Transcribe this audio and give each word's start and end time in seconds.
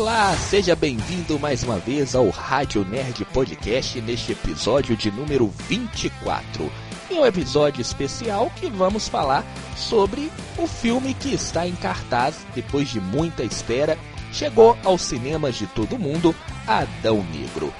Olá, 0.00 0.34
seja 0.34 0.74
bem-vindo 0.74 1.38
mais 1.38 1.62
uma 1.62 1.78
vez 1.78 2.14
ao 2.14 2.30
Rádio 2.30 2.86
Nerd 2.86 3.22
Podcast 3.26 4.00
neste 4.00 4.32
episódio 4.32 4.96
de 4.96 5.10
número 5.10 5.52
24. 5.68 6.72
Em 7.10 7.18
um 7.18 7.26
episódio 7.26 7.82
especial 7.82 8.50
que 8.56 8.70
vamos 8.70 9.08
falar 9.08 9.44
sobre 9.76 10.32
o 10.56 10.66
filme 10.66 11.12
que 11.12 11.34
está 11.34 11.68
em 11.68 11.76
cartaz 11.76 12.46
depois 12.54 12.88
de 12.88 12.98
muita 12.98 13.44
espera, 13.44 13.98
chegou 14.32 14.74
aos 14.84 15.02
cinemas 15.02 15.56
de 15.56 15.66
todo 15.66 15.98
mundo, 15.98 16.34
Adão 16.66 17.22
Negro. 17.30 17.70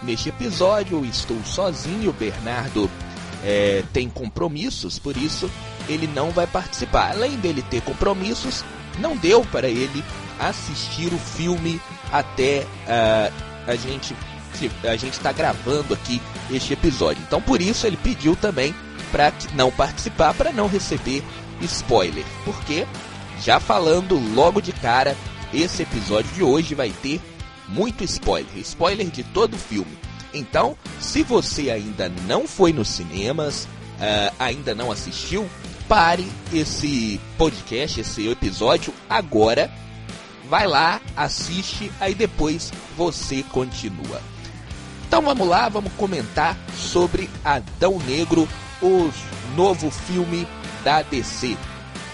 Neste 0.00 0.28
episódio 0.28 1.04
estou 1.04 1.42
sozinho, 1.44 2.12
Bernardo 2.12 2.88
é, 3.44 3.82
tem 3.92 4.08
compromissos, 4.08 5.00
por 5.00 5.16
isso 5.16 5.50
ele 5.88 6.06
não 6.06 6.30
vai 6.30 6.46
participar. 6.46 7.10
Além 7.10 7.36
dele 7.36 7.62
ter 7.62 7.82
compromissos, 7.82 8.64
não 9.00 9.16
deu 9.16 9.44
para 9.46 9.68
ele 9.68 10.04
assistir 10.38 11.12
o 11.12 11.18
filme 11.18 11.80
até 12.12 12.66
uh, 12.86 13.32
a 13.66 13.76
gente 13.76 14.14
a 14.84 14.96
gente 14.96 15.14
está 15.14 15.32
gravando 15.32 15.94
aqui 15.94 16.22
este 16.50 16.72
episódio. 16.72 17.22
Então 17.26 17.42
por 17.42 17.60
isso 17.60 17.86
ele 17.86 17.96
pediu 17.96 18.36
também 18.36 18.74
para 19.10 19.32
não 19.54 19.70
participar, 19.70 20.32
para 20.34 20.52
não 20.52 20.68
receber 20.68 21.24
spoiler. 21.60 22.24
Porque 22.44 22.86
já 23.42 23.58
falando 23.58 24.18
logo 24.34 24.60
de 24.60 24.72
cara, 24.72 25.16
esse 25.52 25.82
episódio 25.82 26.32
de 26.32 26.42
hoje 26.42 26.74
vai 26.74 26.90
ter 26.90 27.20
muito 27.68 28.04
spoiler, 28.04 28.56
spoiler 28.58 29.08
de 29.08 29.22
todo 29.22 29.54
o 29.54 29.58
filme. 29.58 29.98
Então, 30.32 30.76
se 31.00 31.22
você 31.22 31.70
ainda 31.70 32.10
não 32.26 32.46
foi 32.46 32.72
nos 32.72 32.88
cinemas, 32.88 33.64
uh, 33.64 34.34
ainda 34.38 34.74
não 34.74 34.90
assistiu, 34.90 35.48
pare 35.88 36.26
esse 36.52 37.20
podcast, 37.38 38.00
esse 38.00 38.28
episódio 38.28 38.92
agora. 39.08 39.70
Vai 40.54 40.68
lá, 40.68 41.00
assiste, 41.16 41.90
aí 41.98 42.14
depois 42.14 42.70
você 42.96 43.42
continua. 43.42 44.22
Então 45.04 45.20
vamos 45.20 45.48
lá, 45.48 45.68
vamos 45.68 45.92
comentar 45.94 46.56
sobre 46.76 47.28
Adão 47.44 47.98
Negro, 47.98 48.48
o 48.80 49.10
novo 49.56 49.90
filme 49.90 50.46
da 50.84 51.02
DC. 51.02 51.56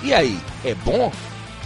E 0.03 0.15
aí, 0.15 0.41
é 0.65 0.75
bom? 0.75 1.13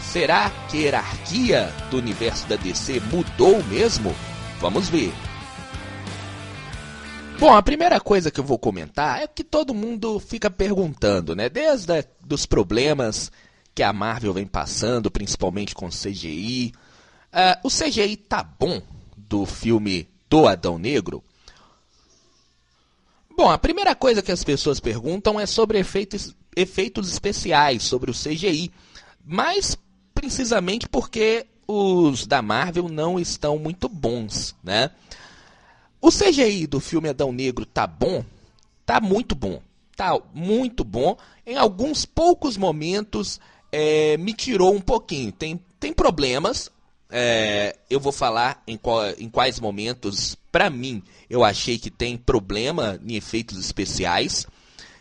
Será 0.02 0.50
que 0.68 0.78
a 0.78 0.80
hierarquia 0.80 1.72
do 1.92 1.98
universo 1.98 2.44
da 2.48 2.56
DC 2.56 3.00
mudou 3.02 3.62
mesmo? 3.66 4.12
Vamos 4.58 4.88
ver. 4.88 5.12
Bom, 7.38 7.54
a 7.54 7.62
primeira 7.62 8.00
coisa 8.00 8.32
que 8.32 8.40
eu 8.40 8.44
vou 8.44 8.58
comentar 8.58 9.22
é 9.22 9.28
que 9.28 9.44
todo 9.44 9.72
mundo 9.72 10.18
fica 10.18 10.50
perguntando, 10.50 11.36
né? 11.36 11.48
Desde 11.48 12.00
a, 12.00 12.04
dos 12.20 12.46
problemas 12.46 13.30
que 13.74 13.82
a 13.82 13.92
Marvel 13.92 14.32
vem 14.32 14.46
passando, 14.46 15.10
principalmente 15.10 15.74
com 15.74 15.88
CGI. 15.88 16.72
Uh, 17.32 17.66
o 17.66 17.68
CGI 17.68 18.16
tá 18.16 18.42
bom 18.42 18.80
do 19.16 19.44
filme 19.44 20.08
do 20.30 20.46
Adão 20.46 20.78
Negro? 20.78 21.22
Bom, 23.36 23.50
a 23.50 23.58
primeira 23.58 23.96
coisa 23.96 24.22
que 24.22 24.30
as 24.30 24.44
pessoas 24.44 24.78
perguntam 24.78 25.40
é 25.40 25.46
sobre 25.46 25.78
efeitos, 25.78 26.36
efeitos 26.54 27.10
especiais, 27.10 27.82
sobre 27.82 28.10
o 28.10 28.14
CGI. 28.14 28.70
Mais 29.24 29.76
precisamente 30.14 30.88
porque 30.88 31.46
os 31.66 32.26
da 32.26 32.40
Marvel 32.40 32.88
não 32.88 33.18
estão 33.18 33.58
muito 33.58 33.88
bons, 33.88 34.54
né? 34.62 34.90
O 36.00 36.10
CGI 36.10 36.66
do 36.66 36.78
filme 36.78 37.08
Adão 37.08 37.32
Negro 37.32 37.66
tá 37.66 37.86
bom? 37.86 38.24
Tá 38.86 39.00
muito 39.00 39.34
bom. 39.34 39.60
Tá 39.96 40.20
muito 40.32 40.84
bom. 40.84 41.16
Em 41.46 41.56
alguns 41.56 42.04
poucos 42.04 42.56
momentos 42.56 43.40
é, 43.76 44.16
me 44.18 44.32
tirou 44.32 44.72
um 44.72 44.80
pouquinho. 44.80 45.32
Tem, 45.32 45.60
tem 45.80 45.92
problemas. 45.92 46.70
É, 47.10 47.76
eu 47.90 47.98
vou 47.98 48.12
falar 48.12 48.62
em, 48.68 48.76
qual, 48.76 49.10
em 49.18 49.28
quais 49.28 49.58
momentos, 49.58 50.36
para 50.52 50.70
mim, 50.70 51.02
eu 51.28 51.42
achei 51.42 51.76
que 51.76 51.90
tem 51.90 52.16
problema 52.16 53.00
em 53.04 53.16
efeitos 53.16 53.58
especiais. 53.58 54.46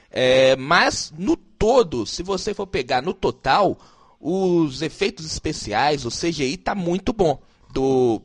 É, 0.10 0.56
mas 0.56 1.14
no 1.16 1.38
todo, 1.38 2.08
se 2.08 2.24
você 2.24 2.52
for 2.52 2.66
pegar 2.66 3.04
no 3.04 3.14
total, 3.14 3.78
os 4.20 4.82
efeitos 4.82 5.24
especiais, 5.24 6.04
o 6.04 6.10
CGI 6.10 6.58
tá 6.58 6.74
muito 6.74 7.14
bom. 7.14 7.40
Do, 7.72 8.24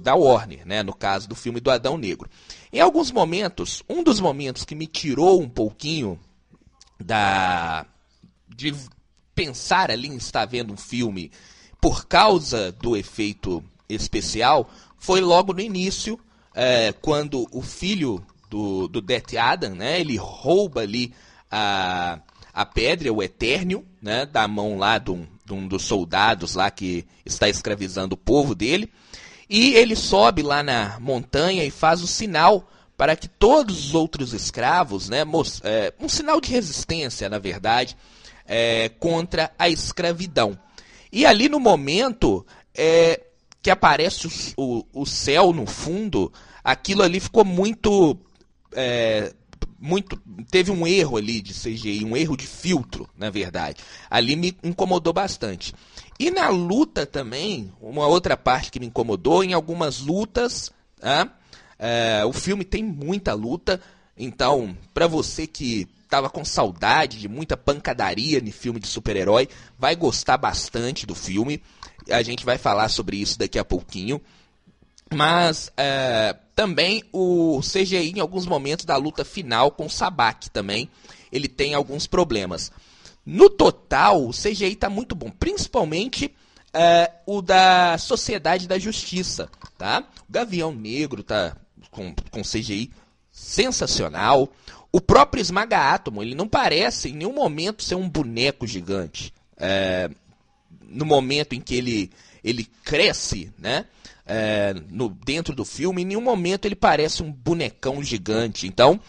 da 0.00 0.14
Warner, 0.14 0.66
né, 0.66 0.82
no 0.82 0.94
caso 0.94 1.28
do 1.28 1.34
filme 1.34 1.60
do 1.60 1.70
Adão 1.70 1.96
Negro. 1.98 2.28
Em 2.72 2.80
alguns 2.80 3.10
momentos, 3.12 3.82
um 3.88 4.02
dos 4.02 4.18
momentos 4.18 4.64
que 4.64 4.74
me 4.74 4.86
tirou 4.86 5.40
um 5.40 5.48
pouquinho 5.48 6.18
da 6.98 7.86
de 8.48 8.74
pensar 9.34 9.90
ali 9.90 10.08
em 10.08 10.16
estar 10.16 10.44
vendo 10.46 10.72
um 10.72 10.76
filme 10.76 11.30
por 11.80 12.06
causa 12.06 12.72
do 12.72 12.96
efeito 12.96 13.62
especial 13.88 14.70
foi 14.96 15.20
logo 15.20 15.52
no 15.52 15.60
início, 15.60 16.18
é, 16.54 16.92
quando 16.92 17.46
o 17.52 17.60
filho 17.60 18.24
do, 18.48 18.88
do 18.88 19.02
Death 19.02 19.34
Adam, 19.34 19.74
né, 19.74 20.00
ele 20.00 20.16
rouba 20.16 20.80
ali 20.80 21.12
a, 21.50 22.20
a 22.54 22.64
pedra, 22.64 23.12
o 23.12 23.22
Eternio, 23.22 23.84
né, 24.00 24.24
da 24.24 24.48
mão 24.48 24.78
lá 24.78 24.96
de 24.96 25.10
um, 25.10 25.26
de 25.44 25.52
um 25.52 25.68
dos 25.68 25.82
soldados 25.82 26.54
lá 26.54 26.70
que 26.70 27.04
está 27.26 27.48
escravizando 27.48 28.14
o 28.14 28.18
povo 28.18 28.54
dele. 28.54 28.90
E 29.50 29.74
ele 29.74 29.94
sobe 29.94 30.42
lá 30.42 30.62
na 30.62 30.98
montanha 31.00 31.64
e 31.64 31.70
faz 31.70 32.00
o 32.00 32.06
sinal 32.06 32.66
para 32.96 33.14
que 33.16 33.28
todos 33.28 33.88
os 33.88 33.94
outros 33.94 34.32
escravos, 34.32 35.08
né, 35.08 35.18
é, 35.64 35.92
um 36.00 36.08
sinal 36.08 36.40
de 36.40 36.50
resistência, 36.50 37.28
na 37.28 37.38
verdade, 37.38 37.96
é, 38.46 38.88
contra 38.88 39.52
a 39.58 39.68
escravidão. 39.68 40.58
E 41.12 41.24
ali 41.24 41.48
no 41.48 41.60
momento 41.60 42.44
é, 42.74 43.20
que 43.62 43.70
aparece 43.70 44.26
o, 44.26 44.30
o, 44.56 45.02
o, 45.02 45.06
céu 45.06 45.52
no 45.52 45.66
fundo, 45.66 46.32
aquilo 46.62 47.02
ali 47.02 47.20
ficou 47.20 47.44
muito. 47.44 48.18
É, 48.72 49.32
muito 49.78 50.20
teve 50.50 50.70
um 50.70 50.86
erro 50.86 51.18
ali 51.18 51.40
de 51.40 51.52
CGI, 51.52 52.04
um 52.04 52.16
erro 52.16 52.36
de 52.36 52.46
filtro, 52.46 53.08
na 53.16 53.30
verdade. 53.30 53.82
Ali 54.10 54.34
me 54.34 54.56
incomodou 54.62 55.12
bastante. 55.12 55.74
E 56.18 56.30
na 56.30 56.48
luta 56.48 57.04
também, 57.04 57.72
uma 57.80 58.06
outra 58.06 58.36
parte 58.36 58.70
que 58.70 58.80
me 58.80 58.86
incomodou, 58.86 59.44
em 59.44 59.52
algumas 59.52 60.00
lutas, 60.00 60.72
né? 61.02 61.30
é, 61.78 62.24
o 62.24 62.32
filme 62.32 62.64
tem 62.64 62.82
muita 62.82 63.34
luta, 63.34 63.80
então, 64.16 64.76
para 64.92 65.06
você 65.06 65.46
que 65.46 65.88
estava 66.04 66.30
com 66.30 66.44
saudade 66.44 67.18
de 67.18 67.28
muita 67.28 67.56
pancadaria 67.56 68.40
no 68.40 68.52
filme 68.52 68.78
de 68.78 68.86
super-herói, 68.86 69.48
vai 69.78 69.96
gostar 69.96 70.36
bastante 70.36 71.06
do 71.06 71.14
filme. 71.14 71.62
A 72.10 72.22
gente 72.22 72.44
vai 72.44 72.58
falar 72.58 72.88
sobre 72.88 73.16
isso 73.16 73.38
daqui 73.38 73.58
a 73.58 73.64
pouquinho. 73.64 74.20
Mas 75.12 75.70
é, 75.76 76.36
também 76.54 77.02
o 77.12 77.60
CGI, 77.60 78.12
em 78.16 78.20
alguns 78.20 78.46
momentos 78.46 78.84
da 78.84 78.96
luta 78.96 79.24
final 79.24 79.70
com 79.70 79.86
o 79.86 79.90
Sabak 79.90 80.50
também, 80.50 80.88
ele 81.30 81.48
tem 81.48 81.74
alguns 81.74 82.06
problemas. 82.06 82.70
No 83.24 83.48
total, 83.48 84.26
o 84.26 84.30
CGI 84.32 84.72
está 84.72 84.90
muito 84.90 85.14
bom, 85.14 85.30
principalmente 85.30 86.34
é, 86.72 87.10
o 87.26 87.40
da 87.40 87.96
Sociedade 87.98 88.68
da 88.68 88.78
Justiça, 88.78 89.48
tá? 89.78 90.04
O 90.28 90.32
Gavião 90.32 90.72
Negro 90.72 91.22
tá 91.22 91.56
com, 91.90 92.14
com 92.30 92.42
CGI 92.42 92.90
sensacional. 93.30 94.48
O 94.94 95.00
próprio 95.00 95.40
Esmaga 95.40 95.92
Átomo, 95.92 96.22
ele 96.22 96.36
não 96.36 96.46
parece 96.46 97.08
em 97.08 97.14
nenhum 97.14 97.32
momento 97.32 97.82
ser 97.82 97.96
um 97.96 98.08
boneco 98.08 98.64
gigante. 98.64 99.34
É, 99.56 100.08
no 100.86 101.04
momento 101.04 101.52
em 101.52 101.60
que 101.60 101.74
ele, 101.74 102.12
ele 102.44 102.64
cresce, 102.84 103.52
né? 103.58 103.86
É, 104.24 104.72
no, 104.88 105.08
dentro 105.08 105.52
do 105.52 105.64
filme, 105.64 106.02
em 106.02 106.04
nenhum 106.04 106.20
momento 106.20 106.66
ele 106.66 106.76
parece 106.76 107.24
um 107.24 107.32
bonecão 107.32 108.04
gigante. 108.04 108.68
Então, 108.68 109.00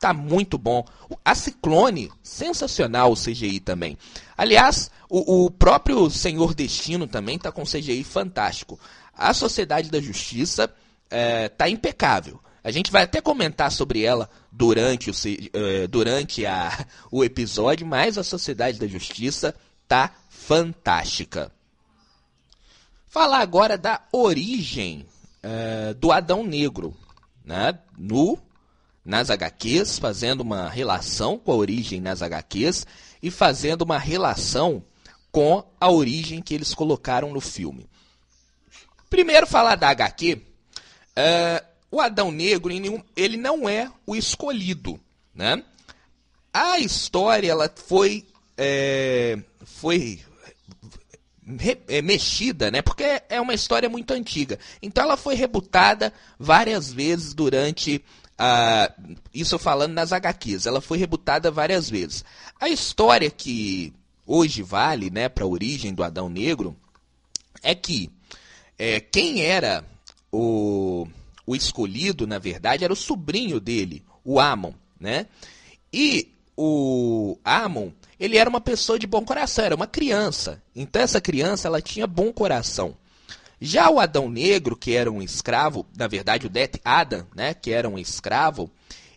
tá 0.00 0.14
muito 0.14 0.56
bom. 0.56 0.82
A 1.22 1.34
Ciclone, 1.34 2.10
sensacional 2.22 3.12
o 3.12 3.14
CGI 3.14 3.60
também. 3.60 3.98
Aliás, 4.38 4.90
o, 5.10 5.44
o 5.44 5.50
próprio 5.50 6.08
Senhor 6.08 6.54
Destino 6.54 7.06
também 7.06 7.38
tá 7.38 7.52
com 7.52 7.64
CGI 7.64 8.02
fantástico. 8.02 8.80
A 9.14 9.34
Sociedade 9.34 9.90
da 9.90 10.00
Justiça 10.00 10.74
é, 11.10 11.50
tá 11.50 11.68
impecável. 11.68 12.40
A 12.64 12.70
gente 12.70 12.90
vai 12.90 13.02
até 13.02 13.20
comentar 13.20 13.70
sobre 13.70 14.02
ela 14.02 14.30
durante 14.50 15.10
o, 15.10 15.12
uh, 15.12 15.86
durante 15.86 16.46
a, 16.46 16.86
o 17.12 17.22
episódio, 17.22 17.86
mas 17.86 18.16
a 18.16 18.24
Sociedade 18.24 18.78
da 18.78 18.86
Justiça 18.86 19.54
tá 19.86 20.10
fantástica. 20.30 21.52
Falar 23.06 23.40
agora 23.40 23.76
da 23.76 24.00
origem 24.10 25.06
uh, 25.44 25.94
do 25.94 26.10
Adão 26.10 26.42
Negro, 26.42 26.96
né? 27.44 27.78
No 27.98 28.38
nas 29.04 29.28
HQs, 29.28 29.98
fazendo 29.98 30.40
uma 30.40 30.70
relação 30.70 31.38
com 31.38 31.52
a 31.52 31.56
origem 31.56 32.00
nas 32.00 32.22
HQs 32.22 32.86
e 33.22 33.30
fazendo 33.30 33.82
uma 33.82 33.98
relação 33.98 34.82
com 35.30 35.62
a 35.78 35.90
origem 35.90 36.40
que 36.40 36.54
eles 36.54 36.72
colocaram 36.72 37.30
no 37.30 37.40
filme. 37.40 37.86
Primeiro, 39.10 39.46
falar 39.46 39.76
da 39.76 39.90
HQ. 39.90 40.34
Uh, 40.34 40.40
é, 41.14 41.64
o 41.94 42.00
Adão 42.00 42.32
Negro, 42.32 42.72
ele 43.14 43.36
não 43.36 43.68
é 43.68 43.88
o 44.04 44.16
escolhido. 44.16 44.98
Né? 45.32 45.62
A 46.52 46.80
história 46.80 47.48
ela 47.48 47.72
foi, 47.72 48.26
é, 48.58 49.38
foi 49.64 50.20
é, 51.86 52.02
mexida, 52.02 52.68
né? 52.68 52.82
Porque 52.82 53.22
é 53.28 53.40
uma 53.40 53.54
história 53.54 53.88
muito 53.88 54.12
antiga. 54.12 54.58
Então 54.82 55.04
ela 55.04 55.16
foi 55.16 55.36
rebutada 55.36 56.12
várias 56.36 56.92
vezes 56.92 57.32
durante 57.32 58.04
a. 58.36 58.92
Isso 59.32 59.56
falando 59.56 59.92
nas 59.92 60.12
HQs. 60.12 60.66
Ela 60.66 60.80
foi 60.80 60.98
rebutada 60.98 61.48
várias 61.48 61.88
vezes. 61.88 62.24
A 62.60 62.68
história 62.68 63.30
que 63.30 63.92
hoje 64.26 64.62
vale, 64.62 65.10
né, 65.10 65.28
para 65.28 65.44
a 65.44 65.48
origem 65.48 65.94
do 65.94 66.02
Adão 66.02 66.28
Negro 66.28 66.76
é 67.62 67.72
que 67.72 68.10
é, 68.76 68.98
quem 68.98 69.42
era 69.42 69.84
o, 70.32 71.06
o 71.46 71.54
escolhido, 71.54 72.26
na 72.26 72.38
verdade, 72.38 72.84
era 72.84 72.92
o 72.92 72.96
sobrinho 72.96 73.60
dele, 73.60 74.04
o 74.24 74.40
Amon, 74.40 74.72
né? 74.98 75.26
E 75.92 76.28
o 76.56 77.38
Amon 77.44 77.90
ele 78.18 78.36
era 78.36 78.48
uma 78.48 78.60
pessoa 78.60 78.98
de 78.98 79.06
bom 79.06 79.24
coração, 79.24 79.64
era 79.64 79.74
uma 79.74 79.86
criança. 79.86 80.62
Então 80.74 81.02
essa 81.02 81.20
criança 81.20 81.68
ela 81.68 81.82
tinha 81.82 82.06
bom 82.06 82.32
coração. 82.32 82.96
Já 83.60 83.90
o 83.90 84.00
Adão 84.00 84.28
Negro, 84.28 84.76
que 84.76 84.94
era 84.94 85.10
um 85.10 85.22
escravo, 85.22 85.86
na 85.96 86.06
verdade 86.06 86.46
o 86.46 86.50
Det 86.50 86.80
Adam, 86.84 87.26
né, 87.34 87.54
que 87.54 87.70
era 87.70 87.88
um 87.88 87.98
escravo, 87.98 88.70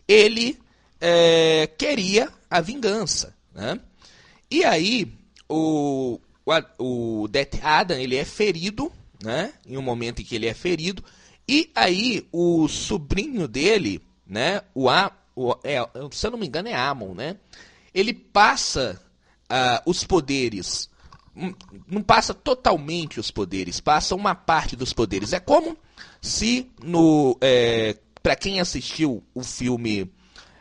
ele 0.06 0.58
é, 1.00 1.66
queria 1.78 2.28
a 2.50 2.60
vingança. 2.60 3.34
Né? 3.54 3.80
E 4.50 4.64
aí 4.64 5.12
o, 5.48 6.20
o, 6.78 7.22
o 7.22 7.28
Det 7.28 7.60
Adam 7.62 7.98
ele 7.98 8.16
é 8.16 8.24
ferido, 8.24 8.92
né, 9.22 9.52
em 9.66 9.76
um 9.76 9.82
momento 9.82 10.22
em 10.22 10.24
que 10.24 10.34
ele 10.34 10.46
é 10.46 10.54
ferido, 10.54 11.04
e 11.48 11.70
aí 11.74 12.26
o 12.30 12.68
sobrinho 12.68 13.48
dele, 13.48 14.02
né, 14.26 14.62
o, 14.74 14.88
A, 14.88 15.10
o 15.34 15.54
é, 15.64 15.78
se 16.10 16.26
eu 16.26 16.30
não 16.30 16.38
me 16.38 16.46
engano 16.46 16.68
é 16.68 16.74
Amon, 16.74 17.14
né, 17.14 17.36
ele 17.94 18.12
passa 18.12 19.00
uh, 19.50 19.90
os 19.90 20.04
poderes. 20.04 20.90
Hum, 21.34 21.54
não 21.86 22.02
passa 22.02 22.34
totalmente 22.34 23.18
os 23.18 23.30
poderes, 23.30 23.80
passa 23.80 24.14
uma 24.14 24.34
parte 24.34 24.76
dos 24.76 24.92
poderes. 24.92 25.32
É 25.32 25.40
como 25.40 25.76
se 26.20 26.70
no. 26.82 27.36
É, 27.40 27.96
para 28.22 28.36
quem 28.36 28.60
assistiu 28.60 29.22
o 29.34 29.42
filme 29.42 30.10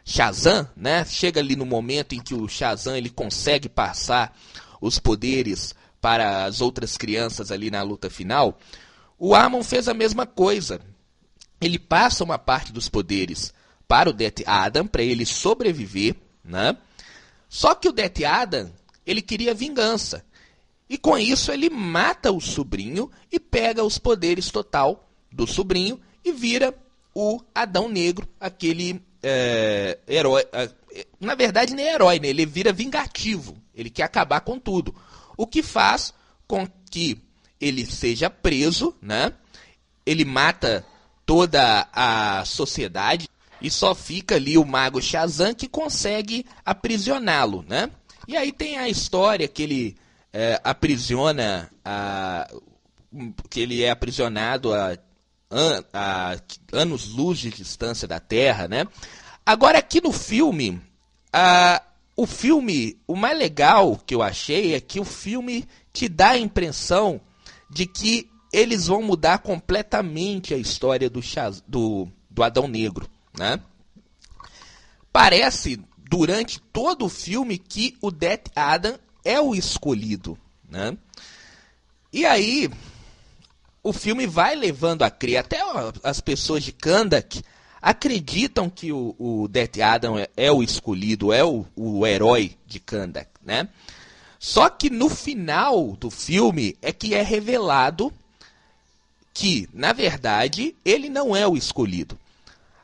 Shazam, 0.06 0.68
né? 0.76 1.04
Chega 1.04 1.42
ali 1.42 1.56
no 1.56 1.66
momento 1.66 2.14
em 2.14 2.20
que 2.22 2.34
o 2.34 2.48
Shazam 2.48 2.96
ele 2.96 3.10
consegue 3.10 3.68
passar 3.68 4.38
os 4.80 5.00
poderes 5.00 5.76
para 6.00 6.46
as 6.46 6.62
outras 6.62 6.96
crianças 6.96 7.52
ali 7.52 7.70
na 7.70 7.82
luta 7.82 8.10
final. 8.10 8.58
O 9.18 9.36
Amon 9.36 9.64
fez 9.64 9.88
a 9.88 9.94
mesma 9.94 10.26
coisa. 10.26 10.80
Ele 11.60 11.80
passa 11.80 12.24
uma 12.24 12.38
parte 12.38 12.72
dos 12.72 12.88
poderes 12.88 13.54
para 13.88 14.10
o 14.10 14.14
Death 14.14 14.42
Adam 14.46 14.86
para 14.86 15.02
ele 15.02 15.26
sobreviver, 15.26 16.16
né? 16.44 16.78
Só 17.50 17.74
que 17.74 17.88
o 17.88 17.92
Death 17.92 18.24
Adam, 18.24 18.72
ele 19.06 19.22
queria 19.22 19.54
vingança. 19.54 20.24
E 20.90 20.98
com 20.98 21.18
isso 21.18 21.52
ele 21.52 21.70
mata 21.70 22.32
o 22.32 22.40
sobrinho 22.40 23.10
e 23.32 23.40
pega 23.40 23.84
os 23.84 23.98
poderes 23.98 24.52
total 24.52 25.10
do 25.32 25.48
sobrinho 25.48 26.00
e 26.24 26.32
vira 26.32 26.74
o 27.14 27.42
Adão 27.54 27.90
Negro, 27.90 28.28
aquele 28.40 29.02
é, 29.24 29.98
herói. 30.08 30.46
Na 31.20 31.36
verdade, 31.36 31.74
nem 31.74 31.88
herói, 31.88 32.20
né? 32.20 32.28
ele 32.28 32.46
vira 32.46 32.72
vingativo. 32.72 33.58
Ele 33.74 33.90
quer 33.90 34.04
acabar 34.04 34.42
com 34.42 34.60
tudo. 34.60 34.96
O 35.36 35.48
que 35.48 35.64
faz 35.64 36.14
com 36.48 36.68
que 36.90 37.22
ele 37.60 37.86
seja 37.86 38.30
preso, 38.30 38.96
né? 39.02 39.34
Ele 40.06 40.24
mata 40.24 40.86
toda 41.26 41.88
a 41.92 42.44
sociedade 42.46 43.28
e 43.62 43.70
só 43.70 43.94
fica 43.94 44.36
ali 44.36 44.58
o 44.58 44.66
mago 44.66 45.02
Shazam 45.02 45.54
que 45.54 45.68
consegue 45.68 46.46
aprisioná-lo, 46.66 47.66
né? 47.68 47.90
E 48.28 48.36
aí 48.36 48.52
tem 48.52 48.78
a 48.78 48.88
história 48.88 49.48
que 49.48 49.64
ele 49.64 49.98
é, 50.32 50.60
aprisiona, 50.64 51.72
a, 51.84 52.48
que 53.50 53.60
ele 53.60 53.84
é 53.84 53.90
aprisionado 53.90 54.74
a, 54.74 54.98
a, 55.50 55.84
a 55.94 56.38
anos-luz 56.74 57.40
de 57.40 57.50
distância 57.50 58.08
da 58.08 58.20
Terra, 58.20 58.68
né? 58.68 58.86
Agora 59.46 59.80
aqui 59.80 60.02
no 60.02 60.12
filme, 60.12 60.82
a, 61.32 61.82
o 62.16 62.26
filme, 62.26 63.00
o 63.08 63.16
mais 63.16 63.38
legal 63.38 63.98
que 64.06 64.14
eu 64.14 64.22
achei 64.22 64.76
é 64.76 64.80
que 64.80 65.00
o 65.00 65.06
filme 65.06 65.66
te 65.94 66.10
dá 66.10 66.32
a 66.32 66.38
impressão 66.38 67.22
de 67.70 67.86
que 67.86 68.30
eles 68.52 68.88
vão 68.88 69.02
mudar 69.02 69.40
completamente 69.40 70.54
a 70.54 70.58
história 70.58 71.10
do, 71.10 71.22
do, 71.68 72.08
do 72.30 72.44
Adão 72.44 72.68
Negro. 72.68 73.10
Né? 73.38 73.60
Parece, 75.12 75.80
durante 76.10 76.60
todo 76.60 77.06
o 77.06 77.10
filme, 77.10 77.58
que 77.58 77.98
o 78.02 78.12
Death 78.12 78.50
Adam 78.56 78.98
é 79.24 79.40
o 79.40 79.54
escolhido. 79.54 80.38
Né? 80.70 80.98
E 82.12 82.26
aí, 82.26 82.70
o 83.84 83.94
filme 83.94 84.26
vai 84.26 84.56
levando 84.56 85.04
a 85.04 85.10
crer. 85.12 85.38
Até 85.38 85.60
as 86.04 86.22
pessoas 86.22 86.64
de 86.64 86.72
Kandak 86.72 87.42
acreditam 87.82 88.70
que 88.70 88.92
o, 88.92 89.16
o 89.18 89.48
Death 89.48 89.80
Adam 89.80 90.18
é, 90.18 90.30
é 90.36 90.52
o 90.52 90.64
escolhido, 90.64 91.32
é 91.32 91.44
o, 91.44 91.66
o 91.76 92.06
herói 92.06 92.58
de 92.66 92.80
Kandak. 92.80 93.30
Né? 93.44 93.70
Só 94.40 94.70
que 94.70 94.90
no 94.90 95.10
final 95.10 95.96
do 96.00 96.10
filme 96.10 96.78
é 96.82 96.92
que 96.92 97.14
é 97.14 97.22
revelado 97.22 98.14
que, 99.34 99.70
na 99.74 99.94
verdade, 99.94 100.76
ele 100.84 101.10
não 101.10 101.36
é 101.36 101.48
o 101.48 101.56
escolhido. 101.56 102.18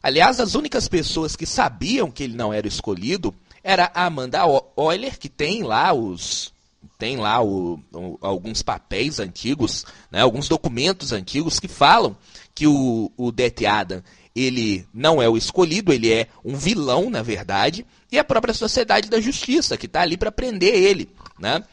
Aliás, 0.02 0.40
as 0.40 0.54
únicas 0.54 0.88
pessoas 0.88 1.36
que 1.36 1.46
sabiam 1.46 2.12
que 2.12 2.24
ele 2.24 2.36
não 2.36 2.54
era 2.54 2.68
escolhido 2.68 3.34
era 3.64 3.90
a 3.94 4.06
Amanda 4.06 4.40
Euler, 4.78 5.18
que 5.18 5.30
tem 5.30 5.64
lá 5.64 5.94
os 5.94 6.52
tem 7.00 7.18
lá 7.18 7.42
o, 7.42 7.80
o, 7.92 8.18
alguns 8.22 8.62
papéis 8.62 9.20
antigos, 9.20 9.86
né, 10.12 10.22
alguns 10.22 10.48
documentos 10.48 11.12
antigos 11.12 11.60
que 11.60 11.68
falam 11.68 12.16
que 12.54 12.68
o, 12.68 13.12
o 13.18 13.32
Death 13.32 13.64
Adam 13.66 14.04
ele 14.36 14.86
não 14.94 15.22
é 15.22 15.30
o 15.30 15.38
escolhido, 15.38 15.94
ele 15.94 16.12
é 16.12 16.28
um 16.44 16.56
vilão, 16.56 17.10
na 17.10 17.22
verdade, 17.22 17.86
e 18.12 18.18
a 18.18 18.24
própria 18.24 18.54
Sociedade 18.54 19.10
da 19.10 19.22
Justiça, 19.22 19.78
que 19.78 19.86
está 19.86 20.02
ali 20.02 20.18
para 20.18 20.32
prender 20.32 20.76
ele. 20.76 21.10
Né? 21.38 21.64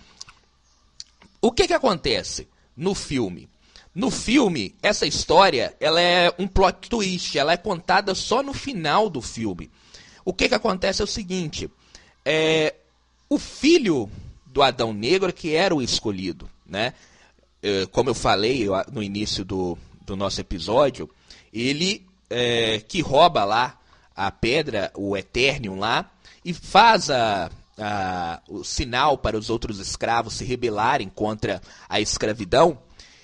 O 1.40 1.50
que, 1.50 1.66
que 1.66 1.74
acontece 1.74 2.48
no 2.76 2.94
filme? 2.94 3.48
No 3.94 4.10
filme, 4.10 4.74
essa 4.82 5.06
história 5.06 5.74
ela 5.80 6.00
é 6.00 6.32
um 6.38 6.46
plot 6.46 6.88
twist, 6.88 7.36
ela 7.36 7.52
é 7.52 7.56
contada 7.56 8.14
só 8.14 8.42
no 8.42 8.54
final 8.54 9.10
do 9.10 9.20
filme. 9.20 9.70
O 10.24 10.32
que, 10.32 10.48
que 10.48 10.54
acontece 10.54 11.00
é 11.00 11.04
o 11.04 11.08
seguinte: 11.08 11.68
é, 12.24 12.74
o 13.28 13.38
filho 13.38 14.10
do 14.46 14.62
Adão 14.62 14.92
Negro 14.92 15.32
que 15.32 15.54
era 15.54 15.74
o 15.74 15.82
escolhido, 15.82 16.48
né? 16.66 16.94
É, 17.62 17.86
como 17.86 18.10
eu 18.10 18.14
falei 18.14 18.66
no 18.92 19.02
início 19.02 19.44
do, 19.44 19.76
do 20.02 20.16
nosso 20.16 20.40
episódio, 20.40 21.10
ele 21.52 22.06
é, 22.28 22.80
que 22.80 23.00
rouba 23.00 23.44
lá 23.44 23.78
a 24.14 24.30
pedra, 24.30 24.92
o 24.94 25.16
Eternium 25.16 25.78
lá, 25.78 26.10
e 26.44 26.54
faz 26.54 27.10
a, 27.10 27.50
a, 27.80 28.42
o 28.48 28.62
sinal 28.62 29.16
para 29.16 29.38
os 29.38 29.48
outros 29.48 29.78
escravos 29.78 30.34
se 30.34 30.44
rebelarem 30.44 31.08
contra 31.08 31.60
a 31.88 32.00
escravidão. 32.00 32.78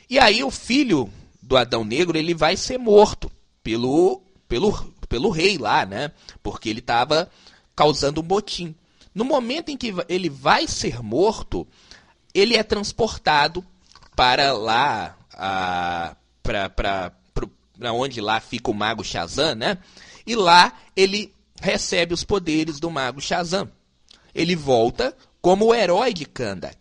E 0.08 0.18
aí 0.18 0.42
o 0.42 0.50
filho 0.50 1.10
do 1.42 1.56
Adão 1.56 1.84
Negro 1.84 2.16
ele 2.16 2.34
vai 2.34 2.56
ser 2.56 2.78
morto 2.78 3.30
pelo, 3.62 4.22
pelo, 4.48 4.72
pelo 5.08 5.30
rei 5.30 5.58
lá, 5.58 5.84
né? 5.84 6.12
Porque 6.42 6.68
ele 6.68 6.80
estava 6.80 7.30
causando 7.74 8.20
um 8.20 8.24
botim. 8.24 8.74
No 9.14 9.24
momento 9.24 9.70
em 9.70 9.76
que 9.76 9.94
ele 10.08 10.28
vai 10.28 10.66
ser 10.66 11.02
morto, 11.02 11.66
ele 12.34 12.56
é 12.56 12.62
transportado 12.62 13.64
para 14.14 14.52
lá, 14.52 15.16
para 16.42 17.92
onde 17.92 18.20
lá 18.20 18.40
fica 18.40 18.70
o 18.70 18.74
mago 18.74 19.04
Shazam, 19.04 19.54
né? 19.54 19.78
E 20.26 20.34
lá 20.34 20.72
ele 20.94 21.32
recebe 21.60 22.12
os 22.14 22.24
poderes 22.24 22.80
do 22.80 22.90
mago 22.90 23.20
Shazam. 23.20 23.70
Ele 24.36 24.54
volta 24.54 25.16
como 25.40 25.66
o 25.66 25.74
herói 25.74 26.12
de 26.12 26.24
Kandak. 26.24 26.76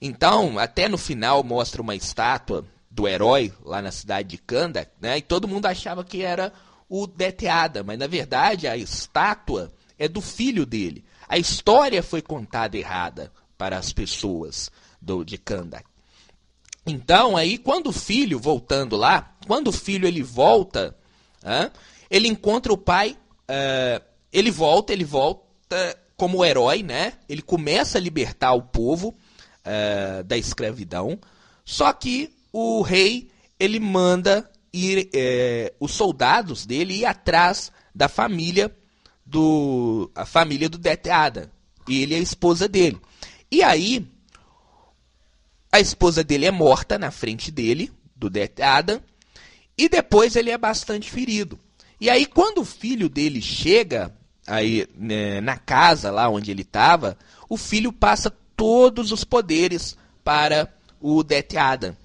Então, 0.00 0.58
até 0.58 0.88
no 0.88 0.96
final 0.96 1.42
mostra 1.42 1.82
uma 1.82 1.94
estátua 1.94 2.64
do 2.90 3.06
herói 3.06 3.52
lá 3.64 3.82
na 3.82 3.90
cidade 3.90 4.28
de 4.28 4.38
Kanda, 4.38 4.90
né? 5.00 5.18
E 5.18 5.22
todo 5.22 5.48
mundo 5.48 5.66
achava 5.66 6.04
que 6.04 6.22
era 6.22 6.52
o 6.88 7.06
Deteada, 7.06 7.84
mas 7.84 7.98
na 7.98 8.06
verdade 8.06 8.66
a 8.66 8.76
estátua 8.76 9.72
é 9.98 10.08
do 10.08 10.20
filho 10.20 10.64
dele. 10.64 11.04
A 11.28 11.38
história 11.38 12.02
foi 12.02 12.22
contada 12.22 12.76
errada 12.76 13.30
para 13.56 13.76
as 13.76 13.92
pessoas 13.92 14.70
do, 15.00 15.24
de 15.24 15.38
Kanda. 15.38 15.82
Então, 16.86 17.36
aí, 17.36 17.58
quando 17.58 17.88
o 17.88 17.92
filho, 17.92 18.38
voltando 18.38 18.96
lá, 18.96 19.36
quando 19.46 19.68
o 19.68 19.72
filho 19.72 20.08
ele 20.08 20.22
volta, 20.22 20.96
ele 22.10 22.26
encontra 22.26 22.72
o 22.72 22.78
pai, 22.78 23.16
uh, 23.42 24.04
ele 24.32 24.50
volta, 24.50 24.92
ele 24.92 25.04
volta 25.04 25.99
como 26.20 26.44
herói, 26.44 26.82
né? 26.82 27.14
Ele 27.26 27.40
começa 27.40 27.96
a 27.96 28.00
libertar 28.00 28.52
o 28.52 28.60
povo 28.60 29.16
uh, 29.64 30.22
da 30.24 30.36
escravidão. 30.36 31.18
Só 31.64 31.90
que 31.94 32.30
o 32.52 32.82
rei 32.82 33.30
ele 33.58 33.80
manda 33.80 34.50
ir, 34.70 35.08
é, 35.14 35.72
os 35.80 35.92
soldados 35.92 36.66
dele 36.66 36.92
ir 36.98 37.06
atrás 37.06 37.72
da 37.94 38.06
família 38.06 38.70
do 39.24 40.10
a 40.14 40.26
família 40.26 40.68
do 40.68 40.76
Deteada. 40.76 41.50
Ele 41.88 42.12
e 42.12 42.18
a 42.18 42.20
esposa 42.20 42.68
dele. 42.68 43.00
E 43.50 43.62
aí 43.62 44.06
a 45.72 45.80
esposa 45.80 46.22
dele 46.22 46.44
é 46.44 46.50
morta 46.50 46.98
na 46.98 47.10
frente 47.10 47.50
dele, 47.50 47.90
do 48.14 48.28
Death 48.28 48.60
Adam, 48.60 49.00
e 49.78 49.88
depois 49.88 50.36
ele 50.36 50.50
é 50.50 50.58
bastante 50.58 51.10
ferido. 51.10 51.58
E 51.98 52.10
aí, 52.10 52.26
quando 52.26 52.58
o 52.58 52.64
filho 52.64 53.08
dele 53.08 53.40
chega 53.40 54.14
aí 54.50 54.86
né, 54.96 55.40
na 55.40 55.56
casa 55.56 56.10
lá 56.10 56.28
onde 56.28 56.50
ele 56.50 56.62
estava, 56.62 57.16
o 57.48 57.56
filho 57.56 57.92
passa 57.92 58.30
todos 58.56 59.12
os 59.12 59.24
poderes 59.24 59.96
para 60.24 60.68
o 61.00 61.22
Death 61.22 61.56
Adam. 61.56 61.96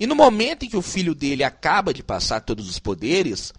E 0.00 0.06
no 0.06 0.14
momento 0.14 0.64
em 0.64 0.68
que 0.68 0.76
o 0.76 0.82
filho 0.82 1.14
dele 1.14 1.42
acaba 1.42 1.92
de 1.92 2.02
passar 2.02 2.40
todos 2.40 2.70
os 2.70 2.78
poderes, 2.78 3.52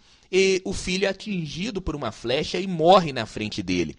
o 0.63 0.73
filho 0.73 1.05
é 1.05 1.09
atingido 1.09 1.81
por 1.81 1.95
uma 1.95 2.11
flecha 2.11 2.57
e 2.57 2.65
morre 2.65 3.11
na 3.11 3.25
frente 3.25 3.61
dele. 3.61 3.97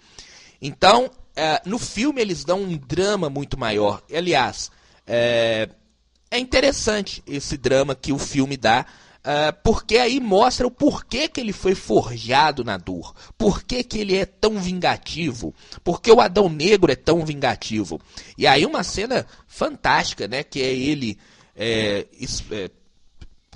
Então, 0.60 1.10
é, 1.36 1.60
no 1.66 1.78
filme 1.78 2.20
eles 2.20 2.42
dão 2.42 2.62
um 2.62 2.76
drama 2.76 3.28
muito 3.28 3.58
maior. 3.58 4.02
Aliás, 4.12 4.70
é, 5.06 5.68
é 6.30 6.38
interessante 6.38 7.22
esse 7.26 7.56
drama 7.56 7.94
que 7.94 8.12
o 8.12 8.18
filme 8.18 8.56
dá, 8.56 8.86
Uh, 9.20 9.52
porque 9.62 9.98
aí 9.98 10.18
mostra 10.18 10.66
o 10.66 10.70
porquê 10.70 11.28
que 11.28 11.40
ele 11.40 11.52
foi 11.52 11.74
forjado 11.74 12.64
na 12.64 12.78
dor, 12.78 13.14
por 13.36 13.62
que 13.62 13.86
ele 13.94 14.16
é 14.16 14.24
tão 14.24 14.58
vingativo, 14.58 15.54
porque 15.84 16.10
o 16.10 16.22
Adão 16.22 16.48
Negro 16.48 16.90
é 16.90 16.96
tão 16.96 17.24
vingativo. 17.24 18.00
E 18.38 18.46
aí 18.46 18.64
uma 18.64 18.82
cena 18.82 19.26
fantástica, 19.46 20.26
né, 20.26 20.42
que 20.42 20.62
é 20.62 20.72
ele 20.72 21.18
é, 21.54 22.06
é, 22.50 22.70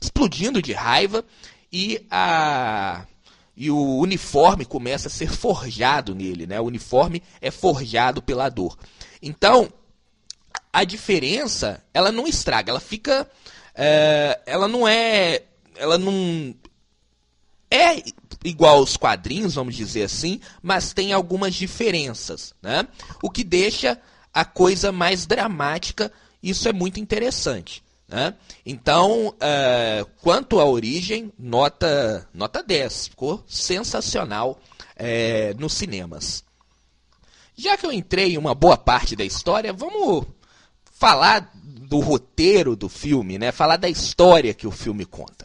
explodindo 0.00 0.61
de 0.61 0.75
raiva 0.75 1.25
e 1.73 2.04
a 2.11 3.06
e 3.56 3.71
o 3.71 3.99
uniforme 3.99 4.64
começa 4.64 5.09
a 5.09 5.11
ser 5.11 5.30
forjado 5.30 6.14
nele, 6.14 6.47
né? 6.47 6.61
O 6.61 6.64
uniforme 6.64 7.23
é 7.40 7.50
forjado 7.52 8.21
pela 8.21 8.49
dor. 8.49 8.76
Então, 9.23 9.73
a 10.73 10.83
diferença, 10.83 11.83
ela 11.94 12.11
não 12.11 12.26
estraga, 12.26 12.71
ela 12.71 12.80
fica, 12.80 13.30
é, 13.75 14.40
ela 14.44 14.66
não 14.66 14.88
é, 14.88 15.42
ela 15.76 15.99
não 15.99 16.54
é 17.71 18.02
igual 18.45 18.78
aos 18.78 18.97
quadrinhos, 18.97 19.54
vamos 19.54 19.75
dizer 19.75 20.04
assim, 20.04 20.40
mas 20.62 20.93
tem 20.93 21.12
algumas 21.12 21.54
diferenças, 21.54 22.54
né? 22.62 22.87
O 23.23 23.31
que 23.31 23.43
deixa 23.43 24.00
a 24.33 24.45
coisa 24.45 24.93
mais 24.93 25.26
dramática, 25.26 26.12
isso 26.43 26.69
é 26.69 26.73
muito 26.73 27.00
interessante. 27.00 27.83
Né? 28.07 28.35
Então, 28.66 29.28
uh, 29.28 30.07
quanto 30.21 30.61
à 30.61 30.64
origem, 30.64 31.33
nota, 31.38 32.28
nota 32.35 32.62
10. 32.62 33.09
Ficou 33.09 33.43
sensacional 33.47 34.61
uh, 34.97 35.61
nos 35.61 35.73
cinemas. 35.73 36.45
Já 37.57 37.76
que 37.76 37.87
eu 37.87 37.93
entrei 37.93 38.35
em 38.35 38.38
uma 38.38 38.54
boa 38.54 38.76
parte 38.76 39.16
da 39.16 39.25
história, 39.25 39.73
vamos 39.73 40.26
falar 40.93 41.50
do 41.54 42.00
roteiro 42.00 42.76
do 42.76 42.88
filme, 42.88 43.38
né? 43.38 43.52
falar 43.52 43.76
da 43.76 43.88
história 43.88 44.52
que 44.52 44.66
o 44.66 44.71
filme 44.71 45.04
conta. 45.04 45.43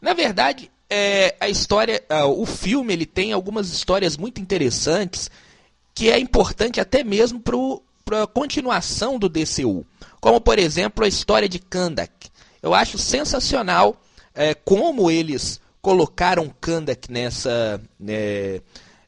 Na 0.00 0.14
verdade, 0.14 0.70
é, 0.88 1.34
a 1.40 1.48
história, 1.48 2.02
o 2.36 2.46
filme 2.46 2.92
ele 2.92 3.06
tem 3.06 3.32
algumas 3.32 3.70
histórias 3.70 4.16
muito 4.16 4.40
interessantes 4.40 5.30
que 5.94 6.10
é 6.10 6.18
importante 6.18 6.80
até 6.80 7.02
mesmo 7.02 7.40
para 8.04 8.22
a 8.22 8.26
continuação 8.26 9.18
do 9.18 9.28
DCU 9.28 9.84
como 10.20 10.40
por 10.40 10.58
exemplo 10.58 11.04
a 11.04 11.08
história 11.08 11.48
de 11.48 11.58
Kandak. 11.58 12.28
Eu 12.62 12.74
acho 12.74 12.98
sensacional 12.98 14.00
é, 14.34 14.54
como 14.54 15.10
eles 15.10 15.60
colocaram 15.80 16.52
Kandak 16.60 17.10
nessa 17.10 17.80
né, 17.98 18.60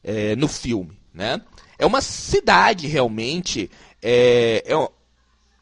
é, 0.02 0.36
no 0.36 0.48
filme, 0.48 0.98
né? 1.12 1.40
É 1.78 1.86
uma 1.86 2.00
cidade 2.00 2.86
realmente. 2.86 3.70
É, 4.02 4.62
é 4.66 4.88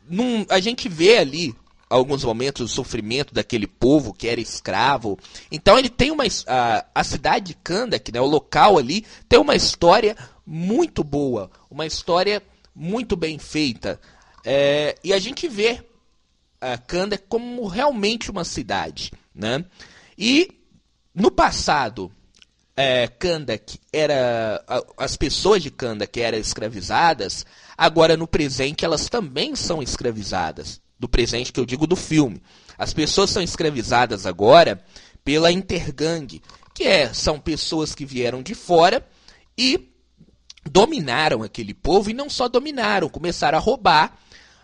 num, 0.08 0.44
a 0.48 0.58
gente 0.58 0.88
vê 0.88 1.18
ali 1.18 1.54
alguns 1.88 2.24
momentos 2.24 2.70
o 2.70 2.74
sofrimento 2.74 3.34
daquele 3.34 3.66
povo 3.66 4.12
que 4.12 4.28
era 4.28 4.40
escravo. 4.40 5.18
Então 5.50 5.78
ele 5.78 5.88
tem 5.88 6.10
uma 6.10 6.24
a, 6.46 6.84
a 6.94 7.04
cidade 7.04 7.46
de 7.46 7.54
Kandak, 7.54 8.12
né, 8.12 8.20
o 8.20 8.26
local 8.26 8.78
ali 8.78 9.04
tem 9.28 9.38
uma 9.38 9.54
história 9.54 10.16
muito 10.46 11.02
boa, 11.02 11.50
uma 11.70 11.86
história 11.86 12.42
muito 12.74 13.16
bem 13.16 13.38
feita. 13.38 14.00
É, 14.44 14.96
e 15.02 15.12
a 15.12 15.18
gente 15.18 15.48
vê 15.48 15.84
a 16.60 16.78
Kanda 16.78 17.18
como 17.18 17.66
realmente 17.66 18.30
uma 18.30 18.44
cidade. 18.44 19.12
Né? 19.34 19.64
E 20.16 20.48
no 21.14 21.30
passado, 21.30 22.10
é, 22.76 23.08
Kandak 23.08 23.78
era. 23.92 24.64
As 24.96 25.16
pessoas 25.16 25.62
de 25.62 25.70
Kandak 25.70 26.20
eram 26.20 26.38
escravizadas, 26.38 27.44
agora 27.76 28.16
no 28.16 28.26
presente 28.26 28.84
elas 28.84 29.08
também 29.08 29.56
são 29.56 29.82
escravizadas. 29.82 30.80
Do 30.98 31.08
presente 31.08 31.52
que 31.52 31.60
eu 31.60 31.66
digo 31.66 31.86
do 31.86 31.96
filme. 31.96 32.42
As 32.76 32.92
pessoas 32.92 33.30
são 33.30 33.42
escravizadas 33.42 34.26
agora 34.26 34.82
pela 35.24 35.52
Intergang, 35.52 36.40
que 36.74 36.84
é, 36.84 37.12
são 37.12 37.38
pessoas 37.38 37.94
que 37.94 38.04
vieram 38.04 38.42
de 38.42 38.54
fora 38.54 39.06
e 39.56 39.88
dominaram 40.64 41.42
aquele 41.42 41.74
povo, 41.74 42.10
e 42.10 42.14
não 42.14 42.28
só 42.28 42.48
dominaram, 42.48 43.08
começaram 43.08 43.58
a 43.58 43.60
roubar 43.60 44.16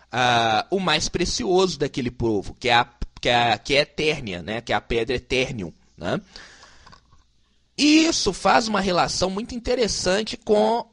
uh, 0.05 0.75
o 0.75 0.79
mais 0.79 1.09
precioso 1.09 1.79
daquele 1.79 2.11
povo, 2.11 2.55
que 2.59 2.69
é 2.69 2.75
a, 2.75 2.87
que 3.19 3.29
é, 3.29 3.57
que 3.57 3.75
é 3.75 3.81
Eternia, 3.81 4.41
né? 4.41 4.61
que 4.61 4.71
é 4.71 4.75
a 4.75 4.81
pedra 4.81 5.15
Eternium. 5.15 5.73
Né? 5.97 6.21
E 7.77 8.05
isso 8.05 8.31
faz 8.31 8.67
uma 8.67 8.79
relação 8.79 9.29
muito 9.29 9.53
interessante 9.53 10.37
com 10.37 10.79
uh, 10.79 10.87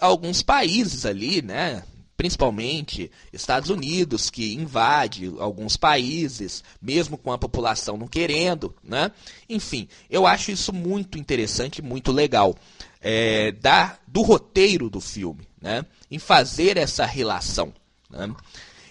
alguns 0.00 0.42
países 0.42 1.06
ali, 1.06 1.40
né? 1.40 1.82
Principalmente 2.16 3.10
Estados 3.32 3.68
Unidos, 3.68 4.30
que 4.30 4.54
invade 4.54 5.32
alguns 5.38 5.76
países, 5.76 6.64
mesmo 6.80 7.18
com 7.18 7.30
a 7.30 7.38
população 7.38 7.96
não 7.96 8.08
querendo. 8.08 8.74
Né? 8.82 9.12
Enfim, 9.48 9.88
eu 10.08 10.26
acho 10.26 10.50
isso 10.50 10.72
muito 10.72 11.18
interessante, 11.18 11.82
muito 11.82 12.10
legal. 12.10 12.56
É, 13.00 13.52
da, 13.52 13.98
do 14.06 14.22
roteiro 14.22 14.88
do 14.88 15.00
filme, 15.00 15.46
né? 15.60 15.84
em 16.10 16.18
fazer 16.18 16.76
essa 16.76 17.04
relação. 17.04 17.72
Né? 18.10 18.34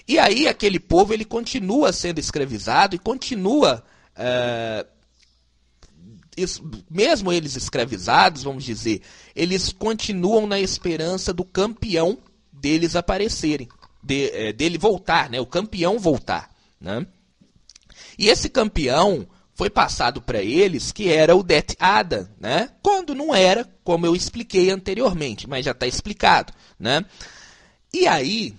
E 0.08 0.20
aí 0.20 0.48
aquele 0.48 0.79
povo 0.79 1.13
ele 1.13 1.25
continua 1.25 1.91
sendo 1.91 2.20
escravizado 2.20 2.96
e 2.96 3.00
continua, 3.00 3.84
é, 4.15 4.86
mesmo 6.89 7.34
eles 7.34 7.55
escravizados, 7.55 8.44
vamos 8.44 8.63
dizer, 8.63 9.01
eles 9.36 9.74
continuam 9.74 10.46
na 10.46 10.60
esperança 10.60 11.34
do 11.34 11.44
campeão 11.44 12.20
deles 12.66 12.96
aparecerem, 12.96 13.70
de, 14.02 14.32
é, 14.32 14.52
dele 14.52 14.80
voltar, 14.80 15.30
né? 15.30 15.40
o 15.40 15.46
campeão 15.46 16.00
voltar. 16.00 16.50
Né? 16.82 17.06
E 18.18 18.28
esse 18.28 18.50
campeão 18.50 19.28
foi 19.54 19.70
passado 19.70 20.20
para 20.20 20.42
eles 20.42 20.92
que 20.92 21.08
era 21.08 21.36
o 21.36 21.44
Death 21.44 21.76
Adam, 21.80 22.28
né? 22.40 22.72
quando 22.82 23.14
não 23.14 23.36
era, 23.36 23.70
como 23.84 24.08
eu 24.08 24.16
expliquei 24.16 24.72
anteriormente, 24.72 25.48
mas 25.48 25.64
já 25.64 25.74
está 25.74 25.86
explicado. 25.86 26.52
Né? 26.80 27.06
E 27.94 28.08
aí, 28.08 28.56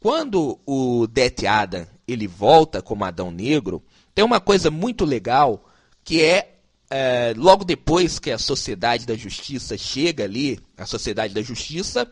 quando 0.00 0.58
o 0.66 1.06
Death 1.06 1.44
Adam 1.44 1.86
ele 2.08 2.26
volta 2.26 2.82
como 2.82 3.04
Adão 3.04 3.30
Negro, 3.30 3.80
tem 4.12 4.24
uma 4.24 4.40
coisa 4.40 4.72
muito 4.72 5.04
legal 5.04 5.70
que 6.02 6.20
é, 6.20 6.56
é, 6.90 7.32
logo 7.36 7.64
depois 7.64 8.18
que 8.18 8.32
a 8.32 8.38
Sociedade 8.38 9.06
da 9.06 9.14
Justiça 9.14 9.78
chega 9.78 10.24
ali, 10.24 10.58
a 10.76 10.84
Sociedade 10.84 11.32
da 11.32 11.42
Justiça 11.42 12.10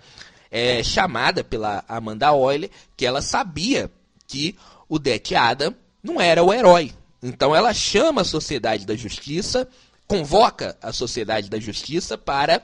é 0.54 0.84
chamada 0.84 1.42
pela 1.42 1.84
Amanda 1.88 2.28
Euler, 2.28 2.70
que 2.96 3.04
ela 3.04 3.20
sabia 3.20 3.90
que 4.24 4.56
o 4.88 5.00
Death 5.00 5.32
Adam 5.32 5.74
não 6.00 6.20
era 6.20 6.44
o 6.44 6.54
herói. 6.54 6.92
Então 7.20 7.56
ela 7.56 7.74
chama 7.74 8.20
a 8.20 8.24
Sociedade 8.24 8.86
da 8.86 8.94
Justiça, 8.94 9.66
convoca 10.06 10.78
a 10.80 10.92
Sociedade 10.92 11.50
da 11.50 11.58
Justiça 11.58 12.16
para 12.16 12.62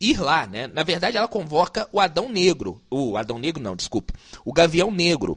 ir 0.00 0.20
lá, 0.20 0.46
né? 0.46 0.68
Na 0.68 0.84
verdade, 0.84 1.16
ela 1.16 1.26
convoca 1.26 1.88
o 1.90 1.98
Adão 1.98 2.28
Negro. 2.28 2.80
O 2.88 3.16
Adão 3.16 3.40
Negro, 3.40 3.60
não, 3.60 3.74
desculpa. 3.74 4.14
O 4.44 4.52
Gavião 4.52 4.92
Negro. 4.92 5.36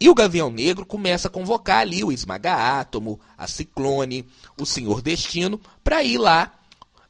E 0.00 0.08
o 0.08 0.14
Gavião 0.14 0.50
Negro 0.50 0.86
começa 0.86 1.28
a 1.28 1.30
convocar 1.30 1.80
ali 1.80 2.02
o 2.02 2.10
Esmaga 2.10 2.54
Átomo, 2.54 3.20
a 3.36 3.46
Ciclone, 3.46 4.26
o 4.58 4.64
Senhor 4.64 5.02
Destino, 5.02 5.60
para 5.82 6.02
ir 6.02 6.16
lá 6.16 6.54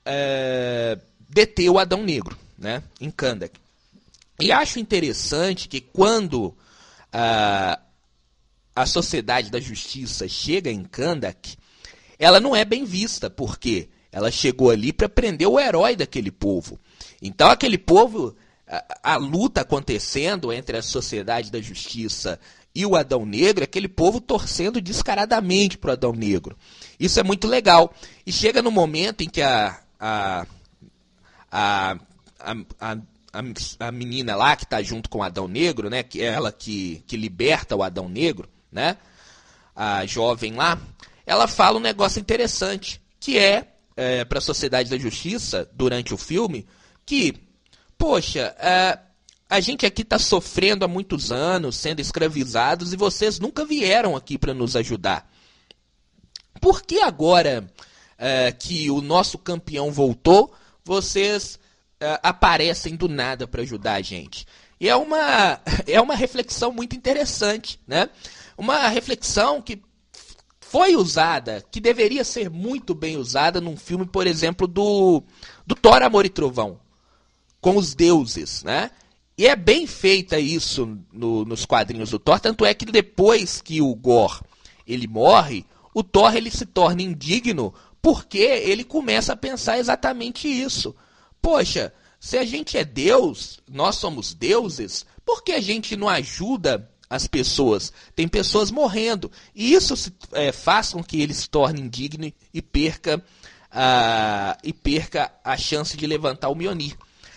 é, 0.04 0.98
deter 1.28 1.70
o 1.70 1.78
Adão 1.78 2.02
Negro, 2.02 2.36
né? 2.58 2.82
Em 3.00 3.12
Kandak. 3.12 3.63
E 4.40 4.50
acho 4.50 4.78
interessante 4.78 5.68
que 5.68 5.80
quando 5.80 6.56
a, 7.12 7.80
a 8.74 8.86
Sociedade 8.86 9.50
da 9.50 9.60
Justiça 9.60 10.28
chega 10.28 10.70
em 10.70 10.82
Kandak, 10.82 11.56
ela 12.18 12.40
não 12.40 12.54
é 12.54 12.64
bem 12.64 12.84
vista, 12.84 13.30
porque 13.30 13.88
ela 14.10 14.30
chegou 14.30 14.70
ali 14.70 14.92
para 14.92 15.08
prender 15.08 15.48
o 15.48 15.58
herói 15.58 15.96
daquele 15.96 16.30
povo. 16.30 16.78
Então, 17.20 17.50
aquele 17.50 17.78
povo, 17.78 18.36
a, 18.66 19.14
a, 19.14 19.16
luta 19.16 19.60
acontecendo 19.60 20.52
entre 20.52 20.76
a 20.76 20.82
sociedade 20.82 21.50
da 21.50 21.60
justiça 21.60 22.38
e 22.74 22.84
o 22.84 22.96
Adão 22.96 23.24
Negro, 23.24 23.62
aquele 23.62 23.88
povo 23.88 24.20
torcendo 24.20 24.80
descaradamente 24.80 25.78
para 25.78 25.90
o 25.90 25.92
Adão 25.92 26.12
Negro. 26.12 26.56
Isso 26.98 27.20
é 27.20 27.22
muito 27.22 27.46
legal. 27.46 27.94
E 28.26 28.32
chega 28.32 28.62
no 28.62 28.70
momento 28.70 29.22
em 29.22 29.28
que 29.28 29.42
a, 29.42 29.80
a, 29.98 30.46
a, 31.50 31.96
a, 32.40 32.56
a, 32.80 32.98
a 33.80 33.90
menina 33.90 34.36
lá 34.36 34.54
que 34.54 34.64
está 34.64 34.82
junto 34.82 35.08
com 35.08 35.18
o 35.18 35.22
Adão 35.22 35.48
Negro, 35.48 35.90
né, 35.90 36.02
que 36.02 36.22
é 36.22 36.26
ela 36.26 36.52
que, 36.52 37.02
que 37.06 37.16
liberta 37.16 37.74
o 37.74 37.82
Adão 37.82 38.08
Negro, 38.08 38.48
né? 38.70 38.96
A 39.74 40.06
jovem 40.06 40.52
lá, 40.52 40.80
ela 41.26 41.48
fala 41.48 41.78
um 41.78 41.82
negócio 41.82 42.20
interessante, 42.20 43.00
que 43.18 43.38
é, 43.38 43.74
é 43.96 44.24
para 44.24 44.38
a 44.38 44.42
Sociedade 44.42 44.88
da 44.88 44.96
Justiça, 44.96 45.68
durante 45.72 46.14
o 46.14 46.16
filme, 46.16 46.64
que, 47.04 47.34
poxa, 47.98 48.54
é, 48.58 48.98
a 49.50 49.60
gente 49.60 49.84
aqui 49.84 50.02
está 50.02 50.18
sofrendo 50.18 50.84
há 50.84 50.88
muitos 50.88 51.32
anos, 51.32 51.76
sendo 51.76 52.00
escravizados, 52.00 52.92
e 52.92 52.96
vocês 52.96 53.40
nunca 53.40 53.64
vieram 53.64 54.14
aqui 54.14 54.38
para 54.38 54.54
nos 54.54 54.76
ajudar. 54.76 55.28
Por 56.60 56.82
que 56.82 57.00
agora 57.00 57.68
é, 58.16 58.52
que 58.52 58.90
o 58.90 59.00
nosso 59.00 59.38
campeão 59.38 59.90
voltou, 59.90 60.54
vocês 60.84 61.58
é, 62.04 62.20
aparecem 62.22 62.96
do 62.96 63.08
nada 63.08 63.48
para 63.48 63.62
ajudar 63.62 63.94
a 63.94 64.02
gente? 64.02 64.46
E 64.78 64.90
é 64.90 64.94
uma, 64.94 65.58
é 65.88 65.98
uma 66.00 66.14
reflexão 66.14 66.70
muito 66.70 66.94
interessante, 66.94 67.80
né? 67.86 68.10
Uma 68.58 68.88
reflexão 68.88 69.62
que 69.62 69.80
foi 70.60 70.96
usada, 70.96 71.64
que 71.70 71.80
deveria 71.80 72.22
ser 72.24 72.50
muito 72.50 72.94
bem 72.94 73.16
usada 73.16 73.58
num 73.58 73.74
filme, 73.74 74.04
por 74.04 74.26
exemplo, 74.26 74.66
do, 74.66 75.22
do 75.66 75.74
Thor, 75.74 76.02
Amor 76.02 76.26
e 76.26 76.28
Trovão, 76.28 76.78
com 77.58 77.76
os 77.76 77.94
deuses, 77.94 78.62
né? 78.62 78.90
E 79.38 79.46
é 79.46 79.56
bem 79.56 79.86
feita 79.86 80.38
isso 80.38 80.98
no, 81.10 81.44
nos 81.44 81.64
quadrinhos 81.64 82.10
do 82.10 82.18
Thor, 82.18 82.38
tanto 82.38 82.66
é 82.66 82.74
que 82.74 82.84
depois 82.84 83.62
que 83.62 83.80
o 83.80 83.94
Gore 83.94 84.42
ele 84.86 85.06
morre, 85.06 85.64
o 85.94 86.02
Thor 86.04 86.36
ele 86.36 86.50
se 86.50 86.66
torna 86.66 87.00
indigno 87.00 87.72
porque 88.02 88.38
ele 88.38 88.84
começa 88.84 89.32
a 89.32 89.36
pensar 89.36 89.78
exatamente 89.78 90.46
isso. 90.46 90.94
Poxa, 91.44 91.92
se 92.18 92.38
a 92.38 92.44
gente 92.46 92.78
é 92.78 92.84
Deus, 92.86 93.60
nós 93.70 93.96
somos 93.96 94.32
deuses, 94.32 95.04
por 95.26 95.44
que 95.44 95.52
a 95.52 95.60
gente 95.60 95.94
não 95.94 96.08
ajuda 96.08 96.90
as 97.10 97.26
pessoas? 97.26 97.92
Tem 98.16 98.26
pessoas 98.26 98.70
morrendo. 98.70 99.30
E 99.54 99.74
isso 99.74 100.10
é, 100.32 100.52
faz 100.52 100.94
com 100.94 101.04
que 101.04 101.20
ele 101.20 101.34
se 101.34 101.46
torne 101.50 101.82
indigno 101.82 102.32
e 102.52 102.62
perca, 102.62 103.18
uh, 103.18 104.58
e 104.64 104.72
perca 104.72 105.30
a 105.44 105.54
chance 105.58 105.98
de 105.98 106.06
levantar 106.06 106.48
o 106.48 106.54
Mionir. 106.54 106.96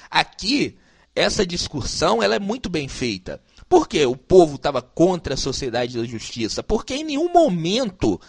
Aqui, 0.09 0.77
essa 1.13 1.45
discussão 1.45 2.23
ela 2.23 2.35
é 2.35 2.39
muito 2.39 2.69
bem 2.69 2.87
feita. 2.87 3.41
Por 3.67 3.89
que 3.89 4.05
o 4.05 4.15
povo 4.15 4.55
estava 4.55 4.81
contra 4.81 5.33
a 5.33 5.37
sociedade 5.37 5.97
da 5.97 6.05
justiça? 6.05 6.63
Porque 6.63 6.93
em 6.95 7.03
nenhum 7.03 7.29
momento 7.29 8.21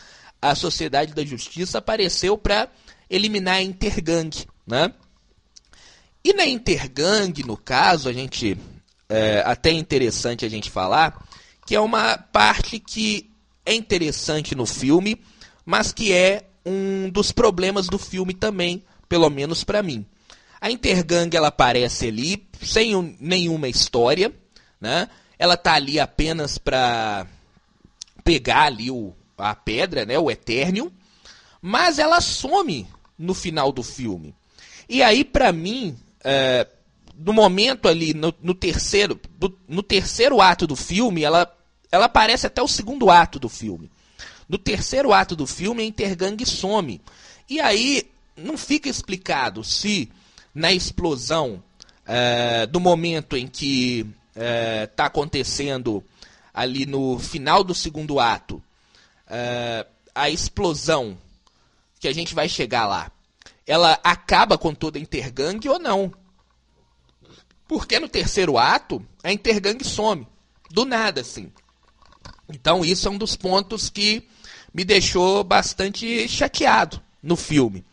a 0.43 0.57
Sociedade 0.57 1.15
da 1.15 1.25
Justiça 1.25 1.79
apareceu 1.79 2.37
para 2.37 2.69
eliminar 3.09 3.59
a 3.59 3.63
Intergang, 3.63 4.31
né? 4.67 4.93
E 6.25 6.33
na 6.33 6.47
Intergang, 6.47 7.33
no 7.45 7.57
caso, 7.57 8.09
a 8.09 8.13
gente 8.13 8.57
é 9.09 9.43
até 9.47 9.71
interessante 9.71 10.45
a 10.45 10.49
gente 10.49 10.71
falar 10.71 11.27
que 11.67 11.75
é 11.75 11.81
uma 11.81 12.17
parte 12.17 12.79
que 12.79 13.31
é 13.65 13.75
interessante 13.75 14.55
no 14.55 14.65
filme, 14.65 15.21
mas 15.65 15.93
que 15.93 16.13
é 16.13 16.49
um 16.65 17.11
dos 17.11 17.31
problemas 17.31 17.87
do 17.87 17.99
filme 17.99 18.33
também, 18.33 18.83
pelo 19.09 19.29
menos 19.29 19.65
para 19.65 19.83
mim. 19.83 20.07
A 20.61 20.71
Intergang 20.71 21.35
ela 21.37 21.49
aparece 21.49 22.09
ali 22.09 22.49
sem 22.63 23.17
nenhuma 23.21 23.69
história, 23.69 24.33
né? 24.81 25.09
Ela 25.39 25.57
tá 25.57 25.75
ali 25.75 26.01
apenas 26.01 26.59
para 26.59 27.27
pegar 28.25 28.65
ali 28.65 28.91
o, 28.91 29.15
a 29.37 29.55
pedra, 29.55 30.05
né, 30.05 30.19
o 30.19 30.31
Eternium, 30.31 30.91
mas 31.63 31.99
ela 31.99 32.21
some 32.21 32.87
no 33.19 33.35
final 33.35 33.71
do 33.73 33.83
filme. 33.83 34.35
E 34.89 35.03
aí, 35.03 35.23
para 35.23 35.53
mim, 35.53 35.97
é, 36.31 36.67
no 37.17 37.33
momento 37.33 37.89
ali, 37.89 38.13
no, 38.13 38.35
no 38.43 38.53
terceiro, 38.53 39.19
do, 39.39 39.59
no 39.67 39.83
terceiro 39.83 40.43
ato 40.43 40.67
do 40.67 40.77
filme, 40.77 41.25
ela, 41.25 41.51
ela 41.91 42.05
aparece 42.05 42.47
até 42.47 42.63
o 42.63 42.69
segundo 42.69 43.11
ato 43.11 43.39
do 43.39 43.49
filme. 43.49 43.91
No 44.47 44.59
terceiro 44.59 45.11
ato 45.11 45.35
do 45.35 45.47
filme, 45.47 45.83
a 45.83 45.87
Intergang 45.87 46.45
some. 46.45 47.01
E 47.49 47.61
aí, 47.61 48.11
não 48.37 48.59
fica 48.59 48.91
explicado 48.91 49.65
se 49.65 50.11
na 50.55 50.71
explosão 50.71 51.63
é, 52.07 52.67
do 52.67 52.79
momento 52.79 53.35
em 53.35 53.47
que 53.49 54.01
está 54.35 54.45
é, 54.45 54.87
tá 54.87 55.07
acontecendo 55.07 56.05
ali 56.53 56.85
no 56.85 57.19
final 57.19 57.65
do 57.65 57.75
segundo 57.75 58.21
ato, 58.21 58.57
uh, 58.57 59.87
a 60.15 60.29
explosão 60.29 61.17
que 62.01 62.09
a 62.09 62.13
gente 62.13 62.35
vai 62.35 62.49
chegar 62.49 62.87
lá, 62.87 63.13
ela 63.69 64.01
acaba 64.03 64.57
com 64.57 64.75
toda 64.75 64.99
a 64.99 65.01
Intergang 65.01 65.61
ou 65.69 65.79
não? 65.79 66.13
Porque 67.69 68.01
no 68.01 68.09
terceiro 68.09 68.57
ato, 68.57 69.05
a 69.23 69.31
Intergang 69.31 69.85
some. 69.85 70.27
Do 70.71 70.87
nada, 70.87 71.21
assim. 71.21 71.53
Então, 72.49 72.83
isso 72.83 73.07
é 73.07 73.11
um 73.11 73.19
dos 73.19 73.37
pontos 73.37 73.91
que 73.91 74.27
me 74.73 74.85
deixou 74.85 75.45
bastante 75.45 76.27
chateado 76.29 77.01
no 77.23 77.37
filme. 77.37 77.85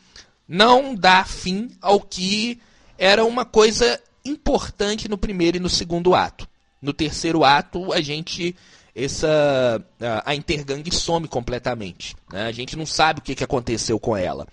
Não 0.48 0.96
dá 0.96 1.26
fim 1.26 1.70
ao 1.82 2.00
que 2.00 2.62
era 2.98 3.26
uma 3.26 3.44
coisa 3.44 4.02
importante 4.24 5.10
no 5.10 5.18
primeiro 5.18 5.58
e 5.58 5.60
no 5.60 5.70
segundo 5.70 6.16
ato. 6.16 6.48
No 6.82 6.94
terceiro 6.94 7.44
ato, 7.44 7.92
a 7.92 8.00
gente 8.00 8.56
essa 8.96 9.86
a, 10.24 10.34
Intergang 10.34 10.90
some 10.90 11.28
completamente. 11.28 12.16
Né? 12.32 12.46
A 12.46 12.52
gente 12.54 12.78
não 12.78 12.86
sabe 12.86 13.20
o 13.20 13.24
que 13.24 13.44
aconteceu 13.44 14.00
com 14.00 14.16
ela. 14.16 14.48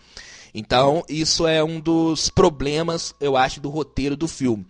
Então, 0.55 1.03
isso 1.09 1.47
é 1.47 1.65
um 1.65 1.81
dos 1.81 2.29
problemas, 2.29 3.15
eu 3.21 3.37
acho, 3.37 3.61
do 3.61 3.71
roteiro 3.71 4.17
do 4.17 4.29
filme. 4.29 4.67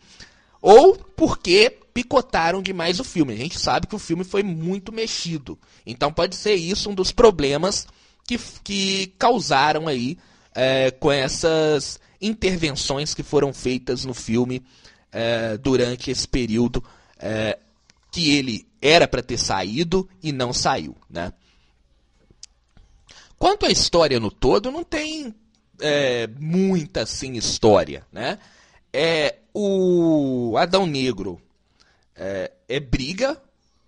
Ou 0.60 0.96
porque 0.96 1.76
picotaram 1.92 2.62
demais 2.62 3.00
o 3.00 3.04
filme. 3.04 3.32
A 3.32 3.36
gente 3.36 3.58
sabe 3.58 3.86
que 3.86 3.96
o 3.96 3.98
filme 3.98 4.24
foi 4.24 4.42
muito 4.42 4.92
mexido. 4.92 5.58
Então, 5.84 6.12
pode 6.12 6.36
ser 6.36 6.54
isso 6.54 6.88
um 6.88 6.94
dos 6.94 7.10
problemas 7.10 7.86
que, 8.26 8.38
que 8.62 9.12
causaram 9.18 9.88
aí 9.88 10.16
é, 10.54 10.90
com 10.92 11.10
essas 11.10 11.98
intervenções 12.20 13.14
que 13.14 13.22
foram 13.22 13.52
feitas 13.52 14.04
no 14.04 14.14
filme 14.14 14.62
é, 15.10 15.56
durante 15.58 16.10
esse 16.10 16.26
período 16.28 16.82
é, 17.18 17.58
que 18.10 18.36
ele 18.36 18.66
era 18.80 19.08
para 19.08 19.22
ter 19.22 19.38
saído 19.38 20.08
e 20.22 20.32
não 20.32 20.52
saiu, 20.52 20.96
né? 21.10 21.32
Quanto 23.38 23.66
à 23.66 23.70
história 23.70 24.20
no 24.20 24.30
todo, 24.30 24.70
não 24.70 24.84
tem 24.84 25.34
é, 25.82 26.28
muita 26.38 27.02
assim 27.02 27.34
história, 27.34 28.06
né? 28.12 28.38
É 28.92 29.36
o 29.52 30.54
Adão 30.56 30.86
Negro 30.86 31.40
é, 32.14 32.50
é 32.68 32.80
briga, 32.80 33.40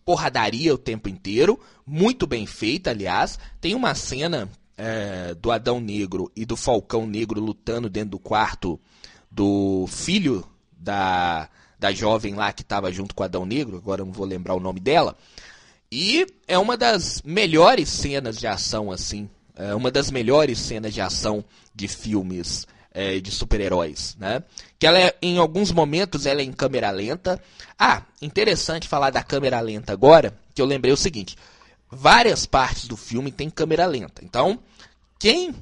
porradaria 0.04 0.74
o 0.74 0.78
tempo 0.78 1.08
inteiro, 1.08 1.58
muito 1.86 2.26
bem 2.26 2.46
feita, 2.46 2.90
aliás. 2.90 3.38
Tem 3.60 3.74
uma 3.74 3.94
cena 3.94 4.48
é, 4.76 5.34
do 5.34 5.50
Adão 5.50 5.80
Negro 5.80 6.30
e 6.34 6.44
do 6.44 6.56
Falcão 6.56 7.06
Negro 7.06 7.40
lutando 7.40 7.88
dentro 7.88 8.10
do 8.10 8.18
quarto 8.18 8.78
do 9.30 9.86
filho 9.88 10.46
da 10.72 11.48
da 11.78 11.92
jovem 11.92 12.34
lá 12.34 12.50
que 12.50 12.62
estava 12.62 12.90
junto 12.90 13.14
com 13.14 13.22
o 13.22 13.26
Adão 13.26 13.44
Negro, 13.44 13.76
agora 13.76 14.02
não 14.02 14.12
vou 14.12 14.24
lembrar 14.24 14.54
o 14.54 14.60
nome 14.60 14.80
dela. 14.80 15.14
E 15.92 16.26
é 16.48 16.58
uma 16.58 16.78
das 16.78 17.20
melhores 17.22 17.90
cenas 17.90 18.38
de 18.38 18.46
ação, 18.46 18.90
assim. 18.90 19.28
É 19.56 19.74
uma 19.74 19.90
das 19.90 20.10
melhores 20.10 20.58
cenas 20.58 20.92
de 20.92 21.00
ação 21.00 21.44
de 21.74 21.86
filmes 21.86 22.66
é, 22.92 23.18
de 23.18 23.30
super-heróis, 23.30 24.16
né? 24.18 24.42
Que 24.78 24.86
ela 24.86 24.98
é, 24.98 25.16
em 25.20 25.38
alguns 25.38 25.72
momentos, 25.72 26.26
ela 26.26 26.40
é 26.40 26.44
em 26.44 26.52
câmera 26.52 26.90
lenta. 26.90 27.40
Ah, 27.78 28.02
interessante 28.22 28.88
falar 28.88 29.10
da 29.10 29.22
câmera 29.22 29.60
lenta 29.60 29.92
agora, 29.92 30.36
que 30.54 30.62
eu 30.62 30.66
lembrei 30.66 30.92
o 30.92 30.96
seguinte. 30.96 31.36
Várias 31.90 32.46
partes 32.46 32.86
do 32.86 32.96
filme 32.96 33.32
tem 33.32 33.50
câmera 33.50 33.86
lenta. 33.86 34.24
Então, 34.24 34.58
quem 35.18 35.54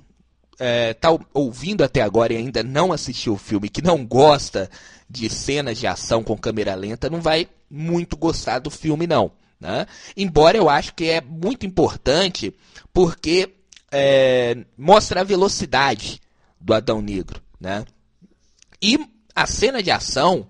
está 0.90 1.10
é, 1.10 1.18
ouvindo 1.32 1.82
até 1.82 2.02
agora 2.02 2.32
e 2.32 2.36
ainda 2.36 2.62
não 2.62 2.92
assistiu 2.92 3.34
o 3.34 3.38
filme, 3.38 3.68
que 3.68 3.82
não 3.82 4.04
gosta 4.04 4.70
de 5.08 5.28
cenas 5.28 5.78
de 5.78 5.86
ação 5.86 6.22
com 6.22 6.36
câmera 6.36 6.74
lenta, 6.74 7.10
não 7.10 7.20
vai 7.20 7.48
muito 7.70 8.16
gostar 8.16 8.58
do 8.58 8.70
filme, 8.70 9.06
não. 9.06 9.32
Né? 9.60 9.86
Embora 10.16 10.56
eu 10.56 10.68
acho 10.68 10.94
que 10.94 11.08
é 11.08 11.20
muito 11.20 11.64
importante 11.64 12.54
porque 12.92 13.54
é, 13.92 14.56
mostra 14.76 15.20
a 15.20 15.24
velocidade 15.24 16.20
do 16.60 16.74
Adão 16.74 17.00
Negro. 17.00 17.40
Né? 17.60 17.84
E 18.82 18.98
a 19.34 19.46
cena 19.46 19.82
de 19.82 19.90
ação 19.90 20.48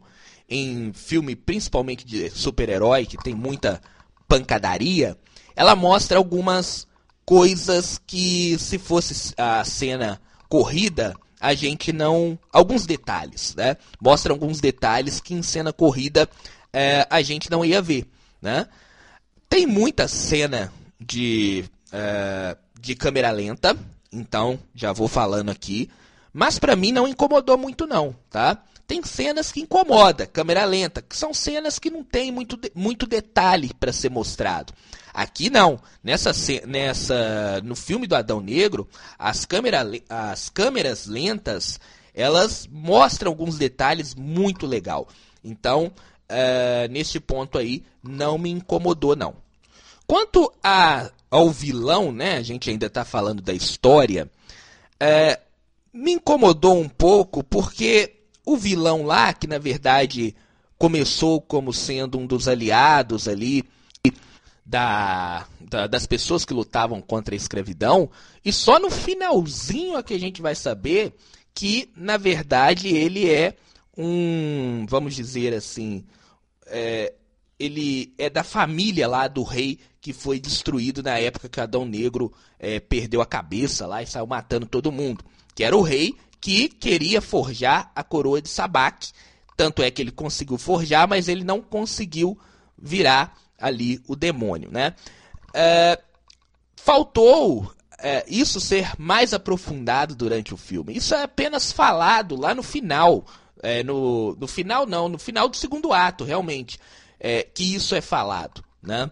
em 0.48 0.92
filme, 0.92 1.34
principalmente 1.34 2.06
de 2.06 2.30
super-herói, 2.30 3.04
que 3.04 3.16
tem 3.16 3.34
muita 3.34 3.80
pancadaria, 4.28 5.18
ela 5.56 5.74
mostra 5.74 6.16
algumas 6.16 6.86
coisas 7.24 8.00
que 8.06 8.56
se 8.58 8.78
fosse 8.78 9.34
a 9.36 9.64
cena 9.64 10.20
corrida 10.48 11.14
a 11.42 11.54
gente 11.54 11.92
não. 11.92 12.38
Alguns 12.52 12.86
detalhes, 12.86 13.54
né? 13.56 13.76
Mostra 14.00 14.32
alguns 14.32 14.60
detalhes 14.60 15.20
que 15.20 15.34
em 15.34 15.42
cena 15.42 15.72
corrida 15.72 16.30
é, 16.72 17.04
a 17.10 17.20
gente 17.20 17.50
não 17.50 17.64
ia 17.64 17.82
ver, 17.82 18.06
né? 18.40 18.68
Tem 19.48 19.66
muita 19.66 20.06
cena 20.06 20.72
de, 21.00 21.64
é, 21.92 22.56
de 22.82 22.96
câmera 22.96 23.30
lenta, 23.30 23.76
então 24.12 24.58
já 24.74 24.92
vou 24.92 25.06
falando 25.06 25.50
aqui. 25.50 25.88
Mas 26.32 26.58
para 26.58 26.74
mim 26.74 26.90
não 26.92 27.06
incomodou 27.06 27.56
muito 27.56 27.86
não, 27.86 28.14
tá? 28.28 28.62
tem 28.92 29.02
cenas 29.02 29.50
que 29.50 29.60
incomoda, 29.60 30.26
câmera 30.26 30.66
lenta, 30.66 31.00
que 31.00 31.16
são 31.16 31.32
cenas 31.32 31.78
que 31.78 31.88
não 31.88 32.04
tem 32.04 32.30
muito, 32.30 32.58
muito 32.74 33.06
detalhe 33.06 33.72
para 33.72 33.90
ser 33.90 34.10
mostrado. 34.10 34.74
Aqui 35.14 35.48
não. 35.48 35.80
Nessa, 36.04 36.32
nessa, 36.66 37.62
no 37.64 37.74
filme 37.74 38.06
do 38.06 38.14
Adão 38.14 38.40
Negro, 38.40 38.86
as, 39.18 39.46
câmera, 39.46 39.82
as 40.10 40.50
câmeras 40.50 41.06
lentas 41.06 41.80
elas 42.14 42.68
mostram 42.70 43.30
alguns 43.30 43.56
detalhes 43.56 44.14
muito 44.14 44.66
legal. 44.66 45.08
Então, 45.42 45.86
uh, 45.86 46.90
nesse 46.90 47.18
ponto 47.18 47.56
aí, 47.56 47.82
não 48.02 48.36
me 48.36 48.50
incomodou 48.50 49.16
não. 49.16 49.36
Quanto 50.06 50.52
a, 50.62 51.10
ao 51.32 51.50
vilão, 51.50 52.12
né? 52.12 52.36
A 52.36 52.42
gente 52.42 52.68
ainda 52.68 52.86
está 52.86 53.06
falando 53.06 53.40
da 53.40 53.54
história. 53.54 54.30
Uh, 55.02 55.40
me 55.90 56.12
incomodou 56.12 56.78
um 56.78 56.88
pouco 56.88 57.42
porque 57.42 58.16
o 58.44 58.54
vilão 58.54 59.02
lá, 59.02 59.32
que 59.32 59.46
na 59.46 59.58
verdade 59.58 60.36
começou 60.76 61.40
como 61.40 61.72
sendo 61.72 62.18
um 62.18 62.26
dos 62.26 62.48
aliados 62.48 63.28
ali 63.28 63.64
da, 64.64 65.46
da, 65.60 65.86
das 65.86 66.06
pessoas 66.06 66.44
que 66.44 66.52
lutavam 66.52 67.00
contra 67.00 67.34
a 67.34 67.36
escravidão, 67.36 68.10
e 68.44 68.52
só 68.52 68.78
no 68.78 68.90
finalzinho 68.90 69.96
é 69.96 70.02
que 70.02 70.14
a 70.14 70.20
gente 70.20 70.42
vai 70.42 70.54
saber 70.54 71.14
que, 71.54 71.90
na 71.96 72.16
verdade, 72.16 72.88
ele 72.88 73.30
é 73.30 73.54
um, 73.96 74.86
vamos 74.88 75.14
dizer 75.14 75.54
assim, 75.54 76.04
é, 76.66 77.12
ele 77.62 78.12
é 78.18 78.28
da 78.28 78.42
família 78.42 79.06
lá 79.06 79.28
do 79.28 79.44
rei 79.44 79.78
que 80.00 80.12
foi 80.12 80.40
destruído 80.40 81.00
na 81.00 81.16
época 81.18 81.48
que 81.48 81.60
Adão 81.60 81.84
Negro 81.84 82.32
é, 82.58 82.80
perdeu 82.80 83.20
a 83.20 83.26
cabeça 83.26 83.86
lá 83.86 84.02
e 84.02 84.06
saiu 84.06 84.26
matando 84.26 84.66
todo 84.66 84.90
mundo. 84.90 85.24
Que 85.54 85.62
era 85.62 85.76
o 85.76 85.82
rei 85.82 86.16
que 86.40 86.68
queria 86.68 87.20
forjar 87.20 87.92
a 87.94 88.02
coroa 88.02 88.42
de 88.42 88.48
Sabaque. 88.48 89.12
Tanto 89.56 89.80
é 89.80 89.92
que 89.92 90.02
ele 90.02 90.10
conseguiu 90.10 90.58
forjar, 90.58 91.06
mas 91.06 91.28
ele 91.28 91.44
não 91.44 91.60
conseguiu 91.60 92.36
virar 92.76 93.38
ali 93.56 94.02
o 94.08 94.16
demônio, 94.16 94.68
né? 94.72 94.94
É, 95.54 96.00
faltou 96.74 97.72
é, 98.00 98.24
isso 98.26 98.60
ser 98.60 98.90
mais 98.98 99.32
aprofundado 99.32 100.16
durante 100.16 100.52
o 100.52 100.56
filme. 100.56 100.96
Isso 100.96 101.14
é 101.14 101.22
apenas 101.22 101.70
falado 101.70 102.34
lá 102.34 102.56
no 102.56 102.62
final. 102.62 103.24
É, 103.62 103.84
no, 103.84 104.34
no 104.34 104.48
final 104.48 104.84
não, 104.84 105.08
no 105.08 105.18
final 105.18 105.48
do 105.48 105.56
segundo 105.56 105.92
ato, 105.92 106.24
realmente, 106.24 106.80
é, 107.22 107.44
que 107.44 107.74
isso 107.74 107.94
é 107.94 108.00
falado. 108.00 108.64
Né? 108.82 109.08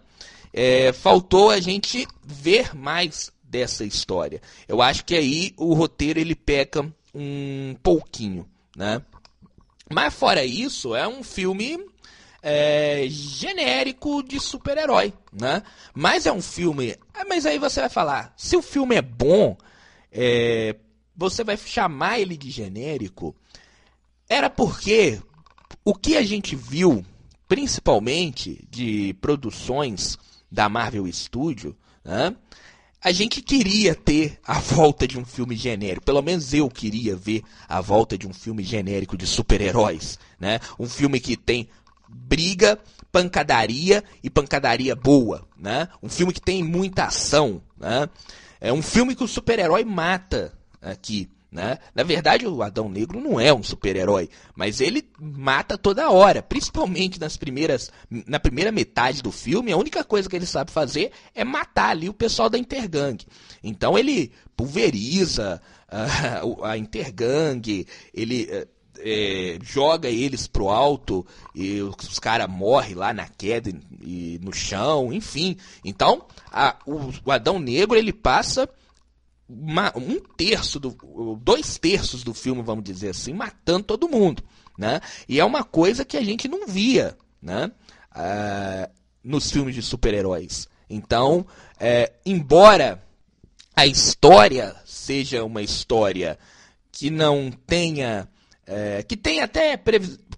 É, 0.53 0.91
faltou 0.91 1.49
a 1.49 1.61
gente 1.61 2.05
ver 2.21 2.75
mais 2.75 3.31
dessa 3.41 3.85
história. 3.85 4.41
Eu 4.67 4.81
acho 4.81 5.05
que 5.05 5.15
aí 5.15 5.53
o 5.55 5.73
roteiro 5.73 6.19
ele 6.19 6.35
peca 6.35 6.85
um 7.15 7.75
pouquinho. 7.81 8.45
Né? 8.75 9.01
Mas 9.89 10.13
fora 10.13 10.43
isso, 10.43 10.93
é 10.93 11.07
um 11.07 11.23
filme 11.23 11.79
é, 12.41 13.05
genérico 13.09 14.21
de 14.23 14.39
super-herói, 14.39 15.13
né? 15.31 15.61
Mas 15.93 16.25
é 16.25 16.31
um 16.31 16.41
filme. 16.41 16.95
Ah, 17.13 17.25
mas 17.27 17.45
aí 17.45 17.59
você 17.59 17.81
vai 17.81 17.89
falar, 17.89 18.33
se 18.35 18.55
o 18.55 18.61
filme 18.61 18.95
é 18.95 19.01
bom, 19.01 19.57
é, 20.11 20.75
você 21.15 21.43
vai 21.43 21.57
chamar 21.57 22.19
ele 22.19 22.37
de 22.37 22.49
genérico? 22.49 23.35
Era 24.27 24.49
porque 24.49 25.21
o 25.83 25.93
que 25.93 26.15
a 26.15 26.23
gente 26.23 26.55
viu, 26.55 27.05
principalmente 27.51 28.65
de 28.71 29.13
produções 29.19 30.17
da 30.49 30.69
Marvel 30.69 31.05
Studio, 31.11 31.75
né? 32.01 32.33
a 33.03 33.11
gente 33.11 33.41
queria 33.41 33.93
ter 33.93 34.39
a 34.47 34.57
volta 34.57 35.05
de 35.05 35.19
um 35.19 35.25
filme 35.25 35.53
genérico. 35.57 36.05
Pelo 36.05 36.21
menos 36.21 36.53
eu 36.53 36.69
queria 36.69 37.13
ver 37.13 37.43
a 37.67 37.81
volta 37.81 38.17
de 38.17 38.25
um 38.25 38.31
filme 38.31 38.63
genérico 38.63 39.17
de 39.17 39.27
super-heróis. 39.27 40.17
Né? 40.39 40.61
Um 40.79 40.87
filme 40.87 41.19
que 41.19 41.35
tem 41.35 41.67
briga, 42.07 42.79
pancadaria 43.11 44.01
e 44.23 44.29
pancadaria 44.29 44.95
boa, 44.95 45.45
né? 45.57 45.89
Um 46.01 46.07
filme 46.07 46.31
que 46.31 46.41
tem 46.41 46.63
muita 46.63 47.03
ação, 47.03 47.61
né? 47.77 48.07
É 48.61 48.71
um 48.71 48.81
filme 48.81 49.13
que 49.13 49.25
o 49.25 49.27
super-herói 49.27 49.83
mata 49.83 50.53
aqui, 50.81 51.29
né? 51.51 51.79
Na 51.93 52.03
verdade, 52.03 52.47
o 52.47 52.63
Adão 52.63 52.87
Negro 52.87 53.19
não 53.19 53.39
é 53.39 53.53
um 53.53 53.61
super-herói, 53.61 54.29
mas 54.55 54.79
ele 54.79 55.05
mata 55.19 55.77
toda 55.77 56.09
hora, 56.09 56.41
principalmente 56.41 57.19
nas 57.19 57.35
primeiras, 57.35 57.91
na 58.09 58.39
primeira 58.39 58.71
metade 58.71 59.21
do 59.21 59.31
filme. 59.31 59.71
A 59.71 59.77
única 59.77 60.03
coisa 60.03 60.29
que 60.29 60.35
ele 60.35 60.45
sabe 60.45 60.71
fazer 60.71 61.11
é 61.35 61.43
matar 61.43 61.89
ali 61.89 62.07
o 62.07 62.13
pessoal 62.13 62.49
da 62.49 62.57
Intergang. 62.57 63.17
Então 63.61 63.97
ele 63.99 64.31
pulveriza 64.55 65.61
uh, 66.41 66.63
a 66.63 66.77
Intergang, 66.77 67.85
ele 68.13 68.43
uh, 68.43 68.67
é, 69.03 69.57
joga 69.61 70.09
eles 70.09 70.47
pro 70.47 70.69
alto 70.69 71.25
e 71.53 71.81
os 71.81 72.19
caras 72.19 72.47
morrem 72.47 72.95
lá 72.95 73.13
na 73.13 73.27
queda 73.27 73.71
e 74.01 74.39
no 74.41 74.53
chão, 74.53 75.11
enfim. 75.11 75.57
Então, 75.83 76.25
a, 76.51 76.77
o, 76.85 77.11
o, 77.25 77.31
Adão 77.31 77.59
Negro 77.59 77.97
ele 77.97 78.13
passa 78.13 78.69
uma, 79.51 79.91
um 79.97 80.19
terço, 80.19 80.79
do, 80.79 80.95
dois 81.41 81.77
terços 81.77 82.23
do 82.23 82.33
filme, 82.33 82.61
vamos 82.61 82.83
dizer 82.83 83.09
assim, 83.09 83.33
matando 83.33 83.83
todo 83.83 84.09
mundo. 84.09 84.43
Né? 84.77 85.01
E 85.27 85.39
é 85.39 85.45
uma 85.45 85.63
coisa 85.63 86.05
que 86.05 86.17
a 86.17 86.23
gente 86.23 86.47
não 86.47 86.65
via 86.65 87.17
né? 87.41 87.71
Ah, 88.11 88.89
nos 89.23 89.51
filmes 89.51 89.73
de 89.73 89.81
super-heróis. 89.81 90.67
Então, 90.89 91.45
é, 91.79 92.13
embora 92.25 93.03
a 93.75 93.87
história 93.87 94.75
seja 94.85 95.43
uma 95.43 95.61
história 95.61 96.37
que 96.91 97.09
não 97.09 97.51
tenha 97.51 98.27
é, 98.67 99.01
que 99.03 99.17
tem 99.17 99.41
até 99.41 99.77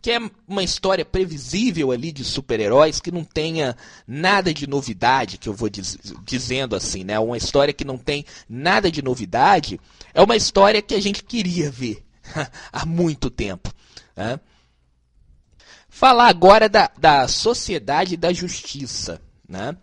que 0.03 0.11
é 0.11 0.19
uma 0.45 0.61
história 0.61 1.05
previsível 1.05 1.89
ali 1.89 2.11
de 2.11 2.25
super-heróis 2.25 2.99
que 2.99 3.09
não 3.09 3.23
tenha 3.23 3.73
nada 4.05 4.53
de 4.53 4.67
novidade, 4.67 5.37
que 5.37 5.47
eu 5.47 5.53
vou 5.53 5.69
diz, 5.69 5.97
dizendo 6.25 6.75
assim, 6.75 7.05
né? 7.05 7.17
Uma 7.17 7.37
história 7.37 7.73
que 7.73 7.85
não 7.85 7.97
tem 7.97 8.25
nada 8.49 8.91
de 8.91 9.01
novidade, 9.01 9.79
é 10.13 10.21
uma 10.21 10.35
história 10.35 10.81
que 10.81 10.93
a 10.93 11.01
gente 11.01 11.23
queria 11.23 11.71
ver 11.71 12.03
há 12.69 12.85
muito 12.85 13.29
tempo. 13.29 13.73
Né? 14.13 14.41
Falar 15.87 16.27
agora 16.27 16.67
da, 16.67 16.91
da 16.99 17.25
sociedade 17.29 18.17
da 18.17 18.33
justiça, 18.33 19.21
né? 19.47 19.73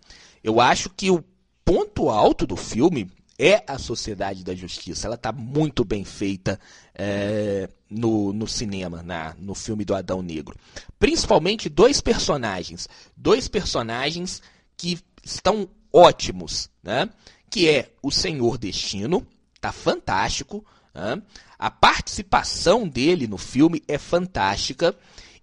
Eu 0.43 0.61
acho 0.61 0.87
que 0.91 1.09
o 1.09 1.23
ponto 1.65 2.11
alto 2.11 2.45
do 2.45 2.55
filme 2.55 3.09
é 3.41 3.63
a 3.65 3.79
Sociedade 3.79 4.43
da 4.43 4.53
Justiça. 4.53 5.07
Ela 5.07 5.15
está 5.15 5.31
muito 5.31 5.83
bem 5.83 6.05
feita 6.05 6.59
é, 6.93 7.67
no, 7.89 8.31
no 8.31 8.47
cinema, 8.47 9.01
na, 9.01 9.35
no 9.39 9.55
filme 9.55 9.83
do 9.83 9.95
Adão 9.95 10.21
Negro. 10.21 10.55
Principalmente 10.99 11.67
dois 11.67 11.99
personagens. 11.99 12.87
Dois 13.17 13.47
personagens 13.47 14.43
que 14.77 14.99
estão 15.23 15.67
ótimos, 15.91 16.69
né? 16.83 17.09
Que 17.49 17.67
é 17.67 17.91
o 18.03 18.11
Senhor 18.11 18.59
Destino, 18.59 19.25
tá 19.59 19.71
fantástico. 19.71 20.63
Né? 20.93 21.19
A 21.57 21.71
participação 21.71 22.87
dele 22.87 23.27
no 23.27 23.39
filme 23.39 23.81
é 23.87 23.97
fantástica. 23.97 24.95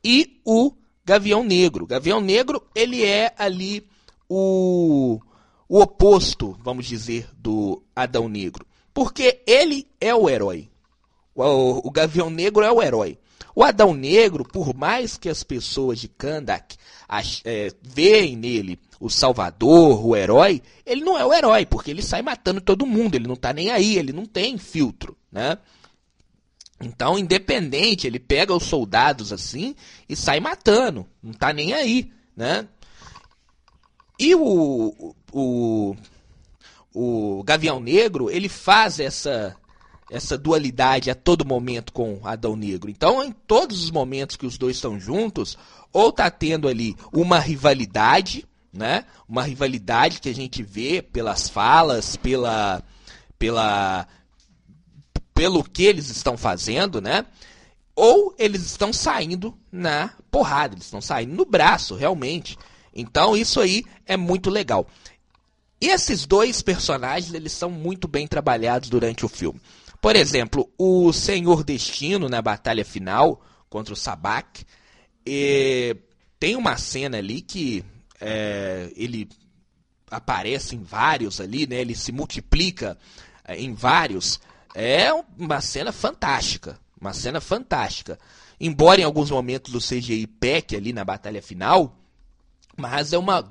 E 0.05 0.41
o 0.45 0.73
Gavião 1.05 1.43
Negro. 1.43 1.85
Gavião 1.85 2.21
Negro, 2.21 2.65
ele 2.77 3.05
é 3.05 3.35
ali 3.37 3.85
o 4.29 5.21
o 5.69 5.81
oposto, 5.81 6.59
vamos 6.63 6.87
dizer, 6.87 7.29
do 7.37 7.83
Adão 7.95 8.29
Negro. 8.29 8.67
Porque 8.95 9.43
ele 9.47 9.87
é 10.01 10.15
o 10.15 10.29
herói. 10.29 10.69
O, 11.35 11.87
o 11.87 11.91
Gavião 11.91 12.31
Negro 12.31 12.65
é 12.65 12.73
o 12.73 12.83
herói. 12.83 13.19
O 13.55 13.63
Adão 13.63 13.93
Negro, 13.93 14.45
por 14.45 14.75
mais 14.75 15.17
que 15.17 15.29
as 15.29 15.43
pessoas 15.43 15.99
de 15.99 16.09
Kandak 16.09 16.77
é, 17.45 17.73
veem 17.83 18.37
nele 18.37 18.79
o 19.01 19.09
salvador, 19.09 20.05
o 20.05 20.17
herói, 20.17 20.63
ele 20.85 21.05
não 21.05 21.19
é 21.19 21.25
o 21.25 21.33
herói, 21.33 21.67
porque 21.67 21.91
ele 21.91 22.03
sai 22.03 22.23
matando 22.23 22.61
todo 22.61 22.87
mundo, 22.87 23.15
ele 23.15 23.27
não 23.27 23.35
está 23.35 23.53
nem 23.53 23.71
aí, 23.71 23.97
ele 23.97 24.13
não 24.13 24.27
tem 24.27 24.59
filtro, 24.59 25.17
né? 25.31 25.59
Então, 26.81 27.19
independente, 27.19 28.07
ele 28.07 28.21
pega 28.21 28.55
os 28.55 28.65
soldados 28.65 29.33
assim 29.33 29.75
e 30.09 30.15
sai 30.15 30.41
matando, 30.41 31.07
não 31.23 31.33
está 31.33 31.53
nem 31.53 31.75
aí, 31.75 32.13
né? 32.37 32.67
E 34.19 34.35
o, 34.35 35.15
o, 35.33 35.97
o 36.93 37.43
Gavião 37.45 37.79
Negro, 37.79 38.31
ele 38.31 38.49
faz 38.49 38.99
essa, 38.99 39.57
essa 40.11 40.37
dualidade 40.37 41.11
a 41.11 41.15
todo 41.15 41.47
momento 41.47 41.93
com 41.93 42.21
Adão 42.25 42.57
Negro. 42.57 42.91
Então, 42.91 43.23
em 43.23 43.31
todos 43.31 43.85
os 43.85 43.91
momentos 43.91 44.37
que 44.37 44.47
os 44.47 44.59
dois 44.59 44.77
estão 44.77 44.99
juntos, 44.99 45.57
ou 45.93 46.11
tá 46.11 46.31
tendo 46.31 46.67
ali 46.67 46.97
uma 47.13 47.39
rivalidade, 47.39 48.45
né? 48.73 49.05
Uma 49.29 49.43
rivalidade 49.43 50.21
que 50.21 50.29
a 50.29 50.35
gente 50.35 50.63
vê 50.63 51.01
pelas 51.01 51.49
falas, 51.49 52.17
pela 52.17 52.83
pela 53.39 54.07
pelo 55.33 55.63
que 55.63 55.85
eles 55.85 56.11
estão 56.11 56.37
fazendo, 56.37 57.01
né? 57.01 57.25
Ou 57.95 58.35
eles 58.39 58.63
estão 58.63 58.93
saindo 58.93 59.57
na 59.71 60.11
porrada, 60.31 60.75
eles 60.75 60.85
estão 60.85 61.01
saindo 61.01 61.35
no 61.35 61.45
braço, 61.45 61.95
realmente. 61.95 62.59
Então 63.01 63.37
isso 63.37 63.61
aí 63.61 63.85
é 64.05 64.17
muito 64.17 64.51
legal. 64.51 64.87
E 65.81 65.87
esses 65.87 66.27
dois 66.27 66.61
personagens, 66.61 67.33
eles 67.33 67.53
são 67.53 67.71
muito 67.71 68.09
bem 68.09 68.27
trabalhados 68.27 68.89
durante 68.89 69.25
o 69.25 69.29
filme. 69.29 69.61
Por 70.01 70.17
exemplo, 70.17 70.69
o 70.77 71.13
Senhor 71.13 71.63
Destino 71.63 72.29
na 72.29 72.43
batalha 72.43 72.85
final 72.85 73.41
contra 73.69 73.95
o 73.95 73.97
Sabak. 73.97 74.65
Tem 75.25 76.57
uma 76.57 76.77
cena 76.77 77.19
ali 77.19 77.41
que 77.41 77.85
é, 78.21 78.91
ele 78.97 79.29
aparece 80.11 80.75
em 80.75 80.83
vários 80.83 81.41
ali, 81.41 81.67
né? 81.67 81.77
Ele 81.77 81.95
se 81.95 82.13
multiplica 82.13 82.99
é, 83.45 83.57
em 83.57 83.75
vários. 83.75 84.41
É 84.75 85.13
uma 85.37 85.61
cena 85.61 85.93
fantástica, 85.93 86.79
uma 87.01 87.13
cena 87.13 87.41
fantástica. 87.41 88.19
Embora 88.61 89.01
em 89.01 89.05
alguns 89.05 89.31
momentos 89.31 89.75
o 89.75 89.79
CGI 89.79 90.27
peque 90.27 90.77
ali 90.77 90.93
na 90.93 91.05
batalha 91.05 91.43
final, 91.43 91.98
mas 92.79 93.13
é 93.13 93.19
uma 93.19 93.45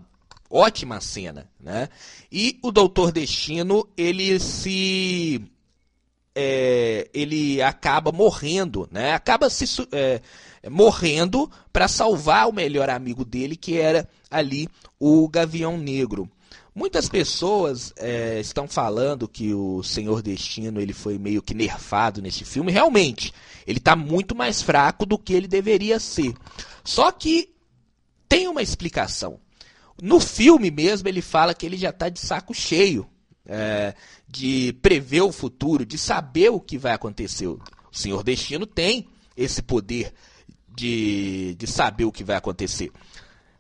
ótima 0.49 1.01
cena, 1.01 1.49
né? 1.59 1.89
E 2.31 2.57
o 2.63 2.71
Doutor 2.71 3.11
Destino, 3.11 3.87
ele 3.97 4.39
se 4.39 5.41
é, 6.33 7.09
ele 7.13 7.61
acaba 7.61 8.11
morrendo, 8.11 8.87
né? 8.91 9.13
Acaba 9.13 9.49
se 9.49 9.65
é, 9.91 10.21
morrendo 10.69 11.51
para 11.73 11.87
salvar 11.87 12.47
o 12.47 12.53
melhor 12.53 12.89
amigo 12.89 13.25
dele, 13.25 13.55
que 13.55 13.77
era 13.77 14.07
ali 14.31 14.69
o 14.99 15.27
Gavião 15.27 15.77
Negro. 15.77 16.29
Muitas 16.73 17.09
pessoas 17.09 17.91
é, 17.97 18.39
estão 18.39 18.67
falando 18.67 19.27
que 19.27 19.51
o 19.51 19.81
Senhor 19.81 20.21
Destino 20.21 20.79
ele 20.79 20.93
foi 20.93 21.17
meio 21.17 21.41
que 21.41 21.55
nerfado 21.55 22.21
nesse 22.21 22.45
filme. 22.45 22.71
Realmente, 22.71 23.33
ele 23.65 23.79
está 23.79 23.95
muito 23.95 24.35
mais 24.35 24.61
fraco 24.61 25.03
do 25.03 25.17
que 25.17 25.33
ele 25.33 25.47
deveria 25.47 25.99
ser. 25.99 26.35
Só 26.83 27.11
que 27.11 27.49
tem 28.27 28.47
uma 28.47 28.61
explicação. 28.61 29.39
No 30.01 30.19
filme 30.19 30.69
mesmo, 30.69 31.07
ele 31.07 31.21
fala 31.21 31.53
que 31.53 31.65
ele 31.65 31.77
já 31.77 31.89
está 31.89 32.09
de 32.09 32.19
saco 32.19 32.53
cheio 32.53 33.07
é, 33.47 33.95
de 34.27 34.73
prever 34.81 35.21
o 35.21 35.31
futuro, 35.31 35.85
de 35.85 35.97
saber 35.97 36.49
o 36.49 36.59
que 36.59 36.77
vai 36.77 36.93
acontecer. 36.93 37.47
O 37.47 37.59
Senhor 37.91 38.23
Destino 38.23 38.65
tem 38.65 39.07
esse 39.35 39.61
poder 39.61 40.13
de, 40.67 41.55
de 41.57 41.65
saber 41.65 42.05
o 42.05 42.11
que 42.11 42.23
vai 42.23 42.35
acontecer. 42.35 42.91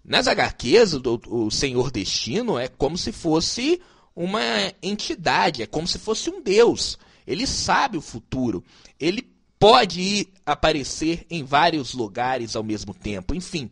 Nas 0.03 0.27
HQs, 0.27 0.93
o, 0.93 1.21
o 1.27 1.51
Senhor 1.51 1.91
Destino 1.91 2.57
é 2.59 2.67
como 2.67 2.97
se 2.97 3.11
fosse 3.11 3.81
uma 4.15 4.41
entidade, 4.81 5.63
é 5.63 5.65
como 5.65 5.87
se 5.87 5.97
fosse 5.97 6.29
um 6.29 6.41
deus. 6.41 6.97
Ele 7.25 7.45
sabe 7.45 7.97
o 7.97 8.01
futuro. 8.01 8.63
Ele 8.99 9.27
pode 9.59 10.01
ir 10.01 10.33
aparecer 10.45 11.25
em 11.29 11.43
vários 11.43 11.93
lugares 11.93 12.55
ao 12.55 12.63
mesmo 12.63 12.93
tempo. 12.93 13.35
Enfim, 13.35 13.69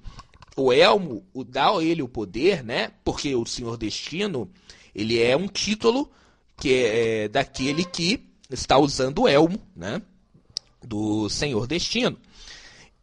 o 0.55 0.71
elmo 0.71 1.25
o, 1.33 1.43
dá 1.43 1.69
a 1.69 1.83
ele 1.83 2.01
o 2.01 2.07
poder, 2.07 2.63
né? 2.63 2.91
Porque 3.03 3.35
o 3.35 3.45
Senhor 3.45 3.77
Destino, 3.77 4.49
ele 4.93 5.21
é 5.21 5.35
um 5.35 5.47
título 5.47 6.09
que 6.57 6.73
é, 6.73 7.23
é 7.23 7.27
daquele 7.27 7.83
que 7.83 8.29
está 8.49 8.77
usando 8.77 9.23
o 9.23 9.27
elmo, 9.27 9.59
né? 9.75 10.01
Do 10.83 11.29
Senhor 11.29 11.67
Destino. 11.67 12.17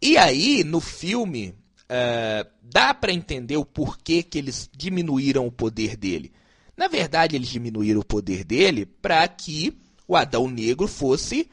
E 0.00 0.16
aí, 0.16 0.64
no 0.64 0.80
filme, 0.80 1.54
é, 1.88 2.46
dá 2.62 2.94
para 2.94 3.12
entender 3.12 3.56
o 3.56 3.64
porquê 3.64 4.22
que 4.22 4.38
eles 4.38 4.68
diminuíram 4.74 5.46
o 5.46 5.52
poder 5.52 5.96
dele. 5.96 6.32
Na 6.76 6.88
verdade, 6.88 7.36
eles 7.36 7.48
diminuíram 7.48 8.00
o 8.00 8.04
poder 8.04 8.44
dele 8.44 8.86
para 8.86 9.28
que 9.28 9.76
o 10.08 10.16
Adão 10.16 10.48
Negro 10.48 10.88
fosse, 10.88 11.50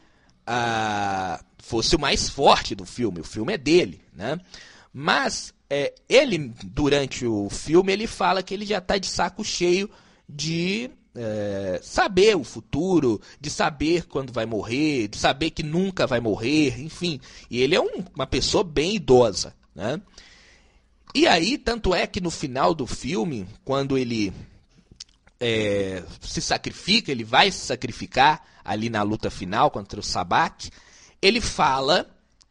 a, 0.48 1.44
fosse 1.58 1.96
o 1.96 2.00
mais 2.00 2.30
forte 2.30 2.74
do 2.74 2.86
filme. 2.86 3.20
O 3.20 3.26
filme 3.26 3.54
é 3.54 3.58
dele, 3.58 4.02
né? 4.14 4.40
Mas 4.94 5.54
é, 5.70 5.94
ele, 6.08 6.52
durante 6.64 7.26
o 7.26 7.50
filme, 7.50 7.94
ele 7.94 8.08
fala 8.08 8.42
que 8.42 8.54
ele 8.54 8.66
já 8.66 8.80
está 8.80 8.98
de 8.98 9.08
saco 9.08 9.44
cheio 9.44 9.90
de 10.28 10.90
é, 11.16 11.80
saber 11.84 12.36
o 12.36 12.44
futuro, 12.44 13.22
de 13.40 13.50
saber 13.50 14.06
quando 14.08 14.34
vai 14.34 14.46
morrer, 14.46 15.08
de 15.08 15.18
saber 15.18 15.52
que 15.52 15.62
nunca 15.62 16.08
vai 16.08 16.20
morrer, 16.20 16.80
enfim. 16.80 17.20
E 17.50 17.62
ele 17.62 17.76
é 17.76 17.82
um, 17.82 18.04
uma 18.16 18.26
pessoa 18.26 18.64
bem 18.64 18.96
idosa, 18.96 19.54
né? 19.76 20.02
E 21.14 21.28
aí, 21.28 21.58
tanto 21.58 21.94
é 21.94 22.06
que 22.06 22.22
no 22.22 22.30
final 22.30 22.74
do 22.74 22.86
filme, 22.86 23.48
quando 23.66 23.98
ele 23.98 24.32
é, 25.40 26.04
se 26.22 26.42
sacrifica, 26.42 27.12
ele 27.12 27.24
vai 27.24 27.52
se 27.52 27.66
sacrificar 27.66 28.44
ali 28.64 28.90
na 28.90 29.02
luta 29.02 29.32
final 29.32 29.72
contra 29.72 30.00
o 30.00 30.04
Sabak, 30.04 30.70
ele 31.22 31.42
fala 31.42 32.08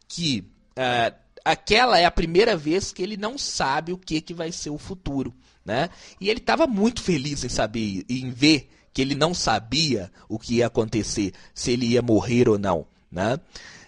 que 0.09 0.45
é, 0.75 1.15
aquela 1.49 1.99
é 1.99 2.05
a 2.05 2.11
primeira 2.11 2.55
vez 2.55 2.93
que 2.93 3.03
ele 3.03 3.17
não 3.17 3.39
sabe 3.39 3.91
o 3.91 3.97
que, 3.97 4.21
que 4.21 4.35
vai 4.35 4.53
ser 4.53 4.69
o 4.69 4.77
futuro. 4.77 5.35
Né? 5.65 5.89
E 6.21 6.29
ele 6.29 6.41
estava 6.41 6.67
muito 6.67 7.03
feliz 7.03 7.43
em 7.43 7.49
saber, 7.49 8.05
em 8.09 8.31
ver 8.31 8.71
que 8.93 9.01
ele 9.01 9.15
não 9.15 9.33
sabia 9.33 10.13
o 10.29 10.39
que 10.39 10.57
ia 10.57 10.67
acontecer, 10.67 11.33
se 11.55 11.71
ele 11.71 11.87
ia 11.87 12.03
morrer 12.03 12.51
ou 12.51 12.59
não. 12.59 12.87
Né? 13.11 13.41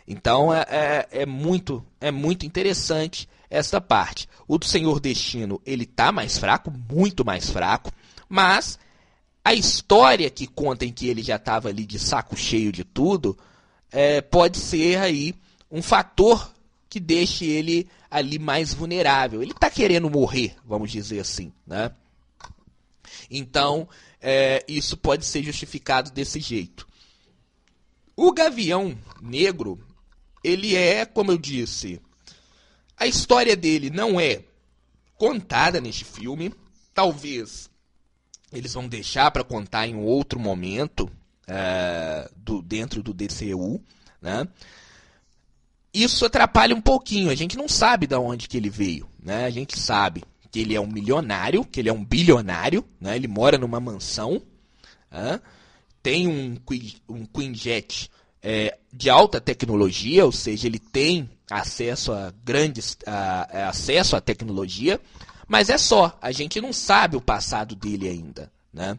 Então 0.09 0.53
é, 0.55 0.67
é, 0.71 1.09
é 1.23 1.27
muito, 1.27 1.85
é 2.01 2.11
muito 2.11 2.47
interessante 2.47 3.29
essa 3.51 3.79
parte. 3.79 4.27
O 4.49 4.57
do 4.57 4.65
Senhor 4.65 4.99
Destino 4.99 5.61
ele 5.67 5.85
tá 5.85 6.11
mais 6.11 6.39
fraco, 6.39 6.73
muito 6.91 7.27
mais 7.27 7.51
fraco, 7.51 7.93
mas 8.27 8.79
a 9.45 9.53
história 9.53 10.31
que 10.31 10.47
conta 10.47 10.87
em 10.87 10.93
que 10.93 11.09
ele 11.09 11.23
já 11.23 11.37
estava 11.37 11.69
ali 11.69 11.85
de 11.85 11.99
saco 11.99 12.37
cheio 12.37 12.73
de 12.73 12.85
tudo 12.85 13.37
é, 13.93 14.23
pode 14.23 14.57
ser 14.57 14.99
aí 14.99 15.35
um 15.71 15.83
fator 15.83 16.51
que 16.91 16.99
deixe 16.99 17.47
ele 17.47 17.89
ali 18.11 18.39
mais 18.39 18.75
vulnerável. 18.75 19.41
Ele 19.41 19.53
está 19.53 19.71
querendo 19.71 20.11
morrer, 20.11 20.57
vamos 20.67 20.91
dizer 20.91 21.21
assim, 21.21 21.53
né? 21.65 21.93
Então, 23.31 23.89
é, 24.21 24.65
isso 24.67 24.97
pode 24.97 25.25
ser 25.25 25.43
justificado 25.45 26.11
desse 26.11 26.41
jeito. 26.41 26.87
O 28.17 28.33
Gavião 28.33 28.99
Negro, 29.23 29.79
ele 30.43 30.75
é, 30.75 31.07
como 31.07 31.31
eu 31.31 31.39
disse, 31.39 32.01
a 32.97 33.07
história 33.07 33.57
dele 33.57 33.89
não 33.89 34.21
é 34.21 34.45
contada 35.15 35.81
neste 35.81 36.05
filme. 36.05 36.53
Talvez 36.93 37.71
eles 38.53 38.75
vão 38.75 38.89
deixar 38.89 39.31
para 39.31 39.45
contar 39.45 39.87
em 39.87 39.95
outro 39.95 40.41
momento 40.41 41.09
é, 41.47 42.29
do, 42.37 42.61
dentro 42.61 43.01
do 43.01 43.15
DCU, 43.15 43.81
né? 44.21 44.47
Isso 45.93 46.25
atrapalha 46.25 46.75
um 46.75 46.81
pouquinho. 46.81 47.31
A 47.31 47.35
gente 47.35 47.57
não 47.57 47.69
sabe 47.69 48.07
de 48.07 48.15
onde 48.15 48.49
que 48.49 48.57
ele 48.57 48.71
veio, 48.71 49.09
né? 49.23 49.45
A 49.45 49.51
gente 49.51 49.79
sabe 49.79 50.23
que 50.51 50.61
ele 50.61 50.75
é 50.75 50.81
um 50.81 50.87
milionário, 50.87 51.65
que 51.65 51.81
ele 51.81 51.89
é 51.89 51.93
um 51.93 52.05
bilionário, 52.05 52.85
né? 53.01 53.17
Ele 53.17 53.29
mora 53.29 53.59
numa 53.59 53.81
mansão, 53.81 54.43
né? 55.11 55.41
tem 56.03 56.27
um, 56.27 56.57
um 57.09 57.25
Quinjet 57.27 58.11
é, 58.43 58.79
de 58.93 59.11
alta 59.11 59.41
tecnologia, 59.41 60.25
ou 60.25 60.33
seja, 60.33 60.67
ele 60.67 60.79
tem 60.79 61.29
acesso 61.51 62.13
a 62.13 62.33
grandes 62.45 62.97
a, 63.07 63.65
a, 63.65 63.69
acesso 63.69 64.17
à 64.17 64.21
tecnologia, 64.21 65.01
mas 65.47 65.69
é 65.69 65.77
só. 65.77 66.17
A 66.23 66.33
gente 66.33 66.61
não 66.61 66.73
sabe 66.73 67.17
o 67.17 67.21
passado 67.21 67.75
dele 67.75 68.09
ainda, 68.09 68.51
né? 68.73 68.99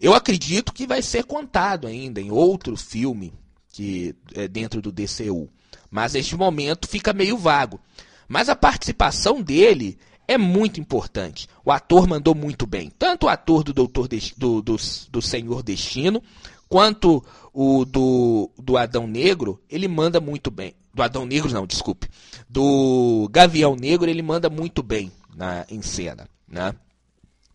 Eu 0.00 0.14
acredito 0.14 0.72
que 0.72 0.86
vai 0.86 1.02
ser 1.02 1.24
contado 1.24 1.86
ainda 1.86 2.20
em 2.20 2.30
outro 2.30 2.76
filme 2.76 3.32
que 3.70 4.14
é 4.34 4.46
dentro 4.46 4.80
do 4.82 4.92
DCU. 4.92 5.48
Mas 5.94 6.14
neste 6.14 6.34
momento 6.36 6.88
fica 6.88 7.12
meio 7.12 7.38
vago. 7.38 7.78
Mas 8.26 8.48
a 8.48 8.56
participação 8.56 9.40
dele 9.40 9.96
é 10.26 10.36
muito 10.36 10.80
importante. 10.80 11.48
O 11.64 11.70
ator 11.70 12.08
mandou 12.08 12.34
muito 12.34 12.66
bem. 12.66 12.90
Tanto 12.98 13.26
o 13.26 13.28
ator 13.28 13.62
do 13.62 13.72
Doutor 13.72 14.08
do, 14.36 14.60
do, 14.60 14.76
do 15.08 15.22
Senhor 15.22 15.62
Destino, 15.62 16.20
quanto 16.68 17.24
o 17.52 17.84
do, 17.84 18.50
do 18.58 18.76
Adão 18.76 19.06
Negro, 19.06 19.62
ele 19.70 19.86
manda 19.86 20.20
muito 20.20 20.50
bem. 20.50 20.74
Do 20.92 21.00
Adão 21.00 21.24
Negro, 21.24 21.52
não, 21.52 21.64
desculpe. 21.64 22.08
Do 22.50 23.28
Gavião 23.30 23.76
Negro, 23.76 24.10
ele 24.10 24.20
manda 24.20 24.50
muito 24.50 24.82
bem 24.82 25.12
na, 25.36 25.64
em 25.70 25.80
cena. 25.80 26.28
Né? 26.48 26.74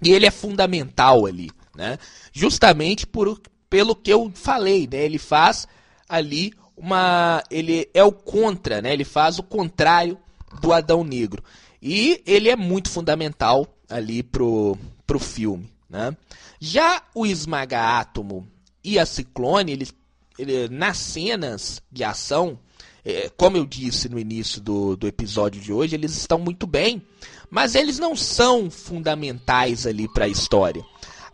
E 0.02 0.14
ele 0.14 0.26
é 0.26 0.32
fundamental 0.32 1.26
ali. 1.26 1.52
Né? 1.76 2.00
Justamente 2.32 3.06
por, 3.06 3.38
pelo 3.70 3.94
que 3.98 4.14
eu 4.14 4.32
falei. 4.34 4.88
Né? 4.90 5.04
Ele 5.04 5.18
faz 5.18 5.68
ali 6.08 6.54
uma 6.80 7.44
ele 7.52 7.90
é 7.94 8.04
o 8.04 8.12
contra, 8.12 8.82
né? 8.82 8.94
Ele 8.94 9.04
faz 9.04 9.38
o 9.38 9.44
contrário 9.44 10.18
do 10.62 10.74
Adão 10.74 11.04
Negro. 11.04 11.44
E 11.82 12.22
ele 12.26 12.50
é 12.50 12.56
muito 12.56 12.90
fundamental 12.90 13.68
ali 13.90 14.24
pro, 14.24 14.78
pro 15.06 15.20
filme, 15.20 15.72
né? 15.90 16.16
Já 16.60 17.02
o 17.14 17.26
Esmaga 17.26 18.00
Átomo 18.00 18.48
e 18.84 18.98
a 18.98 19.06
Ciclone, 19.06 19.72
eles, 19.72 19.94
ele, 20.38 20.68
nas 20.70 20.98
cenas 20.98 21.82
de 21.92 22.04
ação, 22.04 22.60
é, 23.04 23.30
como 23.38 23.58
eu 23.58 23.66
disse 23.66 24.10
no 24.10 24.20
início 24.20 24.62
do, 24.62 24.96
do 24.96 25.08
episódio 25.08 25.62
de 25.62 25.72
hoje, 25.72 25.96
eles 25.96 26.16
estão 26.16 26.38
muito 26.38 26.68
bem, 26.68 27.02
mas 27.50 27.76
eles 27.76 27.98
não 27.98 28.16
são 28.16 28.70
fundamentais 28.70 29.88
ali 29.88 30.08
para 30.08 30.26
a 30.26 30.30
história. 30.30 30.84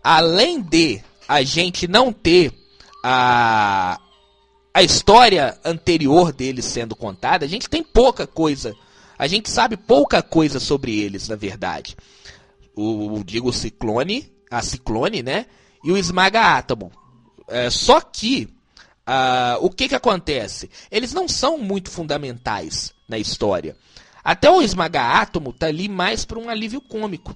Além 0.04 0.62
de 0.62 1.02
a 1.28 1.42
gente 1.42 1.88
não 1.88 2.14
ter 2.14 2.54
a, 3.04 4.00
a 4.76 4.84
história 4.84 5.58
anterior 5.64 6.34
deles 6.34 6.66
sendo 6.66 6.98
contada, 6.98 7.46
a 7.46 7.48
gente 7.48 7.70
tem 7.70 7.82
pouca 7.82 8.28
coisa. 8.28 8.76
A 9.18 9.26
gente 9.26 9.50
sabe 9.50 9.78
pouca 9.78 10.22
coisa 10.22 10.60
sobre 10.60 11.00
eles, 11.00 11.30
na 11.30 11.38
verdade. 11.38 11.96
O, 12.76 13.24
digo, 13.24 13.48
o 13.48 13.54
Ciclone, 13.54 14.30
a 14.52 14.62
Ciclone, 14.62 15.24
né? 15.24 15.46
E 15.82 15.94
o 15.94 15.98
Esmaga 15.98 16.58
Átomo. 16.58 16.92
É, 17.48 17.70
só 17.70 18.02
que 18.02 18.50
uh, 19.08 19.64
o 19.66 19.70
que, 19.70 19.88
que 19.88 19.96
acontece? 19.96 20.70
Eles 20.92 21.14
não 21.14 21.26
são 21.26 21.58
muito 21.58 21.90
fundamentais 21.90 22.94
na 23.08 23.18
história. 23.18 23.78
Até 24.22 24.52
o 24.52 24.62
esmaga-átomo 24.62 25.54
tá 25.54 25.68
ali 25.68 25.88
mais 25.88 26.26
para 26.26 26.38
um 26.38 26.50
alívio 26.50 26.82
cômico. 26.82 27.34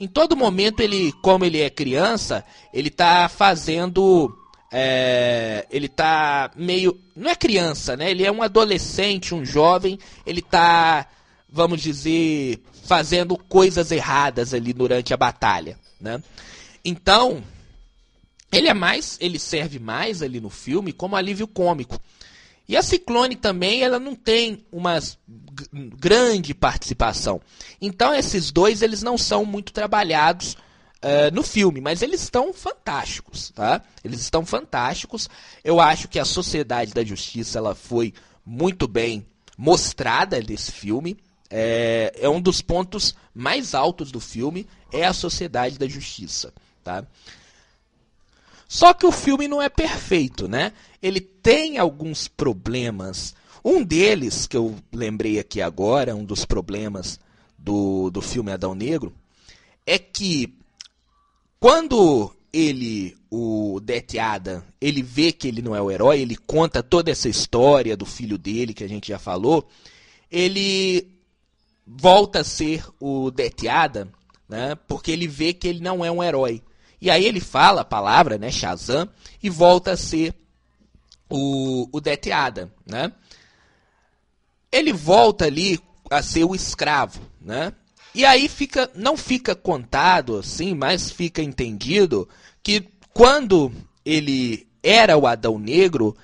Em 0.00 0.08
todo 0.08 0.36
momento 0.36 0.80
ele, 0.80 1.12
como 1.22 1.44
ele 1.44 1.60
é 1.60 1.70
criança, 1.70 2.44
ele 2.74 2.90
tá 2.90 3.28
fazendo 3.28 4.36
é, 4.70 5.66
ele 5.70 5.88
tá 5.88 6.50
meio. 6.54 6.98
Não 7.16 7.28
é 7.28 7.34
criança, 7.34 7.96
né? 7.96 8.10
Ele 8.10 8.24
é 8.24 8.30
um 8.30 8.42
adolescente, 8.42 9.34
um 9.34 9.44
jovem. 9.44 9.98
Ele 10.24 10.40
tá, 10.40 11.06
vamos 11.48 11.80
dizer, 11.80 12.60
fazendo 12.84 13.36
coisas 13.36 13.90
erradas 13.90 14.54
ali 14.54 14.72
durante 14.72 15.12
a 15.12 15.16
batalha, 15.16 15.78
né? 16.00 16.22
Então, 16.84 17.42
ele 18.52 18.68
é 18.68 18.74
mais. 18.74 19.18
Ele 19.20 19.38
serve 19.38 19.78
mais 19.78 20.22
ali 20.22 20.40
no 20.40 20.50
filme 20.50 20.92
como 20.92 21.16
alívio 21.16 21.48
cômico. 21.48 22.00
E 22.68 22.76
a 22.76 22.82
Ciclone 22.82 23.34
também, 23.34 23.82
ela 23.82 23.98
não 23.98 24.14
tem 24.14 24.64
uma 24.70 25.00
grande 25.72 26.54
participação. 26.54 27.40
Então 27.80 28.14
esses 28.14 28.52
dois, 28.52 28.80
eles 28.80 29.02
não 29.02 29.18
são 29.18 29.44
muito 29.44 29.72
trabalhados 29.72 30.56
uh, 31.02 31.34
no 31.34 31.42
filme, 31.42 31.80
mas 31.80 32.02
eles 32.02 32.22
estão 32.22 32.52
fantásticos, 32.52 33.50
tá? 33.50 33.82
Eles 34.04 34.20
estão 34.20 34.44
fantásticos. 34.44 35.28
Eu 35.64 35.80
acho 35.80 36.08
que 36.08 36.18
a 36.18 36.24
Sociedade 36.24 36.92
da 36.92 37.04
Justiça, 37.04 37.58
ela 37.58 37.74
foi 37.74 38.14
muito 38.44 38.86
bem 38.86 39.26
mostrada 39.56 40.40
nesse 40.40 40.72
filme. 40.72 41.16
É, 41.50 42.12
é 42.16 42.28
um 42.28 42.40
dos 42.40 42.62
pontos 42.62 43.14
mais 43.34 43.74
altos 43.74 44.12
do 44.12 44.20
filme, 44.20 44.66
é 44.92 45.04
a 45.04 45.12
Sociedade 45.12 45.78
da 45.78 45.88
Justiça, 45.88 46.52
tá? 46.84 47.04
Só 48.68 48.94
que 48.94 49.04
o 49.04 49.10
filme 49.10 49.48
não 49.48 49.60
é 49.60 49.68
perfeito, 49.68 50.46
né? 50.46 50.72
Ele 51.02 51.20
tem 51.20 51.76
alguns 51.76 52.28
problemas. 52.28 53.34
Um 53.64 53.82
deles, 53.82 54.46
que 54.46 54.56
eu 54.56 54.76
lembrei 54.92 55.40
aqui 55.40 55.60
agora, 55.60 56.14
um 56.14 56.24
dos 56.24 56.44
problemas 56.44 57.18
do, 57.58 58.10
do 58.10 58.22
filme 58.22 58.52
Adão 58.52 58.72
Negro, 58.74 59.12
é 59.84 59.98
que 59.98 60.59
quando 61.60 62.34
ele, 62.52 63.16
o 63.30 63.78
Death 63.80 64.16
Adam, 64.18 64.62
ele 64.80 65.02
vê 65.02 65.30
que 65.30 65.46
ele 65.46 65.60
não 65.60 65.76
é 65.76 65.82
o 65.82 65.90
herói, 65.90 66.20
ele 66.20 66.34
conta 66.34 66.82
toda 66.82 67.10
essa 67.10 67.28
história 67.28 67.96
do 67.96 68.06
filho 68.06 68.38
dele, 68.38 68.72
que 68.72 68.82
a 68.82 68.88
gente 68.88 69.08
já 69.08 69.18
falou, 69.18 69.68
ele 70.30 71.06
volta 71.86 72.40
a 72.40 72.44
ser 72.44 72.84
o 72.98 73.30
Death 73.30 73.66
Adam, 73.68 74.08
né? 74.48 74.74
Porque 74.88 75.10
ele 75.10 75.28
vê 75.28 75.52
que 75.52 75.68
ele 75.68 75.80
não 75.80 76.04
é 76.04 76.10
um 76.10 76.22
herói. 76.22 76.62
E 77.00 77.10
aí 77.10 77.24
ele 77.24 77.40
fala 77.40 77.82
a 77.82 77.84
palavra, 77.84 78.38
né, 78.38 78.50
Shazam, 78.50 79.08
e 79.42 79.48
volta 79.48 79.92
a 79.92 79.96
ser 79.96 80.34
o, 81.28 81.88
o 81.92 82.00
Adam, 82.34 82.70
né? 82.86 83.12
Ele 84.72 84.92
volta 84.92 85.44
ali 85.44 85.78
a 86.10 86.22
ser 86.22 86.44
o 86.44 86.54
escravo, 86.54 87.20
né? 87.40 87.72
E 88.14 88.24
aí 88.24 88.48
fica, 88.48 88.90
não 88.94 89.16
fica 89.16 89.54
contado 89.54 90.36
assim, 90.38 90.74
mas 90.74 91.10
fica 91.10 91.42
entendido 91.42 92.28
que 92.62 92.84
quando 93.12 93.72
ele 94.04 94.66
era 94.82 95.16
o 95.16 95.26
Adão 95.26 95.58
Negro, 95.58 96.16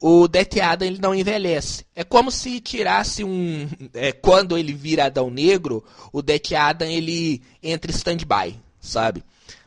o 0.00 0.26
Death 0.28 0.58
Adam 0.58 0.88
ele 0.88 0.98
não 1.00 1.14
envelhece. 1.14 1.84
É 1.94 2.04
como 2.04 2.30
se 2.30 2.60
tirasse 2.60 3.22
um, 3.22 3.68
é, 3.92 4.12
quando 4.12 4.56
ele 4.56 4.72
vira 4.72 5.06
Adão 5.06 5.30
Negro, 5.30 5.84
o 6.12 6.22
Death 6.22 6.52
Adam 6.52 6.88
ele 6.88 7.42
entra 7.62 7.90
stand-by, 7.90 8.58
sabe? 8.80 9.22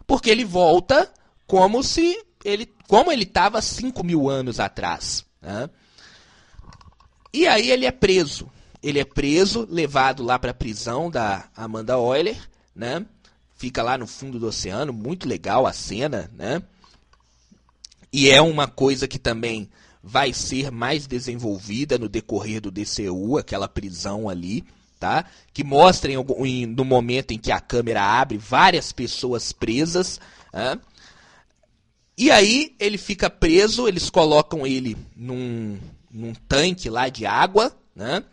porque 0.09 0.31
ele 0.31 0.43
volta 0.43 1.13
como 1.45 1.83
se 1.83 2.25
ele 2.43 2.67
como 2.87 3.11
ele 3.11 3.21
estava 3.21 3.61
5 3.61 4.03
mil 4.03 4.27
anos 4.27 4.59
atrás. 4.59 5.23
Né? 5.39 5.69
E 7.31 7.45
aí 7.45 7.69
ele 7.69 7.85
é 7.85 7.91
preso. 7.91 8.49
Ele 8.81 8.99
é 8.99 9.05
preso, 9.05 9.67
levado 9.69 10.23
lá 10.23 10.39
para 10.39 10.51
a 10.51 10.53
prisão 10.53 11.09
da 11.09 11.49
Amanda 11.55 11.93
Euler, 11.93 12.37
né? 12.75 13.05
Fica 13.55 13.83
lá 13.83 13.97
no 13.97 14.07
fundo 14.07 14.39
do 14.39 14.47
oceano, 14.47 14.93
muito 14.93 15.27
legal 15.27 15.67
a 15.67 15.73
cena, 15.73 16.31
né? 16.33 16.61
E 18.11 18.29
é 18.29 18.41
uma 18.41 18.67
coisa 18.67 19.07
que 19.07 19.19
também 19.19 19.69
vai 20.01 20.33
ser 20.33 20.71
mais 20.71 21.05
desenvolvida 21.05 21.97
no 21.97 22.07
decorrer 22.07 22.61
do 22.61 22.71
DCU, 22.71 23.37
aquela 23.37 23.67
prisão 23.67 24.29
ali, 24.29 24.63
tá? 24.99 25.25
Que 25.53 25.63
mostrem 25.63 26.15
no 26.67 26.85
momento 26.85 27.31
em 27.31 27.37
que 27.37 27.51
a 27.51 27.59
câmera 27.59 28.01
abre 28.01 28.37
várias 28.37 28.91
pessoas 28.91 29.51
presas. 29.51 30.19
Né? 30.53 30.79
E 32.17 32.31
aí 32.31 32.75
ele 32.79 32.97
fica 32.97 33.29
preso, 33.29 33.87
eles 33.87 34.09
colocam 34.09 34.65
ele 34.65 34.97
num, 35.15 35.77
num 36.11 36.33
tanque 36.33 36.89
lá 36.89 37.09
de 37.09 37.25
água, 37.25 37.75
né? 37.95 38.23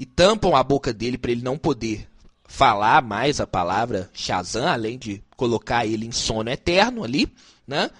E 0.00 0.06
tampam 0.06 0.56
a 0.56 0.62
boca 0.62 0.94
dele 0.94 1.18
para 1.18 1.30
ele 1.30 1.42
não 1.42 1.58
poder 1.58 2.08
falar 2.42 3.02
mais 3.02 3.38
a 3.38 3.46
palavra 3.46 4.08
Shazam, 4.14 4.66
além 4.66 4.96
de 4.98 5.22
colocar 5.36 5.84
ele 5.84 6.06
em 6.06 6.10
sono 6.10 6.48
eterno 6.48 7.04
ali, 7.04 7.30
né? 7.66 7.90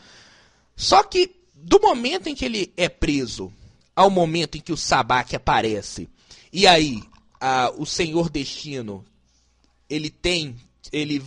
Só 0.74 1.02
que 1.02 1.30
do 1.54 1.78
momento 1.78 2.26
em 2.26 2.34
que 2.34 2.46
ele 2.46 2.72
é 2.74 2.88
preso 2.88 3.52
ao 3.94 4.08
momento 4.08 4.56
em 4.56 4.62
que 4.62 4.72
o 4.72 4.78
Sabak 4.78 5.36
aparece, 5.36 6.08
e 6.50 6.66
aí 6.66 7.02
a, 7.38 7.70
o 7.76 7.84
Senhor 7.84 8.30
Destino 8.30 9.04
ele 9.86 10.08
tem 10.08 10.56
ele 10.90 11.22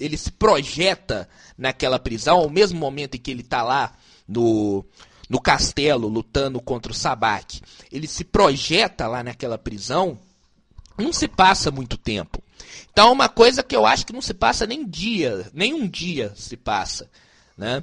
ele 0.00 0.16
se 0.16 0.32
projeta 0.32 1.28
naquela 1.56 2.00
prisão 2.00 2.38
ao 2.38 2.50
mesmo 2.50 2.80
momento 2.80 3.14
em 3.14 3.20
que 3.20 3.30
ele 3.30 3.42
está 3.42 3.62
lá 3.62 3.96
no 4.26 4.84
no 5.34 5.40
castelo 5.40 6.06
lutando 6.06 6.60
contra 6.60 6.92
o 6.92 6.94
Sabak 6.94 7.60
ele 7.90 8.06
se 8.06 8.22
projeta 8.22 9.08
lá 9.08 9.20
naquela 9.20 9.58
prisão 9.58 10.16
não 10.96 11.12
se 11.12 11.26
passa 11.26 11.72
muito 11.72 11.98
tempo. 11.98 12.40
Então 12.92 13.12
uma 13.12 13.28
coisa 13.28 13.64
que 13.64 13.74
eu 13.74 13.84
acho 13.84 14.06
que 14.06 14.12
não 14.12 14.22
se 14.22 14.32
passa 14.32 14.64
nem 14.64 14.86
dia 14.86 15.50
nem 15.52 15.74
um 15.74 15.88
dia 15.88 16.32
se 16.36 16.56
passa 16.56 17.10
né? 17.58 17.82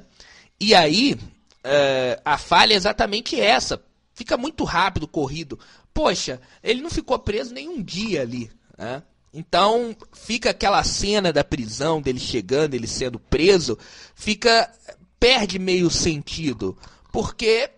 E 0.58 0.74
aí 0.74 1.18
é, 1.62 2.18
a 2.24 2.38
falha 2.38 2.72
é 2.72 2.76
exatamente 2.76 3.38
essa. 3.38 3.82
Fica 4.14 4.36
muito 4.36 4.64
rápido 4.64 5.06
corrido. 5.06 5.58
Poxa, 5.92 6.40
ele 6.62 6.80
não 6.80 6.90
ficou 6.90 7.18
preso 7.18 7.54
nenhum 7.54 7.82
dia 7.82 8.22
ali. 8.22 8.50
Né? 8.76 9.02
Então 9.32 9.94
fica 10.12 10.50
aquela 10.50 10.82
cena 10.84 11.32
da 11.32 11.44
prisão 11.44 12.00
dele 12.00 12.20
chegando, 12.20 12.74
ele 12.74 12.86
sendo 12.86 13.18
preso, 13.18 13.78
fica 14.14 14.70
perde 15.18 15.56
meio 15.56 15.88
sentido, 15.88 16.76
porque 17.12 17.70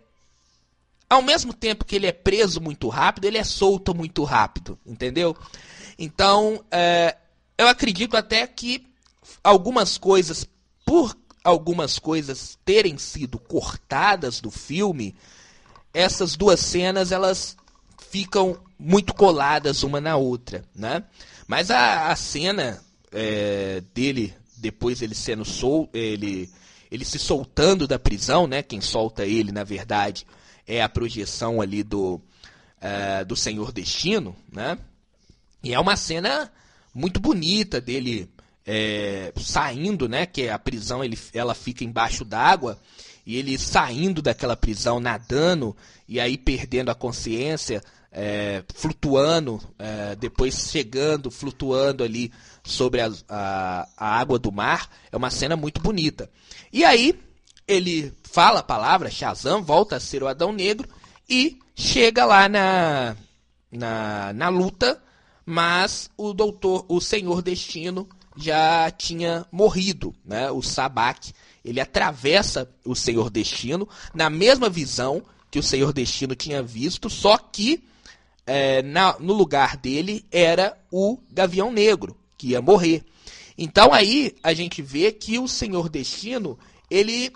ao 1.10 1.20
mesmo 1.20 1.52
tempo 1.52 1.84
que 1.84 1.96
ele 1.96 2.06
é 2.06 2.12
preso 2.12 2.60
muito 2.60 2.88
rápido, 2.88 3.26
ele 3.26 3.36
é 3.36 3.44
solto 3.44 3.94
muito 3.94 4.24
rápido, 4.24 4.78
entendeu? 4.86 5.36
Então 5.98 6.64
é, 6.70 7.16
eu 7.58 7.68
acredito 7.68 8.16
até 8.16 8.46
que 8.46 8.86
algumas 9.42 9.98
coisas, 9.98 10.46
por 10.84 11.16
algumas 11.42 11.98
coisas 11.98 12.58
terem 12.64 12.96
sido 12.96 13.38
cortadas 13.38 14.40
do 14.40 14.50
filme, 14.50 15.14
essas 15.92 16.36
duas 16.36 16.60
cenas 16.60 17.12
elas 17.12 17.56
ficam 18.10 18.58
muito 18.78 19.12
coladas 19.12 19.82
uma 19.82 20.00
na 20.00 20.16
outra, 20.16 20.64
né? 20.74 21.04
Mas 21.46 21.70
a, 21.70 22.10
a 22.10 22.16
cena 22.16 22.82
é, 23.12 23.82
dele 23.92 24.34
depois 24.56 25.02
ele 25.02 25.14
sendo 25.14 25.44
sol, 25.44 25.90
ele 25.92 26.50
ele 26.94 27.04
se 27.04 27.18
soltando 27.18 27.88
da 27.88 27.98
prisão, 27.98 28.46
né? 28.46 28.62
Quem 28.62 28.80
solta 28.80 29.26
ele, 29.26 29.50
na 29.50 29.64
verdade, 29.64 30.24
é 30.64 30.80
a 30.80 30.88
projeção 30.88 31.60
ali 31.60 31.82
do 31.82 32.14
uh, 32.14 33.24
do 33.26 33.34
Senhor 33.34 33.72
Destino, 33.72 34.36
né? 34.52 34.78
E 35.60 35.74
é 35.74 35.80
uma 35.80 35.96
cena 35.96 36.52
muito 36.94 37.18
bonita 37.18 37.80
dele 37.80 38.30
é, 38.64 39.32
saindo, 39.36 40.08
né? 40.08 40.24
Que 40.24 40.48
a 40.48 40.58
prisão 40.58 41.02
ele, 41.02 41.18
ela 41.32 41.52
fica 41.52 41.82
embaixo 41.82 42.24
d'água 42.24 42.78
e 43.26 43.36
ele 43.36 43.58
saindo 43.58 44.22
daquela 44.22 44.56
prisão 44.56 45.00
nadando 45.00 45.76
e 46.08 46.20
aí 46.20 46.38
perdendo 46.38 46.90
a 46.90 46.94
consciência 46.94 47.82
é, 48.12 48.62
flutuando, 48.72 49.60
é, 49.76 50.14
depois 50.14 50.70
chegando, 50.70 51.28
flutuando 51.28 52.04
ali 52.04 52.30
sobre 52.64 53.00
a, 53.00 53.12
a, 53.28 53.88
a, 53.96 54.18
água 54.18 54.38
do 54.38 54.50
mar. 54.50 54.88
É 55.12 55.16
uma 55.16 55.30
cena 55.30 55.56
muito 55.56 55.80
bonita. 55.80 56.30
E 56.72 56.84
aí 56.84 57.18
ele 57.68 58.12
fala 58.24 58.60
a 58.60 58.64
palavra 58.64 59.10
Shazam, 59.10 59.62
volta 59.62 59.96
a 59.96 60.00
ser 60.00 60.22
o 60.22 60.28
Adão 60.28 60.52
Negro 60.52 60.88
e 61.28 61.58
chega 61.74 62.24
lá 62.24 62.48
na, 62.48 63.16
na, 63.70 64.32
na 64.32 64.48
luta, 64.48 65.02
mas 65.44 66.10
o 66.16 66.32
doutor, 66.32 66.84
o 66.88 67.00
Senhor 67.00 67.42
Destino 67.42 68.08
já 68.36 68.90
tinha 68.90 69.46
morrido, 69.52 70.14
né? 70.24 70.50
O 70.50 70.62
Sabak, 70.62 71.32
ele 71.64 71.80
atravessa 71.80 72.68
o 72.84 72.94
Senhor 72.94 73.30
Destino 73.30 73.88
na 74.12 74.28
mesma 74.28 74.68
visão 74.68 75.22
que 75.50 75.58
o 75.58 75.62
Senhor 75.62 75.92
Destino 75.92 76.34
tinha 76.34 76.62
visto, 76.62 77.08
só 77.08 77.38
que 77.38 77.84
é, 78.46 78.82
na, 78.82 79.16
no 79.18 79.32
lugar 79.32 79.76
dele 79.76 80.24
era 80.30 80.76
o 80.90 81.18
Gavião 81.30 81.70
Negro, 81.70 82.16
que 82.44 82.50
ia 82.50 82.60
morrer. 82.60 83.02
Então 83.56 83.94
aí 83.94 84.34
a 84.42 84.52
gente 84.52 84.82
vê 84.82 85.10
que 85.10 85.38
o 85.38 85.48
Senhor 85.48 85.88
Destino, 85.88 86.58
ele 86.90 87.32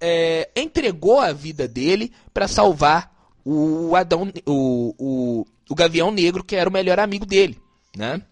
é, 0.00 0.48
entregou 0.54 1.18
a 1.18 1.32
vida 1.32 1.66
dele 1.66 2.12
para 2.32 2.46
salvar 2.46 3.12
o 3.44 3.96
Adão, 3.96 4.32
o, 4.46 4.94
o, 4.96 5.46
o 5.68 5.74
Gavião 5.74 6.12
Negro, 6.12 6.44
que 6.44 6.54
era 6.54 6.70
o 6.70 6.72
melhor 6.72 7.00
amigo 7.00 7.26
dele, 7.26 7.60
né? 7.96 8.22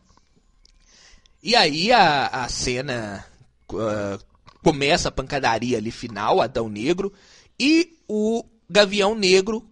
E 1.42 1.56
aí 1.56 1.90
a, 1.90 2.26
a 2.26 2.48
cena 2.48 3.24
uh, 3.72 4.24
começa 4.62 5.08
a 5.08 5.12
pancadaria 5.12 5.78
ali 5.78 5.90
final, 5.90 6.40
Adão 6.40 6.68
Negro, 6.68 7.12
e 7.58 7.96
o 8.06 8.44
Gavião 8.68 9.16
Negro 9.16 9.68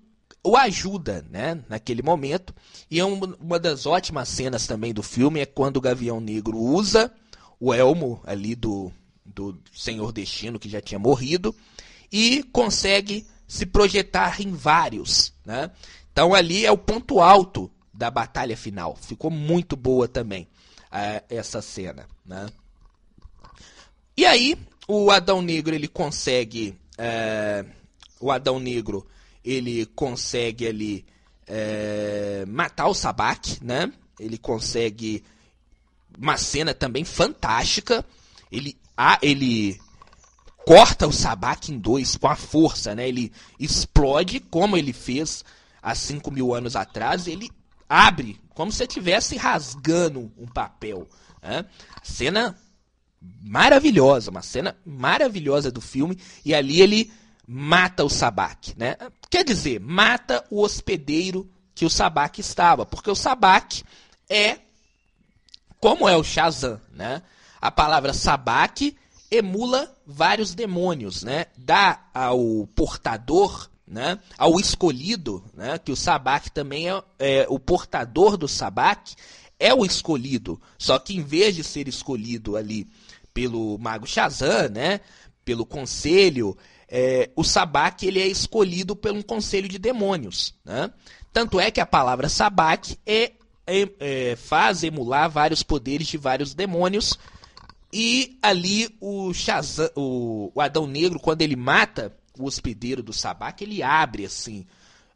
o 0.48 0.56
ajuda, 0.56 1.24
né, 1.30 1.62
naquele 1.68 2.02
momento. 2.02 2.54
E 2.90 2.98
é 2.98 3.04
uma, 3.04 3.58
das 3.58 3.84
ótimas 3.84 4.28
cenas 4.28 4.66
também 4.66 4.94
do 4.94 5.02
filme 5.02 5.40
é 5.40 5.46
quando 5.46 5.76
o 5.76 5.80
Gavião 5.80 6.20
Negro 6.20 6.56
usa 6.56 7.12
o 7.60 7.74
elmo 7.74 8.22
ali 8.24 8.54
do, 8.54 8.90
do 9.24 9.60
Senhor 9.74 10.10
Destino, 10.10 10.58
que 10.58 10.68
já 10.68 10.80
tinha 10.80 10.98
morrido, 10.98 11.54
e 12.10 12.42
consegue 12.44 13.26
se 13.46 13.66
projetar 13.66 14.40
em 14.40 14.52
vários, 14.52 15.34
né? 15.44 15.70
Então 16.12 16.34
ali 16.34 16.64
é 16.64 16.72
o 16.72 16.78
ponto 16.78 17.20
alto 17.20 17.70
da 17.92 18.10
batalha 18.10 18.56
final. 18.56 18.96
Ficou 18.96 19.30
muito 19.30 19.76
boa 19.76 20.08
também 20.08 20.48
essa 21.28 21.60
cena, 21.60 22.06
né? 22.24 22.46
E 24.16 24.24
aí 24.24 24.56
o 24.86 25.10
Adão 25.10 25.42
Negro 25.42 25.74
ele 25.74 25.88
consegue, 25.88 26.74
uh, 26.98 27.68
o 28.18 28.30
Adão 28.30 28.58
Negro 28.58 29.06
ele 29.48 29.86
consegue 29.86 30.66
ali 30.66 31.06
uh, 31.48 32.46
matar 32.46 32.88
o 32.88 32.94
Sabak, 32.94 33.64
né? 33.64 33.90
Ele 34.20 34.36
consegue 34.36 35.24
uma 36.18 36.36
cena 36.36 36.74
também 36.74 37.02
fantástica. 37.02 38.04
Ele, 38.52 38.76
ah, 38.94 39.18
ele 39.22 39.80
corta 40.66 41.06
o 41.06 41.12
Sabak 41.12 41.72
em 41.72 41.78
dois 41.78 42.14
com 42.16 42.28
a 42.28 42.36
força, 42.36 42.94
né? 42.94 43.08
Ele 43.08 43.32
explode 43.58 44.38
como 44.38 44.76
ele 44.76 44.92
fez 44.92 45.42
há 45.82 45.94
5 45.94 46.30
mil 46.30 46.52
anos 46.52 46.76
atrás. 46.76 47.26
Ele 47.26 47.50
abre 47.88 48.38
como 48.50 48.70
se 48.70 48.82
estivesse 48.82 49.36
rasgando 49.36 50.30
um 50.36 50.46
papel. 50.46 51.08
Né? 51.42 51.64
Cena 52.02 52.54
maravilhosa, 53.40 54.30
uma 54.30 54.42
cena 54.42 54.76
maravilhosa 54.84 55.70
do 55.70 55.80
filme. 55.80 56.18
E 56.44 56.54
ali 56.54 56.82
ele 56.82 57.10
mata 57.50 58.04
o 58.04 58.10
Sabak, 58.10 58.74
né? 58.76 58.96
Quer 59.30 59.42
dizer, 59.42 59.80
mata 59.80 60.44
o 60.50 60.62
hospedeiro 60.62 61.50
que 61.74 61.86
o 61.86 61.90
Sabak 61.90 62.38
estava, 62.38 62.84
porque 62.84 63.10
o 63.10 63.14
Sabak 63.14 63.82
é 64.28 64.58
como 65.80 66.06
é 66.06 66.14
o 66.14 66.22
Shazam, 66.22 66.78
né? 66.92 67.22
A 67.58 67.70
palavra 67.70 68.12
Sabak 68.12 68.94
emula 69.30 69.90
vários 70.06 70.54
demônios, 70.54 71.22
né? 71.22 71.46
Dá 71.56 72.04
ao 72.12 72.68
portador, 72.74 73.70
né? 73.86 74.18
Ao 74.36 74.60
escolhido, 74.60 75.42
né? 75.54 75.78
Que 75.78 75.90
o 75.90 75.96
Sabak 75.96 76.50
também 76.50 76.90
é, 76.90 77.02
é 77.18 77.46
o 77.48 77.58
portador 77.58 78.36
do 78.36 78.46
Sabak 78.46 79.14
é 79.58 79.72
o 79.72 79.86
escolhido, 79.86 80.60
só 80.78 80.98
que 80.98 81.16
em 81.16 81.22
vez 81.22 81.56
de 81.56 81.64
ser 81.64 81.88
escolhido 81.88 82.56
ali 82.56 82.86
pelo 83.32 83.78
mago 83.78 84.06
Shazam, 84.06 84.68
né? 84.68 85.00
Pelo 85.44 85.64
conselho, 85.64 86.56
é, 86.88 87.30
o 87.36 87.44
Sabak 87.44 88.06
ele 88.06 88.20
é 88.20 88.26
escolhido 88.26 88.96
por 88.96 89.12
um 89.12 89.22
conselho 89.22 89.68
de 89.68 89.78
demônios, 89.78 90.54
né? 90.64 90.90
Tanto 91.32 91.60
é 91.60 91.70
que 91.70 91.80
a 91.80 91.86
palavra 91.86 92.28
Sabak 92.28 92.98
é, 93.06 93.32
é, 93.66 93.88
é, 94.00 94.36
faz 94.36 94.82
emular 94.82 95.30
vários 95.30 95.62
poderes 95.62 96.06
de 96.06 96.16
vários 96.16 96.54
demônios 96.54 97.18
e 97.92 98.38
ali 98.42 98.94
o 99.00 99.32
Shazam, 99.32 99.90
o, 99.96 100.50
o 100.54 100.60
Adão 100.60 100.86
Negro, 100.86 101.18
quando 101.18 101.42
ele 101.42 101.56
mata 101.56 102.14
o 102.38 102.44
hospedeiro 102.44 103.02
do 103.02 103.12
Sabak, 103.12 103.62
ele 103.62 103.82
abre 103.82 104.24
assim, 104.24 104.66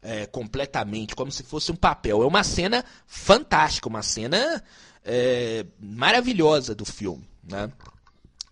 é, 0.01 0.25
completamente, 0.25 1.15
como 1.15 1.31
se 1.31 1.43
fosse 1.43 1.71
um 1.71 1.75
papel. 1.75 2.21
É 2.21 2.25
uma 2.25 2.43
cena 2.43 2.83
fantástica, 3.05 3.87
uma 3.87 4.01
cena 4.01 4.63
é, 5.03 5.65
maravilhosa 5.79 6.73
do 6.73 6.85
filme. 6.85 7.23
Né? 7.43 7.71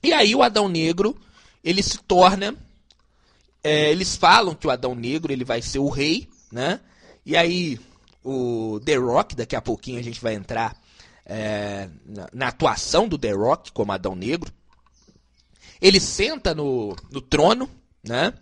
E 0.03 0.13
aí 0.13 0.35
o 0.35 0.43
Adão 0.43 0.69
Negro, 0.69 1.19
ele 1.63 1.83
se 1.83 1.97
torna. 1.99 2.55
É, 3.63 3.91
eles 3.91 4.15
falam 4.15 4.55
que 4.55 4.67
o 4.67 4.71
Adão 4.71 4.95
Negro 4.95 5.31
ele 5.31 5.45
vai 5.45 5.61
ser 5.61 5.79
o 5.79 5.89
rei, 5.89 6.27
né? 6.51 6.79
E 7.25 7.37
aí 7.37 7.79
o 8.23 8.79
The 8.83 8.95
Rock, 8.95 9.35
daqui 9.35 9.55
a 9.55 9.61
pouquinho 9.61 9.99
a 9.99 10.03
gente 10.03 10.21
vai 10.21 10.33
entrar 10.33 10.75
é, 11.25 11.89
na, 12.05 12.27
na, 12.33 12.47
atuação 12.47 13.07
do 13.07 13.17
The 13.17 13.31
Rock 13.31 13.71
como 13.71 13.91
Adão 13.91 14.15
Negro. 14.15 14.51
Ele 15.79 15.99
senta 15.99 16.53
no, 16.53 16.95
no 17.11 17.21
trono, 17.21 17.69
né? 18.03 18.33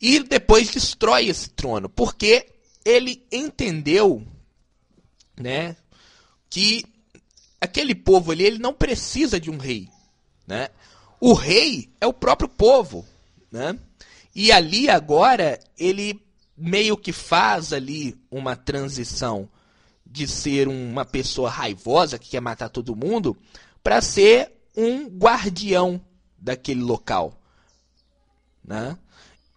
E 0.00 0.20
depois 0.20 0.70
destrói 0.70 1.28
esse 1.28 1.48
trono, 1.50 1.88
porque 1.88 2.46
ele 2.84 3.26
entendeu, 3.32 4.26
né, 5.38 5.76
que 6.50 6.84
aquele 7.60 7.94
povo 7.94 8.30
ali 8.30 8.44
ele 8.44 8.58
não 8.58 8.74
precisa 8.74 9.40
de 9.40 9.50
um 9.50 9.56
rei, 9.56 9.88
né? 10.46 10.68
O 11.18 11.32
rei 11.32 11.90
é 12.00 12.06
o 12.06 12.12
próprio 12.12 12.48
povo, 12.48 13.06
né? 13.50 13.78
E 14.34 14.50
ali 14.50 14.88
agora 14.88 15.60
ele 15.78 16.20
meio 16.56 16.96
que 16.96 17.12
faz 17.12 17.72
ali 17.72 18.16
uma 18.30 18.56
transição 18.56 19.48
de 20.04 20.26
ser 20.26 20.68
uma 20.68 21.04
pessoa 21.04 21.50
raivosa 21.50 22.18
que 22.18 22.30
quer 22.30 22.40
matar 22.40 22.68
todo 22.68 22.96
mundo 22.96 23.36
para 23.82 24.00
ser 24.00 24.52
um 24.76 25.06
guardião 25.06 26.00
daquele 26.38 26.82
local, 26.82 27.40
né? 28.64 28.96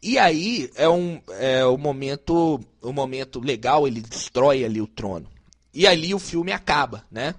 E 0.02 0.18
aí 0.18 0.70
é 0.76 0.88
um 0.88 1.22
é 1.40 1.66
o 1.66 1.78
momento 1.78 2.60
o 2.82 2.94
momento 2.94 3.40
legal 3.40 3.88
ele 3.88 4.00
destrói 4.00 4.64
ali 4.64 4.80
o 4.80 4.88
trono 4.88 5.28
e 5.74 5.86
ali 5.86 6.14
o 6.14 6.20
filme 6.20 6.52
acaba, 6.52 7.06
né? 7.12 7.36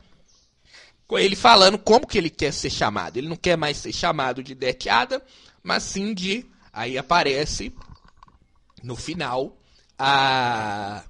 Com 1.06 1.18
ele 1.18 1.34
falando 1.34 1.78
como 1.78 2.06
que 2.06 2.18
ele 2.18 2.30
quer 2.30 2.52
ser 2.52 2.70
chamado. 2.70 3.16
Ele 3.16 3.28
não 3.28 3.36
quer 3.36 3.56
mais 3.56 3.78
ser 3.78 3.92
chamado 3.92 4.42
de 4.42 4.54
Deteada, 4.54 5.22
mas 5.62 5.82
sim 5.82 6.12
de 6.12 6.44
aí 6.78 6.96
aparece 6.96 7.74
no 8.82 8.94
final 8.94 9.58
a 9.98 11.02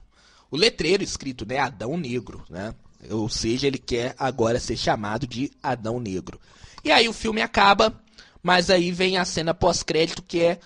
o 0.50 0.56
letreiro 0.56 1.02
escrito, 1.02 1.44
né, 1.44 1.58
Adão 1.58 1.98
Negro, 1.98 2.42
né? 2.48 2.74
Ou 3.10 3.28
seja, 3.28 3.66
ele 3.66 3.76
quer 3.76 4.14
agora 4.18 4.58
ser 4.58 4.78
chamado 4.78 5.26
de 5.26 5.52
Adão 5.62 6.00
Negro. 6.00 6.40
E 6.82 6.90
aí 6.90 7.06
o 7.06 7.12
filme 7.12 7.42
acaba, 7.42 8.02
mas 8.42 8.70
aí 8.70 8.90
vem 8.90 9.18
a 9.18 9.26
cena 9.26 9.52
pós-crédito 9.52 10.22
que 10.22 10.40
é 10.40 10.58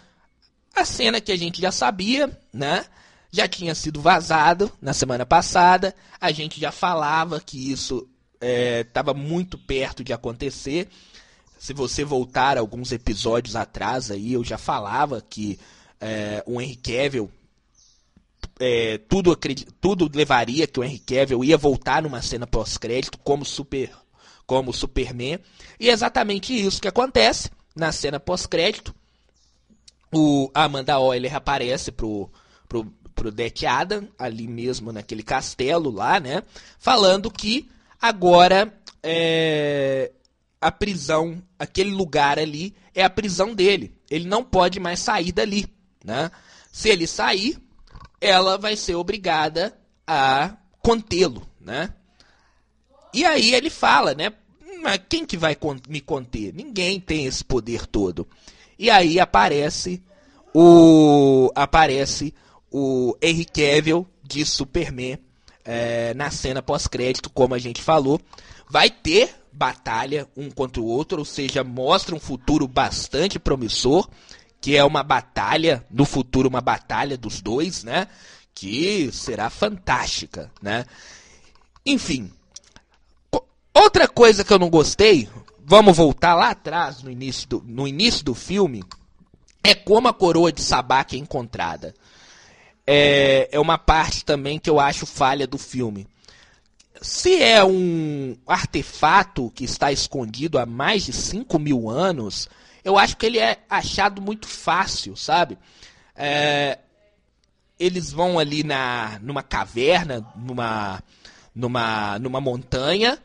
a 0.73 0.85
cena 0.85 1.21
que 1.21 1.33
a 1.33 1.37
gente 1.37 1.61
já 1.61 1.73
sabia, 1.73 2.31
né? 2.53 2.87
Já 3.33 3.49
tinha 3.49 3.75
sido 3.75 4.01
vazado 4.01 4.71
na 4.81 4.93
semana 4.93 5.27
passada, 5.27 5.97
a 6.21 6.31
gente 6.31 6.61
já 6.61 6.71
falava 6.71 7.41
que 7.41 7.73
isso 7.73 8.09
estava 8.41 9.11
é, 9.11 9.15
muito 9.15 9.59
perto 9.59 10.05
de 10.05 10.13
acontecer. 10.13 10.89
Se 11.63 11.73
você 11.73 12.05
voltar 12.05 12.59
alguns 12.59 12.91
episódios 12.91 13.55
atrás 13.55 14.11
aí, 14.11 14.33
eu 14.33 14.43
já 14.43 14.59
falava 14.59 15.21
que 15.23 15.61
é, 16.01 16.43
o 16.45 16.61
Henry 16.61 16.75
Cavill 16.75 17.31
é, 18.59 18.99
tudo, 18.99 19.39
tudo 19.81 20.11
levaria 20.13 20.67
que 20.67 20.81
o 20.81 20.83
Henry 20.83 20.99
Cavill 20.99 21.45
ia 21.45 21.57
voltar 21.57 22.03
numa 22.03 22.21
cena 22.21 22.49
pós-crédito 22.49 23.17
como 23.19 23.45
super 23.45 23.93
como 24.45 24.73
Superman. 24.73 25.39
E 25.79 25.89
é 25.89 25.93
exatamente 25.93 26.53
isso 26.53 26.83
que 26.83 26.89
acontece 26.89 27.49
na 27.77 27.93
cena 27.93 28.19
pós-crédito. 28.19 28.93
O 30.13 30.51
Amanda 30.53 30.95
Euler 30.95 31.37
aparece 31.37 31.93
pro, 31.93 32.29
pro, 32.69 32.93
pro 33.15 33.31
Death 33.31 33.63
Adam, 33.63 34.09
ali 34.19 34.49
mesmo 34.49 34.91
naquele 34.91 35.23
castelo 35.23 35.93
lá, 35.93 36.19
né? 36.19 36.43
Falando 36.81 37.31
que 37.31 37.71
agora 38.01 38.77
é, 39.01 40.11
a 40.63 40.71
prisão, 40.71 41.43
aquele 41.59 41.91
lugar 41.91 42.39
ali, 42.39 42.73
é 42.95 43.03
a 43.03 43.11
prisão 43.11 43.53
dele. 43.53 43.93
Ele 44.09 44.29
não 44.29 44.45
pode 44.45 44.79
mais 44.79 45.01
sair 45.01 45.33
dali, 45.33 45.67
né? 46.05 46.31
Se 46.71 46.89
ele 46.89 47.09
sair, 47.09 47.59
ela 48.21 48.57
vai 48.57 48.77
ser 48.77 48.95
obrigada 48.95 49.77
a 50.07 50.57
contê-lo, 50.81 51.43
né? 51.61 51.93
E 53.13 53.25
aí 53.25 53.53
ele 53.53 53.71
fala, 53.71 54.15
né? 54.15 54.33
Mas 54.81 55.01
quem 55.09 55.27
que 55.27 55.37
vai 55.37 55.57
me 55.89 56.01
conter? 56.01 56.55
Ninguém 56.55 57.01
tem 57.01 57.27
esse 57.27 57.45
poder 57.45 57.85
todo. 57.85 58.27
E 58.79 58.89
aí 58.89 59.19
aparece 59.19 60.01
o 60.55 61.51
aparece 61.57 62.33
o 62.71 63.17
Henry 63.21 63.45
Cavill 63.45 64.07
de 64.23 64.45
Superman 64.45 65.19
é, 65.65 66.15
na 66.15 66.31
cena 66.31 66.63
pós-crédito, 66.63 67.29
como 67.31 67.55
a 67.55 67.59
gente 67.59 67.83
falou. 67.83 68.21
Vai 68.71 68.89
ter 68.89 69.42
batalha 69.53 70.29
um 70.37 70.51
contra 70.51 70.81
o 70.81 70.87
outro, 70.87 71.19
ou 71.19 71.25
seja, 71.25 71.63
mostra 71.63 72.15
um 72.15 72.21
futuro 72.21 72.67
bastante 72.67 73.39
promissor 73.39 74.09
que 74.63 74.77
é 74.77 74.85
uma 74.85 75.03
batalha, 75.03 75.85
no 75.91 76.05
futuro 76.05 76.49
uma 76.49 76.61
batalha 76.61 77.19
dos 77.19 77.41
dois, 77.43 77.83
né? 77.83 78.07
Que 78.55 79.11
será 79.11 79.51
fantástica, 79.51 80.53
né? 80.63 80.87
Enfim. 81.85 82.33
Outra 83.75 84.07
coisa 84.07 84.45
que 84.45 84.53
eu 84.53 84.61
não 84.61 84.71
gostei, 84.71 85.29
vamos 85.59 85.97
voltar 85.97 86.37
lá 86.37 86.51
atrás 86.51 87.03
no 87.03 87.11
início 87.11 87.49
do, 87.49 87.65
no 87.67 87.89
início 87.89 88.25
do 88.25 88.37
filme, 88.37 88.85
é 89.65 89.75
como 89.75 90.07
a 90.07 90.15
coroa 90.15 90.53
de 90.53 90.63
Sabak 90.63 91.17
é 91.17 91.19
encontrada. 91.19 91.93
É, 92.87 93.49
é 93.51 93.59
uma 93.59 93.79
parte 93.79 94.25
também 94.25 94.61
que 94.61 94.71
eu 94.71 94.79
acho 94.79 95.07
falha 95.07 95.47
do 95.47 95.59
filme. 95.59 96.07
Se 97.03 97.43
é 97.43 97.65
um 97.65 98.37
artefato 98.47 99.51
que 99.55 99.65
está 99.65 99.91
escondido 99.91 100.59
há 100.59 100.65
mais 100.65 101.05
de 101.05 101.13
5 101.13 101.59
mil 101.59 101.91
anos, 101.91 102.49
eu 102.85 102.97
acho 102.97 103.17
que 103.17 103.27
ele 103.27 103.39
é 103.39 103.59
achado 103.69 104.23
muito 104.23 104.47
fácil, 104.47 105.17
sabe? 105.17 105.59
É, 106.15 106.79
eles 107.79 108.13
vão 108.13 108.39
ali 108.39 108.63
na, 108.63 109.19
numa 109.21 109.43
caverna, 109.43 110.25
numa, 110.37 111.03
numa, 111.55 112.19
numa 112.21 112.41
montanha, 112.41 113.19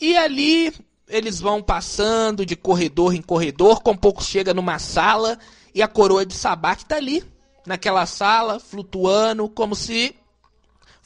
e 0.00 0.16
ali 0.16 0.72
eles 1.08 1.40
vão 1.40 1.62
passando 1.62 2.44
de 2.44 2.56
corredor 2.56 3.14
em 3.14 3.22
corredor, 3.22 3.82
com 3.82 3.96
pouco 3.96 4.24
chega 4.24 4.52
numa 4.52 4.78
sala 4.78 5.38
e 5.74 5.82
a 5.82 5.88
coroa 5.88 6.26
de 6.26 6.34
Sabá 6.34 6.72
está 6.72 6.96
ali, 6.96 7.24
naquela 7.66 8.06
sala, 8.06 8.58
flutuando, 8.58 9.48
como 9.48 9.74
se 9.74 10.16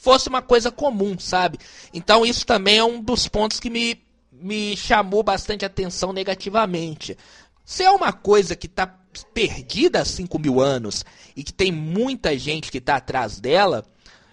fosse 0.05 0.29
uma 0.29 0.43
coisa 0.43 0.69
comum, 0.69 1.17
sabe? 1.17 1.57
Então 1.91 2.23
isso 2.23 2.45
também 2.45 2.77
é 2.77 2.83
um 2.83 3.01
dos 3.01 3.27
pontos 3.27 3.59
que 3.59 3.71
me, 3.71 3.99
me 4.31 4.77
chamou 4.77 5.23
bastante 5.23 5.65
atenção 5.65 6.13
negativamente. 6.13 7.17
Se 7.65 7.83
é 7.83 7.89
uma 7.89 8.13
coisa 8.13 8.55
que 8.55 8.67
está 8.67 8.85
perdida 9.33 10.01
há 10.01 10.05
5 10.05 10.37
mil 10.37 10.61
anos 10.61 11.03
e 11.35 11.43
que 11.43 11.51
tem 11.51 11.71
muita 11.71 12.37
gente 12.37 12.69
que 12.71 12.77
está 12.77 12.97
atrás 12.97 13.39
dela, 13.39 13.83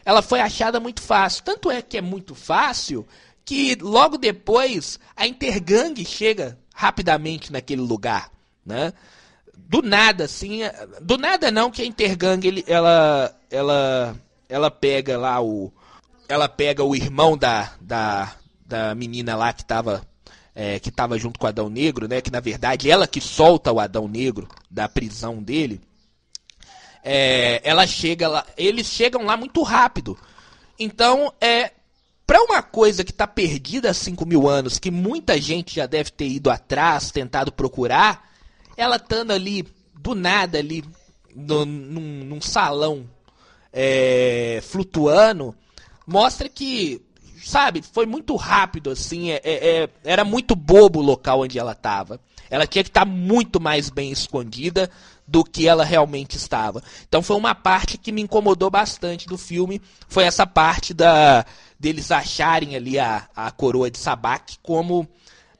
ela 0.04 0.20
foi 0.20 0.40
achada 0.40 0.78
muito 0.78 1.00
fácil. 1.00 1.42
Tanto 1.42 1.70
é 1.70 1.80
que 1.80 1.96
é 1.96 2.02
muito 2.02 2.34
fácil 2.34 3.08
que 3.42 3.74
logo 3.80 4.18
depois 4.18 5.00
a 5.16 5.26
Intergang 5.26 6.04
chega 6.04 6.58
rapidamente 6.74 7.50
naquele 7.50 7.80
lugar, 7.80 8.30
né? 8.66 8.92
Do 9.56 9.80
nada, 9.80 10.24
assim, 10.24 10.60
do 11.00 11.16
nada 11.16 11.50
não 11.50 11.70
que 11.70 11.80
a 11.80 11.86
Intergang 11.86 12.46
ele, 12.46 12.62
ela 12.66 13.34
ela 13.50 14.14
ela 14.52 14.70
pega 14.70 15.16
lá 15.16 15.40
o 15.40 15.72
ela 16.28 16.46
pega 16.46 16.84
o 16.84 16.94
irmão 16.94 17.36
da, 17.36 17.72
da, 17.80 18.36
da 18.64 18.94
menina 18.94 19.34
lá 19.34 19.52
que 19.52 19.62
estava 19.62 20.06
é, 20.54 20.78
que 20.78 20.90
estava 20.90 21.18
junto 21.18 21.38
com 21.38 21.46
o 21.46 21.48
Adão 21.48 21.70
Negro, 21.70 22.06
né? 22.06 22.20
Que 22.20 22.30
na 22.30 22.38
verdade 22.38 22.90
ela 22.90 23.06
que 23.06 23.20
solta 23.20 23.72
o 23.72 23.80
Adão 23.80 24.06
Negro 24.06 24.46
da 24.70 24.88
prisão 24.88 25.42
dele. 25.42 25.80
É, 27.02 27.62
ela 27.64 27.86
chega 27.86 28.28
lá, 28.28 28.46
eles 28.56 28.86
chegam 28.86 29.24
lá 29.24 29.38
muito 29.38 29.62
rápido. 29.62 30.18
Então, 30.78 31.32
é, 31.40 31.72
para 32.26 32.42
uma 32.42 32.62
coisa 32.62 33.02
que 33.02 33.10
está 33.10 33.26
perdida 33.26 33.90
há 33.90 33.94
5 33.94 34.24
mil 34.26 34.48
anos, 34.48 34.78
que 34.78 34.90
muita 34.90 35.40
gente 35.40 35.74
já 35.74 35.86
deve 35.86 36.10
ter 36.10 36.28
ido 36.28 36.50
atrás, 36.50 37.10
tentado 37.10 37.50
procurar, 37.50 38.30
ela 38.76 38.96
estando 38.96 39.32
ali, 39.32 39.66
do 39.94 40.14
nada, 40.14 40.58
ali, 40.58 40.84
no, 41.34 41.64
num, 41.64 42.24
num 42.24 42.40
salão 42.40 43.08
é, 43.72 44.60
flutuando, 44.62 45.54
mostra 46.06 46.48
que, 46.48 47.00
sabe, 47.42 47.82
foi 47.82 48.06
muito 48.06 48.36
rápido, 48.36 48.90
assim, 48.90 49.30
é, 49.30 49.40
é, 49.42 49.82
é 49.84 49.88
era 50.04 50.24
muito 50.24 50.54
bobo 50.54 51.00
o 51.00 51.02
local 51.02 51.40
onde 51.40 51.58
ela 51.58 51.72
estava. 51.72 52.20
Ela 52.50 52.66
tinha 52.66 52.84
que 52.84 52.90
estar 52.90 53.06
tá 53.06 53.10
muito 53.10 53.58
mais 53.58 53.88
bem 53.88 54.10
escondida 54.10 54.90
do 55.26 55.42
que 55.42 55.66
ela 55.66 55.84
realmente 55.84 56.36
estava. 56.36 56.82
Então 57.08 57.22
foi 57.22 57.36
uma 57.36 57.54
parte 57.54 57.96
que 57.96 58.12
me 58.12 58.20
incomodou 58.20 58.68
bastante 58.68 59.26
do 59.26 59.38
filme, 59.38 59.80
foi 60.06 60.24
essa 60.24 60.46
parte 60.46 60.92
da 60.92 61.46
deles 61.80 62.12
acharem 62.12 62.76
ali 62.76 62.98
a, 62.98 63.26
a 63.34 63.50
coroa 63.50 63.90
de 63.90 63.98
Sabak 63.98 64.58
como 64.62 65.08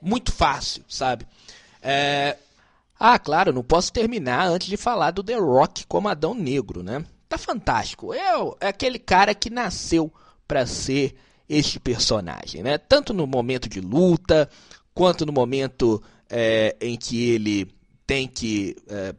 muito 0.00 0.30
fácil, 0.30 0.84
sabe? 0.88 1.26
É... 1.80 2.36
Ah, 2.98 3.18
claro, 3.18 3.52
não 3.52 3.64
posso 3.64 3.92
terminar 3.92 4.46
antes 4.46 4.68
de 4.68 4.76
falar 4.76 5.10
do 5.10 5.24
The 5.24 5.34
Rock 5.34 5.86
como 5.86 6.08
Adão 6.08 6.34
Negro, 6.34 6.82
né? 6.82 7.04
Tá 7.32 7.38
fantástico. 7.38 8.12
É, 8.12 8.20
é 8.60 8.68
aquele 8.68 8.98
cara 8.98 9.34
que 9.34 9.48
nasceu 9.48 10.12
para 10.46 10.66
ser 10.66 11.14
este 11.48 11.80
personagem, 11.80 12.62
né? 12.62 12.76
Tanto 12.76 13.14
no 13.14 13.26
momento 13.26 13.70
de 13.70 13.80
luta, 13.80 14.50
quanto 14.92 15.24
no 15.24 15.32
momento 15.32 16.02
é, 16.28 16.76
em 16.78 16.94
que 16.94 17.30
ele 17.30 17.74
tem 18.06 18.28
que 18.28 18.76
é, 18.86 19.14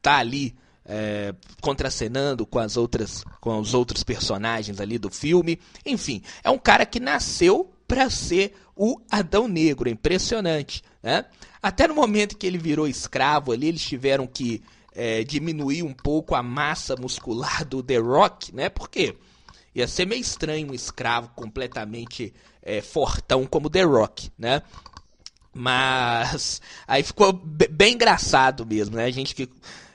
tá 0.00 0.18
ali 0.18 0.54
é, 0.84 1.34
contracenando 1.60 2.46
com 2.46 2.60
as 2.60 2.76
outras 2.76 3.24
com 3.40 3.58
os 3.58 3.74
outros 3.74 4.04
personagens 4.04 4.78
ali 4.78 4.96
do 4.96 5.10
filme. 5.10 5.58
Enfim, 5.84 6.22
é 6.44 6.50
um 6.50 6.58
cara 6.58 6.86
que 6.86 7.00
nasceu 7.00 7.72
para 7.88 8.08
ser 8.08 8.54
o 8.76 9.00
Adão 9.10 9.48
Negro, 9.48 9.88
é 9.88 9.92
impressionante, 9.92 10.80
né? 11.02 11.24
Até 11.60 11.88
no 11.88 11.94
momento 11.96 12.38
que 12.38 12.46
ele 12.46 12.58
virou 12.58 12.86
escravo 12.86 13.50
ali, 13.50 13.66
eles 13.66 13.82
tiveram 13.82 14.28
que 14.28 14.62
é, 14.94 15.24
diminuir 15.24 15.82
um 15.82 15.92
pouco 15.92 16.34
a 16.34 16.42
massa 16.42 16.96
muscular 16.96 17.64
do 17.64 17.82
The 17.82 17.96
Rock, 17.98 18.54
né? 18.54 18.68
Porque 18.68 19.16
ia 19.74 19.88
ser 19.88 20.06
meio 20.06 20.20
estranho 20.20 20.70
um 20.70 20.74
escravo 20.74 21.30
completamente 21.34 22.32
é, 22.62 22.80
fortão 22.80 23.46
como 23.46 23.70
The 23.70 23.82
Rock, 23.82 24.30
né? 24.38 24.62
Mas 25.54 26.60
aí 26.86 27.02
ficou 27.02 27.32
bem 27.32 27.94
engraçado 27.94 28.64
mesmo, 28.64 28.96
né? 28.96 29.04
A 29.04 29.10
gente 29.10 29.34
que 29.34 29.48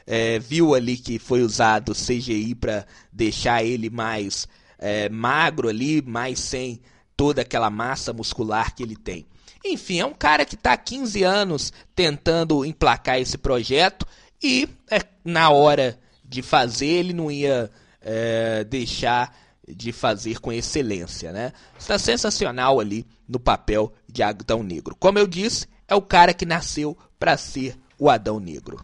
é, 0.05 0.39
viu 0.39 0.73
ali 0.73 0.97
que 0.97 1.19
foi 1.19 1.41
usado 1.41 1.93
CGI 1.93 2.55
para 2.55 2.85
deixar 3.11 3.63
ele 3.63 3.89
mais 3.89 4.47
é, 4.79 5.09
magro 5.09 5.67
ali, 5.67 6.01
mais 6.01 6.39
sem 6.39 6.79
toda 7.15 7.41
aquela 7.41 7.69
massa 7.69 8.13
muscular 8.13 8.73
que 8.75 8.83
ele 8.83 8.95
tem. 8.95 9.25
Enfim, 9.65 9.99
é 9.99 10.05
um 10.05 10.13
cara 10.13 10.45
que 10.45 10.55
está 10.55 10.73
há 10.73 10.77
15 10.77 11.23
anos 11.23 11.73
tentando 11.95 12.63
emplacar 12.63 13.19
esse 13.19 13.37
projeto 13.37 14.05
e 14.41 14.67
é, 14.89 15.01
na 15.23 15.49
hora 15.49 15.99
de 16.23 16.41
fazer 16.41 16.87
ele 16.87 17.13
não 17.13 17.31
ia 17.31 17.71
é, 18.01 18.63
deixar 18.63 19.35
de 19.67 19.91
fazer 19.91 20.39
com 20.39 20.51
excelência, 20.51 21.31
né? 21.31 21.51
Está 21.77 21.99
sensacional 21.99 22.79
ali 22.79 23.05
no 23.27 23.39
papel 23.39 23.93
de 24.07 24.23
Adão 24.23 24.63
Negro. 24.63 24.95
Como 24.97 25.19
eu 25.19 25.27
disse, 25.27 25.67
é 25.87 25.95
o 25.95 26.01
cara 26.01 26.33
que 26.33 26.45
nasceu 26.45 26.97
para 27.19 27.35
ser 27.35 27.77
o 27.99 28.09
Adão 28.09 28.39
Negro. 28.39 28.81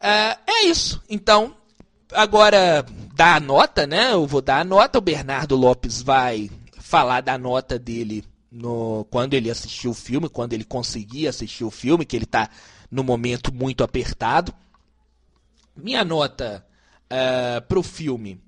É, 0.00 0.38
é 0.46 0.64
isso. 0.64 1.02
Então, 1.08 1.54
agora 2.12 2.84
dá 3.14 3.36
a 3.36 3.40
nota, 3.40 3.86
né? 3.86 4.12
Eu 4.12 4.26
vou 4.26 4.40
dar 4.40 4.60
a 4.60 4.64
nota. 4.64 4.98
O 4.98 5.02
Bernardo 5.02 5.56
Lopes 5.56 6.00
vai 6.00 6.50
falar 6.80 7.20
da 7.20 7.36
nota 7.36 7.78
dele 7.78 8.24
no, 8.50 9.06
quando 9.10 9.34
ele 9.34 9.50
assistiu 9.50 9.90
o 9.90 9.94
filme, 9.94 10.28
quando 10.28 10.54
ele 10.54 10.64
conseguir 10.64 11.28
assistir 11.28 11.64
o 11.64 11.70
filme, 11.70 12.06
que 12.06 12.16
ele 12.16 12.24
está 12.24 12.48
no 12.90 13.02
momento 13.02 13.52
muito 13.52 13.84
apertado. 13.84 14.54
Minha 15.76 16.04
nota 16.04 16.64
uh, 17.04 17.60
pro 17.66 17.82
filme 17.82 18.40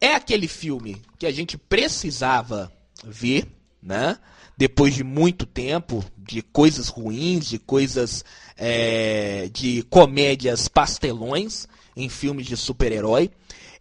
é 0.00 0.14
aquele 0.14 0.48
filme 0.48 1.02
que 1.18 1.26
a 1.26 1.32
gente 1.32 1.56
precisava 1.56 2.72
ver, 3.04 3.46
né? 3.82 4.18
Depois 4.56 4.94
de 4.94 5.04
muito 5.04 5.44
tempo, 5.44 6.04
de 6.16 6.40
coisas 6.40 6.88
ruins, 6.88 7.46
de 7.46 7.58
coisas 7.58 8.24
é, 8.56 9.50
de 9.52 9.82
comédias 9.84 10.66
pastelões 10.66 11.66
em 11.94 12.08
filmes 12.08 12.46
de 12.46 12.56
super-herói. 12.56 13.30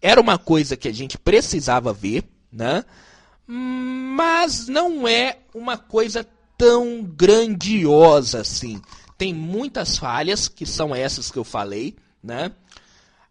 Era 0.02 0.20
uma 0.20 0.38
coisa 0.38 0.76
que 0.76 0.88
a 0.88 0.94
gente 0.94 1.18
precisava 1.18 1.94
ver, 1.94 2.26
né? 2.52 2.84
Mas 3.48 4.68
não 4.68 5.08
é 5.08 5.40
uma 5.54 5.78
coisa 5.78 6.26
tão 6.58 7.04
grandiosa 7.04 8.42
assim. 8.42 8.82
Tem 9.18 9.34
muitas 9.34 9.98
falhas, 9.98 10.48
que 10.48 10.66
são 10.66 10.94
essas 10.94 11.32
que 11.32 11.38
eu 11.38 11.44
falei, 11.44 11.96
né? 12.22 12.52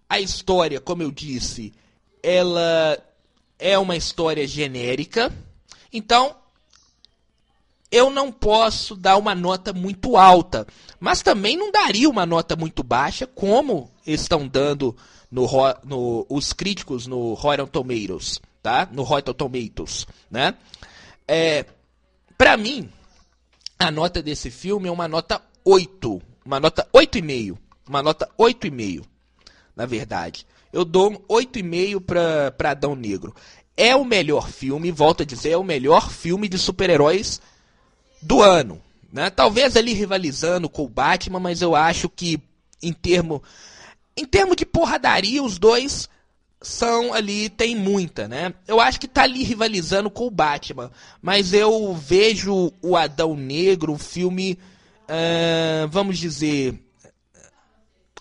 A 0.08 0.20
história, 0.20 0.80
como 0.80 1.02
eu 1.02 1.10
disse, 1.10 1.72
ela 2.22 2.98
é 3.58 3.78
uma 3.78 3.96
história 3.96 4.46
genérica. 4.46 5.32
Então, 5.92 6.36
eu 7.90 8.10
não 8.10 8.32
posso 8.32 8.96
dar 8.96 9.16
uma 9.16 9.34
nota 9.34 9.72
muito 9.72 10.16
alta, 10.16 10.66
mas 10.98 11.22
também 11.22 11.56
não 11.56 11.70
daria 11.70 12.08
uma 12.08 12.26
nota 12.26 12.56
muito 12.56 12.82
baixa, 12.82 13.26
como 13.26 13.90
estão 14.06 14.48
dando 14.48 14.96
no, 15.30 15.46
no, 15.84 16.26
os 16.28 16.52
críticos 16.52 17.06
no 17.06 17.34
Rotten 17.34 17.66
Tomatoes, 17.66 18.40
tá? 18.62 18.88
No 18.90 19.02
Rotten 19.02 19.34
Tomatoes, 19.34 20.06
né? 20.30 20.54
É, 21.26 21.66
para 22.36 22.56
mim, 22.56 22.90
a 23.78 23.90
nota 23.90 24.22
desse 24.22 24.50
filme 24.50 24.88
é 24.88 24.92
uma 24.92 25.06
nota 25.06 25.40
8, 25.64 26.22
uma 26.44 26.60
nota 26.60 26.86
8,5, 26.92 27.56
uma 27.88 28.02
nota 28.02 28.28
8,5, 28.38 29.04
na 29.74 29.86
verdade. 29.86 30.46
Eu 30.72 30.84
dou 30.84 31.12
um 31.12 31.16
8,5 31.34 32.52
para 32.56 32.70
Adão 32.70 32.94
Negro. 32.94 33.34
É 33.76 33.94
o 33.96 34.04
melhor 34.04 34.48
filme, 34.48 34.90
volto 34.90 35.22
a 35.22 35.26
dizer, 35.26 35.50
é 35.50 35.56
o 35.56 35.64
melhor 35.64 36.10
filme 36.10 36.48
de 36.48 36.58
super-heróis 36.58 37.40
do 38.20 38.42
ano. 38.42 38.80
Né? 39.12 39.30
Talvez 39.30 39.76
ali 39.76 39.92
rivalizando 39.92 40.68
com 40.68 40.84
o 40.84 40.88
Batman, 40.88 41.40
mas 41.40 41.62
eu 41.62 41.74
acho 41.74 42.08
que 42.08 42.40
em 42.82 42.92
termo, 42.92 43.42
em 44.16 44.24
termo 44.24 44.54
de 44.54 44.66
porradaria, 44.66 45.42
os 45.42 45.58
dois 45.58 46.08
são 46.60 47.12
ali, 47.12 47.48
tem 47.48 47.76
muita, 47.76 48.26
né? 48.26 48.54
Eu 48.66 48.80
acho 48.80 48.98
que 48.98 49.06
tá 49.06 49.22
ali 49.22 49.42
rivalizando 49.44 50.10
com 50.10 50.26
o 50.26 50.30
Batman, 50.30 50.90
mas 51.20 51.52
eu 51.52 51.94
vejo 51.94 52.72
o 52.82 52.96
Adão 52.96 53.36
Negro, 53.36 53.92
um 53.92 53.98
filme, 53.98 54.58
uh, 55.08 55.88
vamos 55.88 56.18
dizer, 56.18 56.78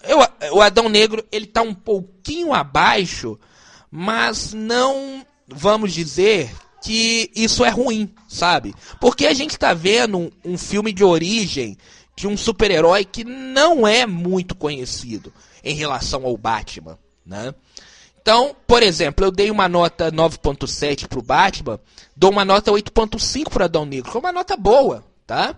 eu, 0.04 0.20
o 0.54 0.62
Adão 0.62 0.90
Negro 0.90 1.26
ele 1.32 1.46
tá 1.46 1.62
um 1.62 1.74
pouquinho 1.74 2.54
abaixo, 2.54 3.40
mas 3.90 4.54
não 4.54 5.26
vamos 5.48 5.94
dizer 5.94 6.54
que 6.84 7.32
isso 7.34 7.64
é 7.64 7.70
ruim, 7.70 8.14
sabe? 8.28 8.76
Porque 9.00 9.26
a 9.26 9.34
gente 9.34 9.58
tá 9.58 9.74
vendo 9.74 10.18
um, 10.18 10.32
um 10.44 10.58
filme 10.58 10.92
de 10.92 11.04
origem 11.04 11.78
de 12.16 12.28
um 12.28 12.36
super-herói 12.36 13.06
que 13.06 13.24
não 13.24 13.88
é 13.88 14.06
muito 14.06 14.54
conhecido 14.54 15.34
em 15.64 15.76
relação 15.76 16.26
ao 16.26 16.38
Batman, 16.38 17.00
né? 17.26 17.54
Então, 18.22 18.56
por 18.66 18.82
exemplo, 18.82 19.26
eu 19.26 19.32
dei 19.32 19.52
uma 19.52 19.68
nota 19.68 20.12
9.7 20.12 21.08
pro 21.08 21.22
Batman, 21.22 21.80
dou 22.16 22.32
uma 22.32 22.46
nota 22.46 22.72
8.5 22.72 23.50
para 23.50 23.66
Adão 23.66 23.86
Negro, 23.86 24.12
que 24.12 24.18
é 24.18 24.20
uma 24.20 24.32
nota 24.32 24.56
boa, 24.56 25.04
tá? 25.28 25.58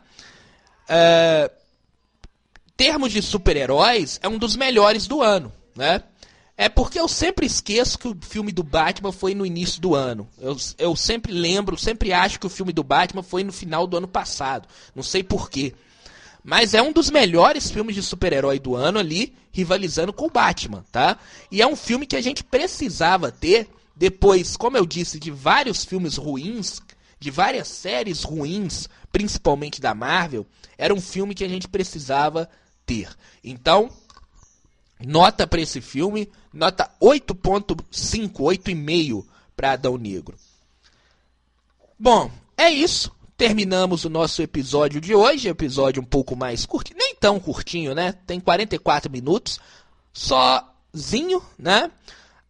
É, 0.88 1.52
termos 2.78 3.12
de 3.12 3.22
super-heróis, 3.22 4.20
é 4.22 4.28
um 4.28 4.38
dos 4.38 4.56
melhores 4.56 5.08
do 5.08 5.22
ano, 5.22 5.52
né? 5.76 6.04
É 6.58 6.70
porque 6.70 7.00
eu 7.00 7.08
sempre 7.08 7.46
esqueço 7.46 8.00
que 8.00 8.08
o 8.08 8.18
filme 8.22 8.52
do 8.52 8.64
Batman 8.64 9.12
foi 9.12 9.36
no 9.36 9.46
início 9.46 9.82
do 9.82 9.94
ano. 9.94 10.28
Eu, 10.40 10.56
eu 10.78 10.96
sempre 10.96 11.34
lembro, 11.34 11.78
sempre 11.78 12.14
acho 12.14 12.40
que 12.40 12.48
o 12.48 12.50
filme 12.50 12.72
do 12.72 12.84
Batman 12.84 13.22
foi 13.22 13.44
no 13.44 13.52
final 13.52 13.86
do 13.86 13.98
ano 13.98 14.08
passado. 14.08 14.68
Não 14.96 15.04
sei 15.04 15.22
porquê. 15.22 15.74
Mas 16.42 16.74
é 16.74 16.82
um 16.82 16.94
dos 16.94 17.10
melhores 17.10 17.70
filmes 17.70 17.96
de 17.96 18.02
super-herói 18.02 18.58
do 18.58 18.76
ano 18.76 19.00
ali, 19.00 19.34
rivalizando 19.52 20.14
com 20.14 20.28
o 20.28 20.30
Batman, 20.30 20.86
tá? 20.92 21.18
E 21.52 21.62
é 21.62 21.68
um 21.68 21.76
filme 21.76 22.06
que 22.06 22.16
a 22.16 22.22
gente 22.22 22.44
precisava 22.44 23.32
ter 23.32 23.68
depois, 23.96 24.56
como 24.56 24.78
eu 24.78 24.86
disse, 24.86 25.20
de 25.20 25.32
vários 25.32 25.84
filmes 25.84 26.18
ruins, 26.18 26.82
de 27.26 27.32
várias 27.32 27.68
séries 27.68 28.22
ruins, 28.22 28.88
principalmente 29.12 29.82
da 29.82 29.96
Marvel, 29.96 30.46
era 30.78 30.94
um 30.94 31.02
filme 31.02 31.34
que 31.34 31.44
a 31.44 31.48
gente 31.50 31.68
precisava 31.68 32.48
ter. 32.86 33.10
Então, 33.44 33.90
nota 35.04 35.48
para 35.48 35.60
esse 35.60 35.82
filme, 35.82 36.30
nota 36.54 36.88
8.5, 37.02 38.32
8,5 38.32 39.26
para 39.56 39.72
Adão 39.72 39.98
Negro. 39.98 40.38
Bom, 41.98 42.30
é 42.56 42.70
isso. 42.70 43.12
Terminamos 43.36 44.06
o 44.06 44.10
nosso 44.10 44.44
episódio 44.44 45.02
de 45.02 45.16
hoje, 45.16 45.50
episódio 45.50 46.04
um 46.04 46.06
pouco 46.06 46.36
mais 46.36 46.64
curtinho, 46.64 47.00
nem 47.00 47.16
tão 47.16 47.40
curtinho, 47.40 47.96
né? 47.96 48.14
Tem 48.28 48.40
44 48.40 49.12
minutos, 49.12 49.60
sozinho, 50.14 51.42
né? 51.58 51.90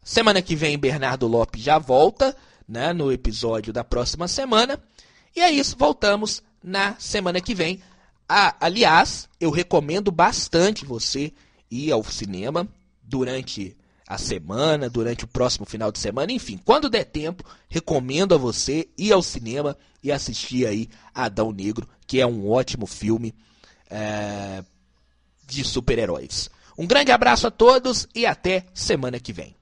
Semana 0.04 0.42
que 0.42 0.54
vem 0.54 0.78
Bernardo 0.78 1.28
Lopes 1.28 1.64
já 1.64 1.80
volta, 1.80 2.36
né, 2.68 2.94
no 2.94 3.12
episódio 3.12 3.72
da 3.72 3.84
próxima 3.84 4.28
semana. 4.28 4.80
E 5.36 5.42
é 5.42 5.52
isso, 5.52 5.76
voltamos 5.78 6.42
na 6.64 6.96
semana 6.98 7.42
que 7.42 7.54
vem. 7.54 7.82
Ah, 8.28 8.56
aliás, 8.60 9.30
eu 9.40 9.52
recomendo 9.52 10.12
bastante 10.12 10.86
você 10.86 11.32
ir 11.70 11.92
ao 11.92 12.04
cinema 12.04 12.68
durante 13.04 13.78
a 14.08 14.18
semana, 14.18 14.90
durante 14.90 15.26
o 15.26 15.28
próximo 15.28 15.66
final 15.66 15.92
de 15.92 16.00
semana, 16.00 16.32
enfim, 16.32 16.60
quando 16.64 16.90
der 16.90 17.06
tempo, 17.06 17.44
recomendo 17.68 18.36
a 18.36 18.38
você 18.38 18.88
ir 18.98 19.12
ao 19.12 19.22
cinema 19.22 19.76
e 20.04 20.12
assistir 20.12 20.68
aí 20.68 20.90
Adão 21.14 21.52
Negro, 21.52 21.88
que 22.06 22.22
é 22.22 22.26
um 22.26 22.50
ótimo 22.50 22.86
filme 22.86 23.34
é, 23.90 24.64
de 25.48 25.64
super-heróis. 25.64 26.50
Um 26.78 26.86
grande 26.86 27.12
abraço 27.12 27.48
a 27.48 27.52
todos 27.52 28.08
e 28.14 28.26
até 28.26 28.66
semana 28.74 29.20
que 29.20 29.34
vem. 29.34 29.56